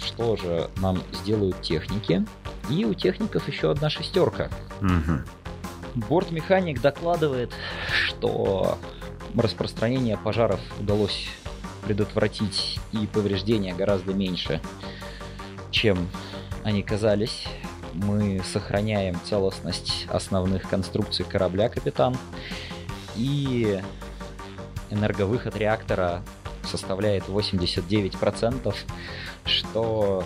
что 0.04 0.36
же 0.36 0.70
нам 0.76 1.02
сделают 1.12 1.60
техники. 1.62 2.24
И 2.70 2.84
у 2.84 2.94
техников 2.94 3.48
еще 3.48 3.70
одна 3.70 3.90
шестерка. 3.90 4.50
Мгм. 4.80 5.24
Бортмеханик 5.94 6.80
докладывает, 6.80 7.52
что 7.90 8.78
распространение 9.34 10.16
пожаров 10.16 10.60
удалось 10.78 11.28
предотвратить 11.84 12.78
и 12.92 13.06
повреждения 13.06 13.74
гораздо 13.74 14.12
меньше, 14.12 14.60
чем 15.70 16.08
они 16.64 16.82
казались. 16.82 17.44
Мы 17.98 18.40
сохраняем 18.44 19.18
целостность 19.24 20.06
основных 20.08 20.68
конструкций 20.68 21.24
корабля, 21.24 21.68
капитан. 21.68 22.16
И 23.16 23.80
энерговыход 24.90 25.56
реактора 25.56 26.22
составляет 26.64 27.24
89%, 27.24 28.74
что 29.44 30.24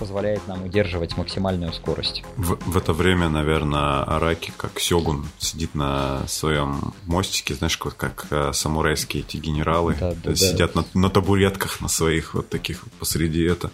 позволяет 0.00 0.48
нам 0.48 0.64
удерживать 0.64 1.16
максимальную 1.16 1.72
скорость. 1.74 2.24
В, 2.36 2.58
в 2.64 2.76
это 2.76 2.94
время, 2.94 3.28
наверное, 3.28 4.02
Араки, 4.02 4.52
как 4.56 4.80
Сёгун, 4.80 5.26
сидит 5.38 5.74
на 5.74 6.26
своем 6.26 6.94
мостике, 7.04 7.54
знаешь, 7.54 7.78
вот 7.84 7.94
как 7.94 8.26
э, 8.30 8.52
самурайские 8.54 9.22
эти 9.22 9.36
генералы, 9.36 9.94
Да, 10.00 10.14
да, 10.24 10.34
сидят 10.34 10.74
На, 10.74 10.84
на 10.94 11.10
табуретках 11.10 11.80
на 11.82 11.88
своих 11.88 12.34
вот 12.34 12.48
таких 12.48 12.84
посреди 12.98 13.44
это. 13.44 13.70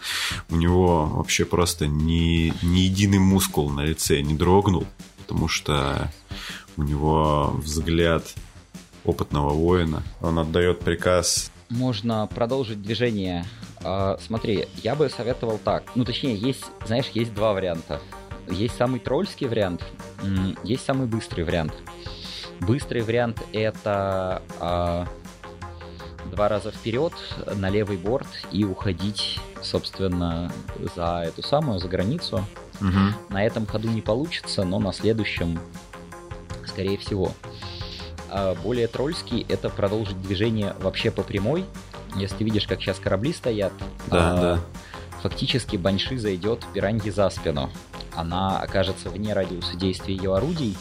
У 0.50 0.56
него 0.56 1.06
вообще 1.06 1.44
просто 1.44 1.86
ни, 1.86 2.52
ни 2.62 2.80
единый 2.80 3.20
мускул 3.20 3.70
на 3.70 3.82
лице 3.82 4.20
не 4.20 4.34
дрогнул, 4.34 4.86
потому 5.18 5.46
что 5.48 6.10
у 6.76 6.82
него 6.82 7.52
взгляд 7.54 8.34
опытного 9.04 9.50
воина. 9.50 10.02
Он 10.20 10.38
отдает 10.38 10.80
приказ 10.80 11.52
Можно 11.68 12.26
продолжить 12.28 12.82
движение. 12.82 13.44
А, 13.82 14.18
смотри, 14.24 14.68
я 14.82 14.94
бы 14.94 15.08
советовал 15.10 15.58
так. 15.58 15.84
Ну, 15.94 16.04
точнее, 16.04 16.36
есть, 16.36 16.64
знаешь, 16.86 17.08
есть 17.14 17.34
два 17.34 17.52
варианта. 17.52 18.00
Есть 18.48 18.76
самый 18.76 19.00
тролльский 19.00 19.48
вариант, 19.48 19.84
есть 20.62 20.84
самый 20.84 21.08
быстрый 21.08 21.42
вариант. 21.42 21.74
Быстрый 22.60 23.02
вариант 23.02 23.42
это 23.52 24.40
а, 24.60 25.08
два 26.30 26.48
раза 26.48 26.70
вперед 26.70 27.12
на 27.56 27.70
левый 27.70 27.96
борт 27.96 28.28
и 28.52 28.64
уходить, 28.64 29.40
собственно, 29.62 30.52
за 30.94 31.24
эту 31.26 31.42
самую, 31.42 31.80
за 31.80 31.88
границу. 31.88 32.44
Мгм. 32.80 33.14
На 33.30 33.44
этом 33.44 33.66
ходу 33.66 33.88
не 33.88 34.00
получится, 34.00 34.64
но 34.64 34.78
на 34.78 34.92
следующем, 34.92 35.58
скорее 36.66 36.98
всего. 36.98 37.32
А 38.38 38.54
более 38.54 38.86
тролльский 38.86 39.46
это 39.48 39.70
продолжить 39.70 40.20
движение 40.20 40.76
вообще 40.80 41.10
по 41.10 41.22
прямой. 41.22 41.64
Если 42.16 42.36
ты 42.36 42.44
видишь, 42.44 42.66
как 42.66 42.82
сейчас 42.82 42.98
корабли 42.98 43.32
стоят, 43.32 43.72
Да, 44.08 44.32
а, 44.32 44.40
да. 44.40 44.60
фактически 45.22 45.76
Банши 45.76 46.18
зайдет 46.18 46.62
пираньи 46.74 47.08
за 47.08 47.30
спину. 47.30 47.70
Она 48.14 48.60
окажется 48.60 49.08
вне 49.08 49.32
радиуса 49.32 49.78
действия 49.78 50.14
ее 50.14 50.36
орудий. 50.36 50.76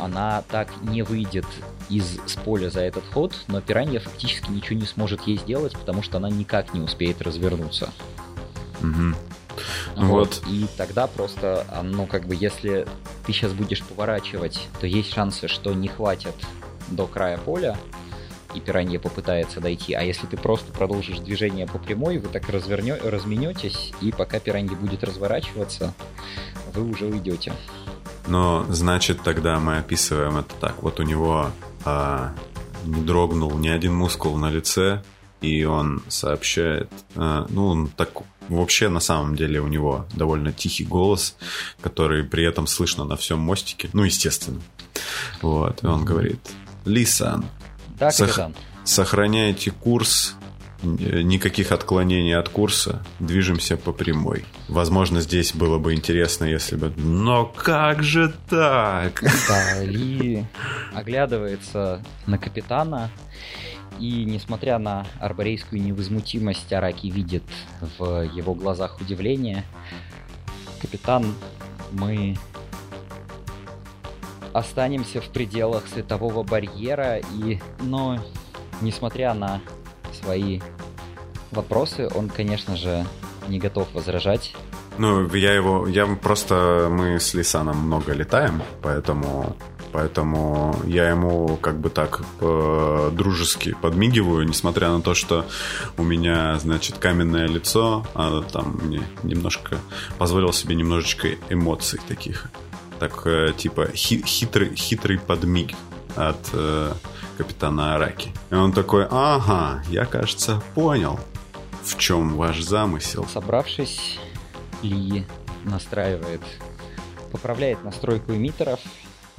Она 0.00 0.42
так 0.50 0.68
не 0.82 1.02
выйдет 1.02 1.46
из 1.88 2.18
с 2.26 2.34
поля 2.34 2.70
за 2.70 2.80
этот 2.80 3.04
ход, 3.06 3.36
но 3.46 3.60
пиранья 3.60 4.00
фактически 4.00 4.50
ничего 4.50 4.80
не 4.80 4.86
сможет 4.86 5.22
ей 5.28 5.38
сделать, 5.38 5.78
потому 5.78 6.02
что 6.02 6.16
она 6.16 6.28
никак 6.28 6.74
не 6.74 6.80
успеет 6.80 7.22
развернуться. 7.22 7.92
Мгм. 8.80 9.14
Вот. 9.96 10.42
И 10.46 10.66
тогда 10.76 11.06
просто, 11.06 11.66
а, 11.68 11.82
ну, 11.82 12.06
как 12.06 12.26
бы, 12.26 12.34
если 12.34 12.86
ты 13.26 13.32
сейчас 13.32 13.52
будешь 13.52 13.82
поворачивать, 13.82 14.68
то 14.80 14.86
есть 14.86 15.12
шансы, 15.12 15.48
что 15.48 15.72
не 15.72 15.88
хватит 15.88 16.34
до 16.88 17.06
края 17.06 17.38
поля, 17.38 17.76
и 18.54 18.60
пиранья 18.60 18.98
попытается 18.98 19.60
дойти. 19.60 19.94
А 19.94 20.02
если 20.02 20.26
ты 20.26 20.36
просто 20.36 20.72
продолжишь 20.72 21.18
движение 21.18 21.66
по 21.66 21.78
прямой, 21.78 22.18
вы 22.18 22.28
так 22.28 22.48
развернё... 22.48 22.98
разменетесь, 23.02 23.92
и 24.00 24.12
пока 24.12 24.40
пиранья 24.40 24.76
будет 24.76 25.04
разворачиваться, 25.04 25.94
вы 26.74 26.88
уже 26.88 27.06
уйдете. 27.06 27.52
Но 28.26 28.64
значит 28.68 29.22
тогда 29.22 29.58
мы 29.58 29.78
описываем 29.78 30.38
это 30.38 30.54
так. 30.60 30.82
Вот 30.82 31.00
у 31.00 31.02
него 31.02 31.50
а, 31.84 32.32
не 32.84 33.02
дрогнул 33.02 33.52
ни 33.58 33.68
один 33.68 33.94
мускул 33.94 34.36
на 34.36 34.50
лице, 34.50 35.02
и 35.40 35.64
он 35.64 36.02
сообщает, 36.08 36.90
а, 37.16 37.46
ну, 37.48 37.68
он 37.68 37.88
так 37.88 38.10
вообще 38.56 38.88
на 38.88 39.00
самом 39.00 39.36
деле 39.36 39.60
у 39.60 39.68
него 39.68 40.06
довольно 40.14 40.52
тихий 40.52 40.84
голос, 40.84 41.36
который 41.80 42.24
при 42.24 42.44
этом 42.44 42.66
слышно 42.66 43.04
на 43.04 43.16
всем 43.16 43.38
мостике, 43.40 43.88
ну, 43.92 44.04
естественно. 44.04 44.60
Вот, 45.40 45.82
и 45.82 45.86
он 45.86 46.04
говорит, 46.04 46.40
Лисан, 46.84 47.44
Да, 47.98 48.10
капитан? 48.10 48.54
сохраняйте 48.84 49.70
курс, 49.70 50.34
н- 50.82 51.26
никаких 51.28 51.72
отклонений 51.72 52.36
от 52.36 52.48
курса, 52.48 53.04
движемся 53.20 53.76
по 53.76 53.92
прямой. 53.92 54.44
Возможно, 54.68 55.20
здесь 55.20 55.54
было 55.54 55.78
бы 55.78 55.94
интересно, 55.94 56.44
если 56.44 56.76
бы... 56.76 56.92
Но 56.96 57.46
как 57.46 58.02
же 58.02 58.34
так? 58.50 59.22
Да, 59.48 59.82
Ли 59.84 60.44
оглядывается 60.94 62.02
на 62.26 62.38
капитана, 62.38 63.10
и 63.98 64.24
несмотря 64.24 64.78
на 64.78 65.06
арборейскую 65.20 65.82
невозмутимость, 65.82 66.72
Араки 66.72 67.06
видит 67.06 67.44
в 67.98 68.22
его 68.22 68.54
глазах 68.54 69.00
удивление. 69.00 69.64
Капитан, 70.80 71.34
мы 71.92 72.36
останемся 74.52 75.20
в 75.20 75.28
пределах 75.28 75.86
светового 75.86 76.42
барьера, 76.42 77.18
и, 77.18 77.60
но, 77.80 78.18
несмотря 78.80 79.34
на 79.34 79.60
свои 80.12 80.60
вопросы, 81.50 82.08
он, 82.14 82.28
конечно 82.28 82.76
же, 82.76 83.04
не 83.48 83.58
готов 83.58 83.92
возражать. 83.94 84.54
Ну, 84.98 85.26
я 85.34 85.54
его... 85.54 85.86
Я 85.86 86.06
просто... 86.06 86.88
Мы 86.90 87.18
с 87.18 87.32
Лисаном 87.34 87.78
много 87.78 88.12
летаем, 88.12 88.62
поэтому... 88.82 89.56
Поэтому 89.92 90.74
я 90.86 91.10
ему 91.10 91.58
как 91.58 91.78
бы 91.78 91.90
так 91.90 92.22
э, 92.40 93.10
дружески 93.12 93.76
подмигиваю, 93.82 94.46
несмотря 94.48 94.88
на 94.88 95.02
то, 95.02 95.12
что 95.12 95.44
у 95.98 96.02
меня, 96.02 96.58
значит, 96.58 96.96
каменное 96.98 97.46
лицо, 97.46 98.06
а 98.14 98.42
там 98.42 98.80
мне 98.82 99.02
немножко 99.22 99.78
позволил 100.18 100.52
себе 100.52 100.74
немножечко 100.74 101.28
эмоций 101.50 102.00
таких. 102.08 102.46
Так, 102.98 103.26
э, 103.26 103.52
типа, 103.56 103.88
хи- 103.94 104.24
хитрый, 104.24 104.74
хитрый 104.74 105.18
подмиг 105.18 105.74
от 106.16 106.38
э, 106.54 106.92
капитана 107.36 107.94
Араки. 107.94 108.30
И 108.50 108.54
он 108.54 108.72
такой, 108.72 109.06
ага, 109.10 109.82
я, 109.90 110.06
кажется, 110.06 110.62
понял, 110.74 111.20
в 111.84 111.98
чем 111.98 112.36
ваш 112.36 112.62
замысел. 112.62 113.26
Собравшись, 113.30 114.18
Ли 114.82 115.26
настраивает, 115.64 116.40
поправляет 117.30 117.84
настройку 117.84 118.32
эмиттеров, 118.32 118.80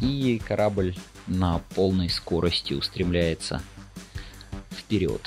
и 0.04 0.38
корабль 0.38 0.95
на 1.28 1.60
полной 1.76 2.10
скорости 2.10 2.74
устремляется 2.74 3.62
вперед. 4.70 5.22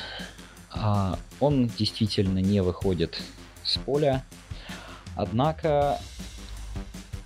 А 0.71 1.19
он 1.41 1.69
действительно 1.69 2.39
не 2.41 2.63
выходит 2.63 3.19
с 3.65 3.79
поля, 3.79 4.23
однако, 5.17 5.99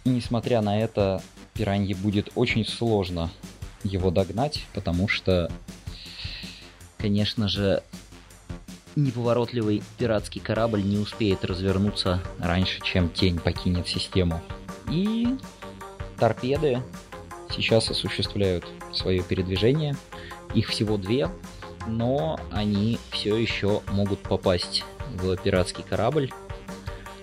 несмотря 0.04 0.62
на 0.62 0.80
это, 0.80 1.22
пиранье 1.52 1.96
будет 1.96 2.30
очень 2.36 2.64
сложно 2.64 3.30
его 3.82 4.12
догнать, 4.12 4.64
потому 4.72 5.08
что, 5.08 5.50
конечно 6.98 7.48
же, 7.48 7.82
неповоротливый 8.94 9.82
пиратский 9.98 10.40
корабль 10.40 10.84
не 10.84 10.98
успеет 10.98 11.44
развернуться 11.44 12.22
раньше, 12.38 12.80
чем 12.82 13.08
тень 13.08 13.40
покинет 13.40 13.88
систему. 13.88 14.40
И 14.88 15.36
торпеды 16.16 16.82
сейчас 17.54 17.90
осуществляют 17.90 18.64
свое 18.92 19.22
передвижение. 19.22 19.96
Их 20.54 20.68
всего 20.68 20.96
две, 20.96 21.30
но 21.86 22.38
они 22.50 22.98
все 23.10 23.36
еще 23.36 23.82
могут 23.92 24.20
попасть 24.20 24.84
в 25.14 25.36
пиратский 25.36 25.84
корабль 25.88 26.30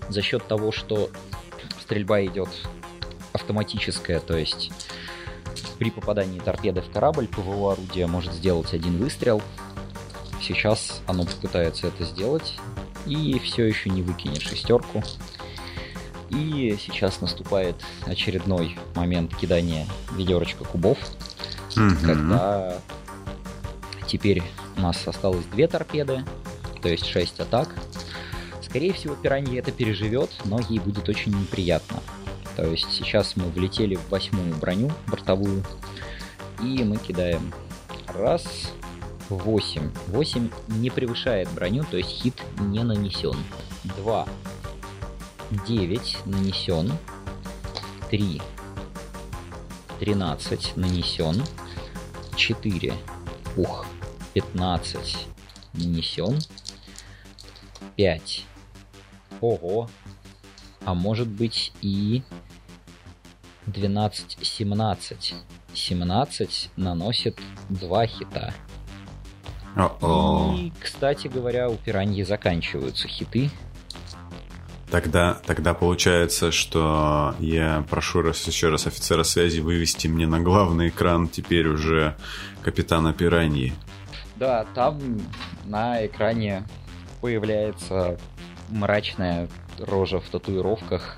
за 0.10 0.22
счет 0.22 0.48
того, 0.48 0.72
что 0.72 1.10
стрельба 1.82 2.24
идет 2.26 2.50
автоматическая, 3.34 4.20
то 4.20 4.38
есть 4.38 4.72
при 5.78 5.92
попадании 5.92 6.40
торпеды 6.40 6.82
в 6.82 6.90
корабль 6.90 7.28
ПВО 7.28 7.74
орудие 7.74 8.08
может 8.08 8.34
сделать 8.34 8.74
один 8.74 8.98
выстрел, 8.98 9.42
Сейчас 10.42 11.02
оно 11.08 11.26
попытается 11.26 11.88
это 11.88 12.04
сделать 12.04 12.56
и 13.06 13.40
все 13.40 13.66
еще 13.66 13.90
не 13.90 14.02
выкинет 14.02 14.42
шестерку. 14.42 15.04
И 16.30 16.78
сейчас 16.80 17.22
наступает 17.22 17.76
очередной 18.06 18.78
момент 18.96 19.36
кидания 19.36 19.86
ведерочка 20.16 20.66
кубов, 20.66 20.98
когда 22.04 22.80
теперь 24.08 24.44
у 24.76 24.82
нас 24.82 25.08
осталось 25.08 25.46
две 25.46 25.68
торпеды, 25.68 26.24
то 26.82 26.90
есть 26.90 27.06
6 27.06 27.40
атак. 27.40 27.76
Скорее 28.62 28.94
всего, 28.94 29.16
пиранья 29.16 29.60
это 29.60 29.72
переживет, 29.72 30.30
но 30.46 30.60
ей 30.70 30.80
будет 30.80 31.08
очень 31.08 31.32
неприятно. 31.32 32.00
То 32.56 32.66
есть 32.66 32.92
сейчас 32.92 33.36
мы 33.36 33.46
влетели 33.46 33.96
в 33.96 34.10
восьмую 34.10 34.56
броню 34.56 34.92
бортовую, 35.08 35.64
и 36.62 36.84
мы 36.84 36.98
кидаем 36.98 37.54
раз, 38.08 38.72
8. 39.30 39.92
8 40.08 40.50
не 40.70 40.90
превышает 40.90 41.50
броню, 41.52 41.86
то 41.90 41.98
есть 41.98 42.10
хит 42.10 42.36
не 42.60 42.84
нанесен. 42.84 43.38
2. 43.84 44.28
9 45.52 46.18
нанесен. 46.26 46.92
3. 48.10 48.42
13 50.00 50.78
нанесен. 50.78 51.44
4. 52.36 52.94
Ух. 53.56 53.86
15 54.34 55.28
нанесен. 55.74 56.40
5. 57.96 58.46
Ого. 59.42 59.90
А 60.86 60.94
может 60.94 61.28
быть 61.28 61.74
и 61.82 62.24
12, 63.66 64.38
17. 64.42 65.36
17 65.74 66.70
наносит 66.76 67.40
2 67.70 68.08
хита. 68.08 68.54
О-о. 69.76 70.56
И, 70.58 70.72
кстати 70.82 71.28
говоря, 71.28 71.70
у 71.70 71.76
пираньи 71.76 72.24
заканчиваются 72.24 73.08
хиты. 73.08 73.52
Тогда, 74.90 75.38
тогда 75.46 75.74
получается, 75.74 76.52
что 76.52 77.36
я 77.40 77.84
прошу 77.90 78.22
раз, 78.22 78.48
еще 78.48 78.70
раз 78.70 78.88
офицера 78.88 79.24
связи 79.24 79.60
вывести 79.60 80.08
мне 80.08 80.28
на 80.28 80.40
главный 80.40 80.90
экран 80.90 81.28
теперь 81.28 81.68
уже 81.68 82.16
капитана 82.62 83.12
Пираньи. 83.12 83.74
Да, 84.38 84.66
там 84.76 85.20
на 85.66 86.06
экране 86.06 86.64
появляется 87.20 88.18
мрачная 88.70 89.50
рожа 89.78 90.22
в 90.22 90.30
татуировках, 90.30 91.18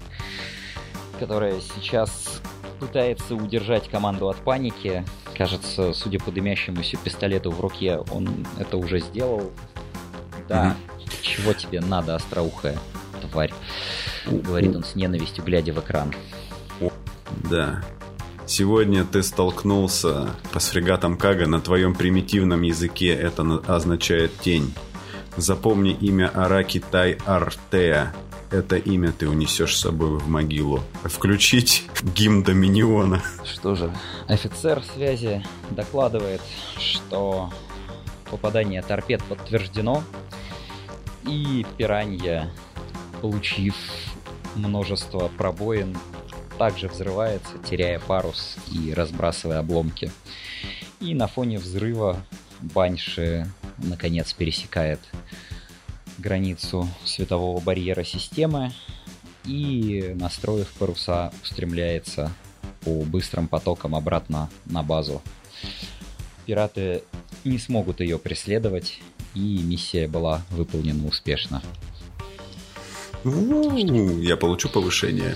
которая 1.20 1.59
сейчас 1.61 2.41
пытается 2.80 3.36
удержать 3.36 3.88
команду 3.88 4.30
от 4.30 4.38
паники. 4.38 5.05
Кажется, 5.38 5.93
судя 5.93 6.17
по 6.20 6.32
дымящемуся 6.32 6.97
пистолету 6.97 7.51
в 7.51 7.61
руке, 7.61 7.99
он 8.11 8.47
это 8.57 8.78
уже 8.78 8.99
сделал. 8.99 9.51
Да, 10.47 10.76
mm-hmm. 10.97 11.22
чего 11.22 11.53
тебе 11.53 11.82
надо, 11.82 12.15
остроухая? 12.15 12.80
Тварь. 13.28 13.53
Говорит 14.26 14.76
он 14.76 14.84
с 14.84 14.95
ненавистью, 14.95 15.43
глядя 15.43 15.74
в 15.74 15.80
экран. 15.80 16.13
Да. 17.49 17.84
Сегодня 18.45 19.05
ты 19.05 19.22
столкнулся 19.22 20.30
с 20.57 20.70
фрегатом 20.70 21.17
Кага 21.17 21.47
на 21.47 21.61
твоем 21.61 21.93
примитивном 21.93 22.63
языке. 22.63 23.13
Это 23.13 23.61
означает 23.67 24.38
тень. 24.39 24.74
Запомни 25.38 25.91
имя 25.91 26.32
Араки 26.34 26.80
Тай 26.80 27.17
Артеа. 27.26 28.13
Это 28.51 28.78
имя 28.78 29.11
ты 29.11 29.30
унесешь 29.30 29.78
с 29.78 29.82
собой 29.82 30.17
в 30.17 30.28
могилу. 30.28 30.82
Включить 31.03 31.88
гимн 32.01 32.41
Доминиона. 32.41 33.22
Что 33.45 33.76
же, 33.76 33.93
офицер 34.28 34.84
связи 34.84 35.45
докладывает, 35.70 36.41
что 36.80 37.51
попадание 38.32 38.82
торпед 38.82 39.24
подтверждено, 39.24 40.03
и 41.28 41.65
пиранья 41.78 42.51
получив 43.22 43.76
множество 44.55 45.30
пробоин, 45.38 45.97
также 46.57 46.88
взрывается, 46.88 47.57
теряя 47.70 47.99
парус 47.99 48.57
и 48.72 48.93
разбрасывая 48.93 49.59
обломки. 49.59 50.11
И 50.99 51.13
на 51.13 51.28
фоне 51.28 51.59
взрыва 51.59 52.24
Банши 52.61 53.49
наконец 53.78 54.34
пересекает 54.34 54.99
границу 56.17 56.88
светового 57.05 57.59
барьера 57.61 58.03
системы 58.03 58.74
и, 59.45 60.13
настроив 60.15 60.67
паруса, 60.74 61.32
устремляется 61.41 62.32
по 62.82 63.03
быстрым 63.03 63.47
потокам 63.47 63.95
обратно 63.95 64.49
на 64.65 64.84
базу. 64.84 65.22
Пираты 66.45 67.03
не 67.45 67.57
смогут 67.57 68.01
ее 68.01 68.20
преследовать, 68.20 68.99
и 69.34 69.39
миссия 69.39 70.07
была 70.07 70.41
выполнена 70.49 71.07
успешно. 71.07 71.61
Я 73.24 74.38
получу 74.38 74.70
повышение. 74.70 75.36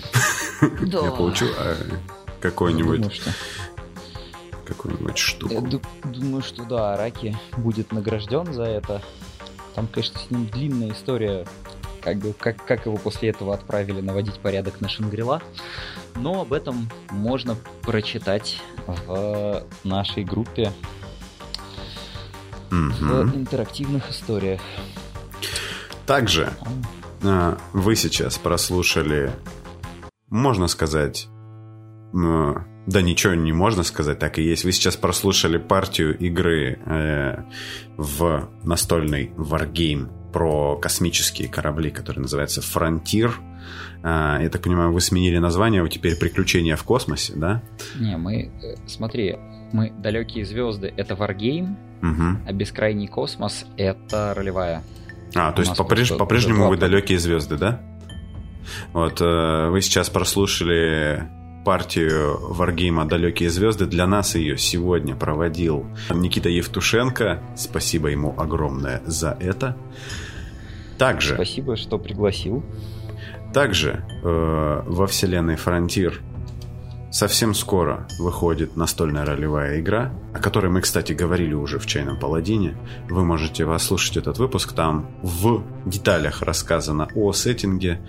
Да. 0.61 1.01
Я 1.05 1.11
получу 1.11 1.45
а, 1.57 1.75
какой-нибудь... 2.41 3.21
Какую-нибудь 4.65 5.17
штуку. 5.17 5.53
Я 5.53 6.09
думаю, 6.09 6.41
что 6.41 6.63
да, 6.63 6.93
Араки 6.93 7.37
будет 7.57 7.91
награжден 7.91 8.53
за 8.53 8.63
это. 8.63 9.01
Там, 9.75 9.87
конечно, 9.87 10.17
с 10.19 10.31
ним 10.31 10.47
длинная 10.47 10.91
история, 10.91 11.45
как, 12.01 12.17
бы, 12.19 12.33
как, 12.33 12.63
как 12.65 12.85
его 12.85 12.95
после 12.95 13.29
этого 13.29 13.53
отправили 13.53 13.99
наводить 13.99 14.39
порядок 14.39 14.79
на 14.79 14.87
Шангрила. 14.87 15.41
Но 16.15 16.41
об 16.41 16.53
этом 16.53 16.89
можно 17.09 17.57
прочитать 17.81 18.61
в 18.87 19.65
нашей 19.83 20.23
группе 20.23 20.71
mm-hmm. 22.69 23.23
в 23.31 23.35
интерактивных 23.35 24.09
историях. 24.11 24.61
Также 26.05 26.53
вы 27.73 27.95
сейчас 27.95 28.37
прослушали, 28.37 29.31
можно 30.29 30.67
сказать, 30.67 31.27
да 32.85 33.01
ничего 33.01 33.33
не 33.33 33.53
можно 33.53 33.83
сказать, 33.83 34.19
так 34.19 34.37
и 34.39 34.43
есть. 34.43 34.65
Вы 34.65 34.71
сейчас 34.71 34.95
прослушали 34.97 35.57
партию 35.57 36.17
игры 36.17 36.79
э, 36.85 37.43
в 37.97 38.49
настольный 38.63 39.31
Wargame 39.37 40.09
про 40.31 40.75
космические 40.77 41.47
корабли, 41.47 41.91
который 41.91 42.19
называется 42.19 42.61
Frontier. 42.61 43.31
Э, 44.03 44.39
я 44.41 44.49
так 44.49 44.61
понимаю, 44.61 44.91
вы 44.91 44.99
сменили 44.99 45.37
название, 45.37 45.81
вы 45.81 45.89
теперь 45.89 46.17
«Приключения 46.17 46.75
в 46.75 46.83
космосе», 46.83 47.33
да? 47.35 47.63
Не, 47.97 48.17
мы, 48.17 48.51
э, 48.61 48.75
смотри, 48.85 49.37
мы 49.71 49.91
«Далекие 49.97 50.45
звезды»— 50.45 50.93
это 50.97 51.13
Wargame, 51.13 51.75
угу. 52.01 52.37
а 52.45 52.51
«Бескрайний 52.51 53.07
космос»— 53.07 53.65
это 53.77 54.33
ролевая 54.35 54.83
а, 55.35 55.51
то 55.51 55.61
есть 55.61 55.79
попреж- 55.79 56.17
по-прежнему 56.17 56.67
вы 56.67 56.77
далекие 56.77 57.19
звезды, 57.19 57.57
да? 57.57 57.81
Вот, 58.93 59.19
э, 59.21 59.69
вы 59.69 59.81
сейчас 59.81 60.09
прослушали 60.09 61.27
партию 61.65 62.37
Wargame 62.53 62.99
а 62.99 63.05
«Далекие 63.05 63.49
звезды». 63.49 63.85
Для 63.85 64.05
нас 64.05 64.35
ее 64.35 64.57
сегодня 64.57 65.15
проводил 65.15 65.85
Никита 66.09 66.49
Евтушенко. 66.49 67.41
Спасибо 67.55 68.09
ему 68.09 68.33
огромное 68.37 69.01
за 69.05 69.37
это. 69.39 69.77
Также... 70.97 71.35
Спасибо, 71.35 71.75
что 71.75 71.97
пригласил. 71.97 72.63
Также 73.53 74.05
э, 74.23 74.83
во 74.85 75.07
вселенной 75.07 75.55
Фронтир 75.55 76.21
Совсем 77.13 77.53
скоро 77.53 78.07
выходит 78.17 78.75
настольная 78.75 79.23
ролевая 79.23 79.79
игра, 79.79 80.11
о 80.33 80.39
которой 80.39 80.71
мы, 80.71 80.81
кстати, 80.81 81.13
говорили 81.13 81.53
уже 81.53 81.77
в 81.77 81.85
«Чайном 81.85 82.19
паладине». 82.19 82.75
Вы 83.07 83.23
можете 83.23 83.67
послушать 83.67 84.17
этот 84.17 84.39
выпуск, 84.39 84.73
там 84.73 85.11
в 85.21 85.63
деталях 85.85 86.41
рассказано 86.41 87.07
о 87.13 87.31
сеттинге 87.31 88.01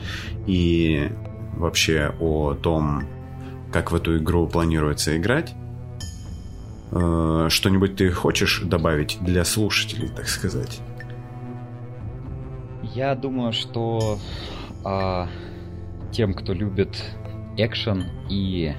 и 0.46 1.11
вообще 1.52 2.14
о 2.18 2.55
том, 2.55 3.05
как 3.70 3.92
в 3.92 3.94
эту 3.94 4.16
игру 4.16 4.46
планируется 4.46 5.14
играть. 5.18 5.52
Э, 6.90 7.48
что-нибудь 7.50 7.96
ты 7.96 8.11
хочешь 8.11 8.62
добавить 8.64 9.18
для 9.20 9.44
слушателей, 9.44 10.09
так 10.09 10.28
сказать? 10.28 10.80
Я 12.94 13.14
думаю, 13.14 13.52
что 13.52 14.18
а, 14.82 15.28
тем, 16.11 16.32
кто 16.32 16.55
любит 16.55 16.96
экшен 17.57 18.05
и 18.28 18.74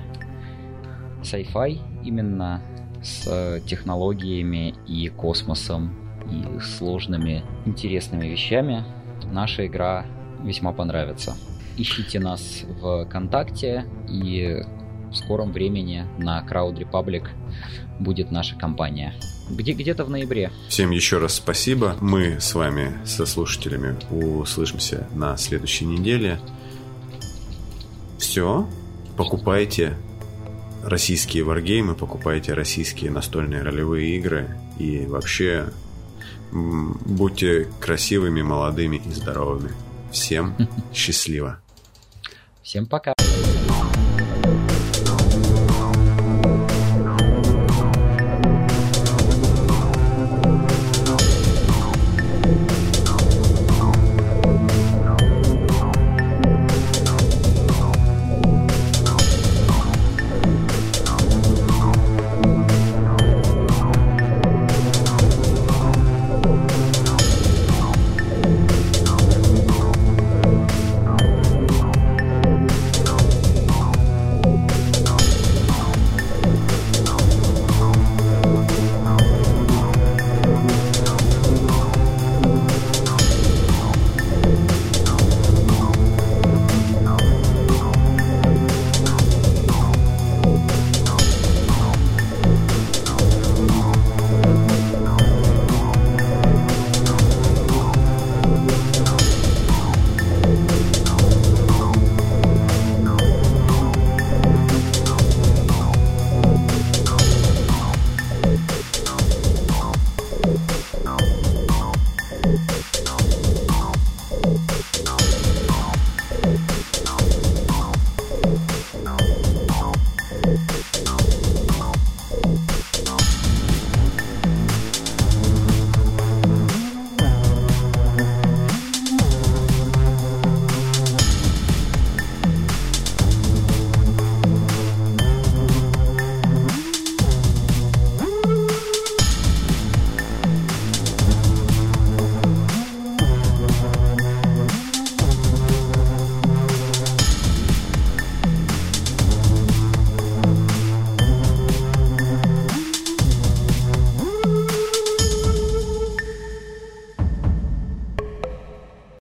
sci-fi 1.21 1.79
именно 2.03 2.61
с 3.01 3.27
э, 3.27 3.59
технологиями 3.65 4.73
и 4.87 5.09
космосом 5.09 5.95
и 6.31 6.59
сложными 6.59 7.43
интересными 7.65 8.27
вещами, 8.27 8.83
наша 9.31 9.65
игра 9.67 10.05
весьма 10.43 10.71
понравится. 10.71 11.35
Ищите 11.77 12.19
нас 12.19 12.63
в 12.81 13.05
ВКонтакте 13.05 13.85
и 14.09 14.63
в 15.11 15.15
скором 15.15 15.51
времени 15.51 16.05
на 16.17 16.41
Crowd 16.41 16.77
Republic 16.77 17.27
будет 17.99 18.31
наша 18.31 18.55
компания. 18.55 19.13
Где, 19.49 19.73
где-то 19.73 20.03
в 20.03 20.09
ноябре. 20.09 20.51
Всем 20.69 20.91
еще 20.91 21.19
раз 21.19 21.35
спасибо. 21.35 21.95
Мы 22.01 22.39
с 22.39 22.55
вами, 22.55 22.93
со 23.05 23.25
слушателями, 23.25 23.95
услышимся 24.09 25.07
на 25.13 25.37
следующей 25.37 25.85
неделе. 25.85 26.39
Все. 28.25 28.67
Покупайте 29.17 29.95
российские 30.83 31.43
варгеймы, 31.43 31.93
покупайте 31.93 32.53
российские 32.53 33.11
настольные 33.11 33.61
ролевые 33.61 34.15
игры 34.17 34.57
и 34.79 35.05
вообще 35.05 35.69
будьте 36.51 37.69
красивыми, 37.79 38.41
молодыми 38.41 38.97
и 38.97 39.11
здоровыми. 39.11 39.71
Всем 40.11 40.55
счастливо. 40.93 41.59
Всем 42.63 42.87
пока. 42.87 43.14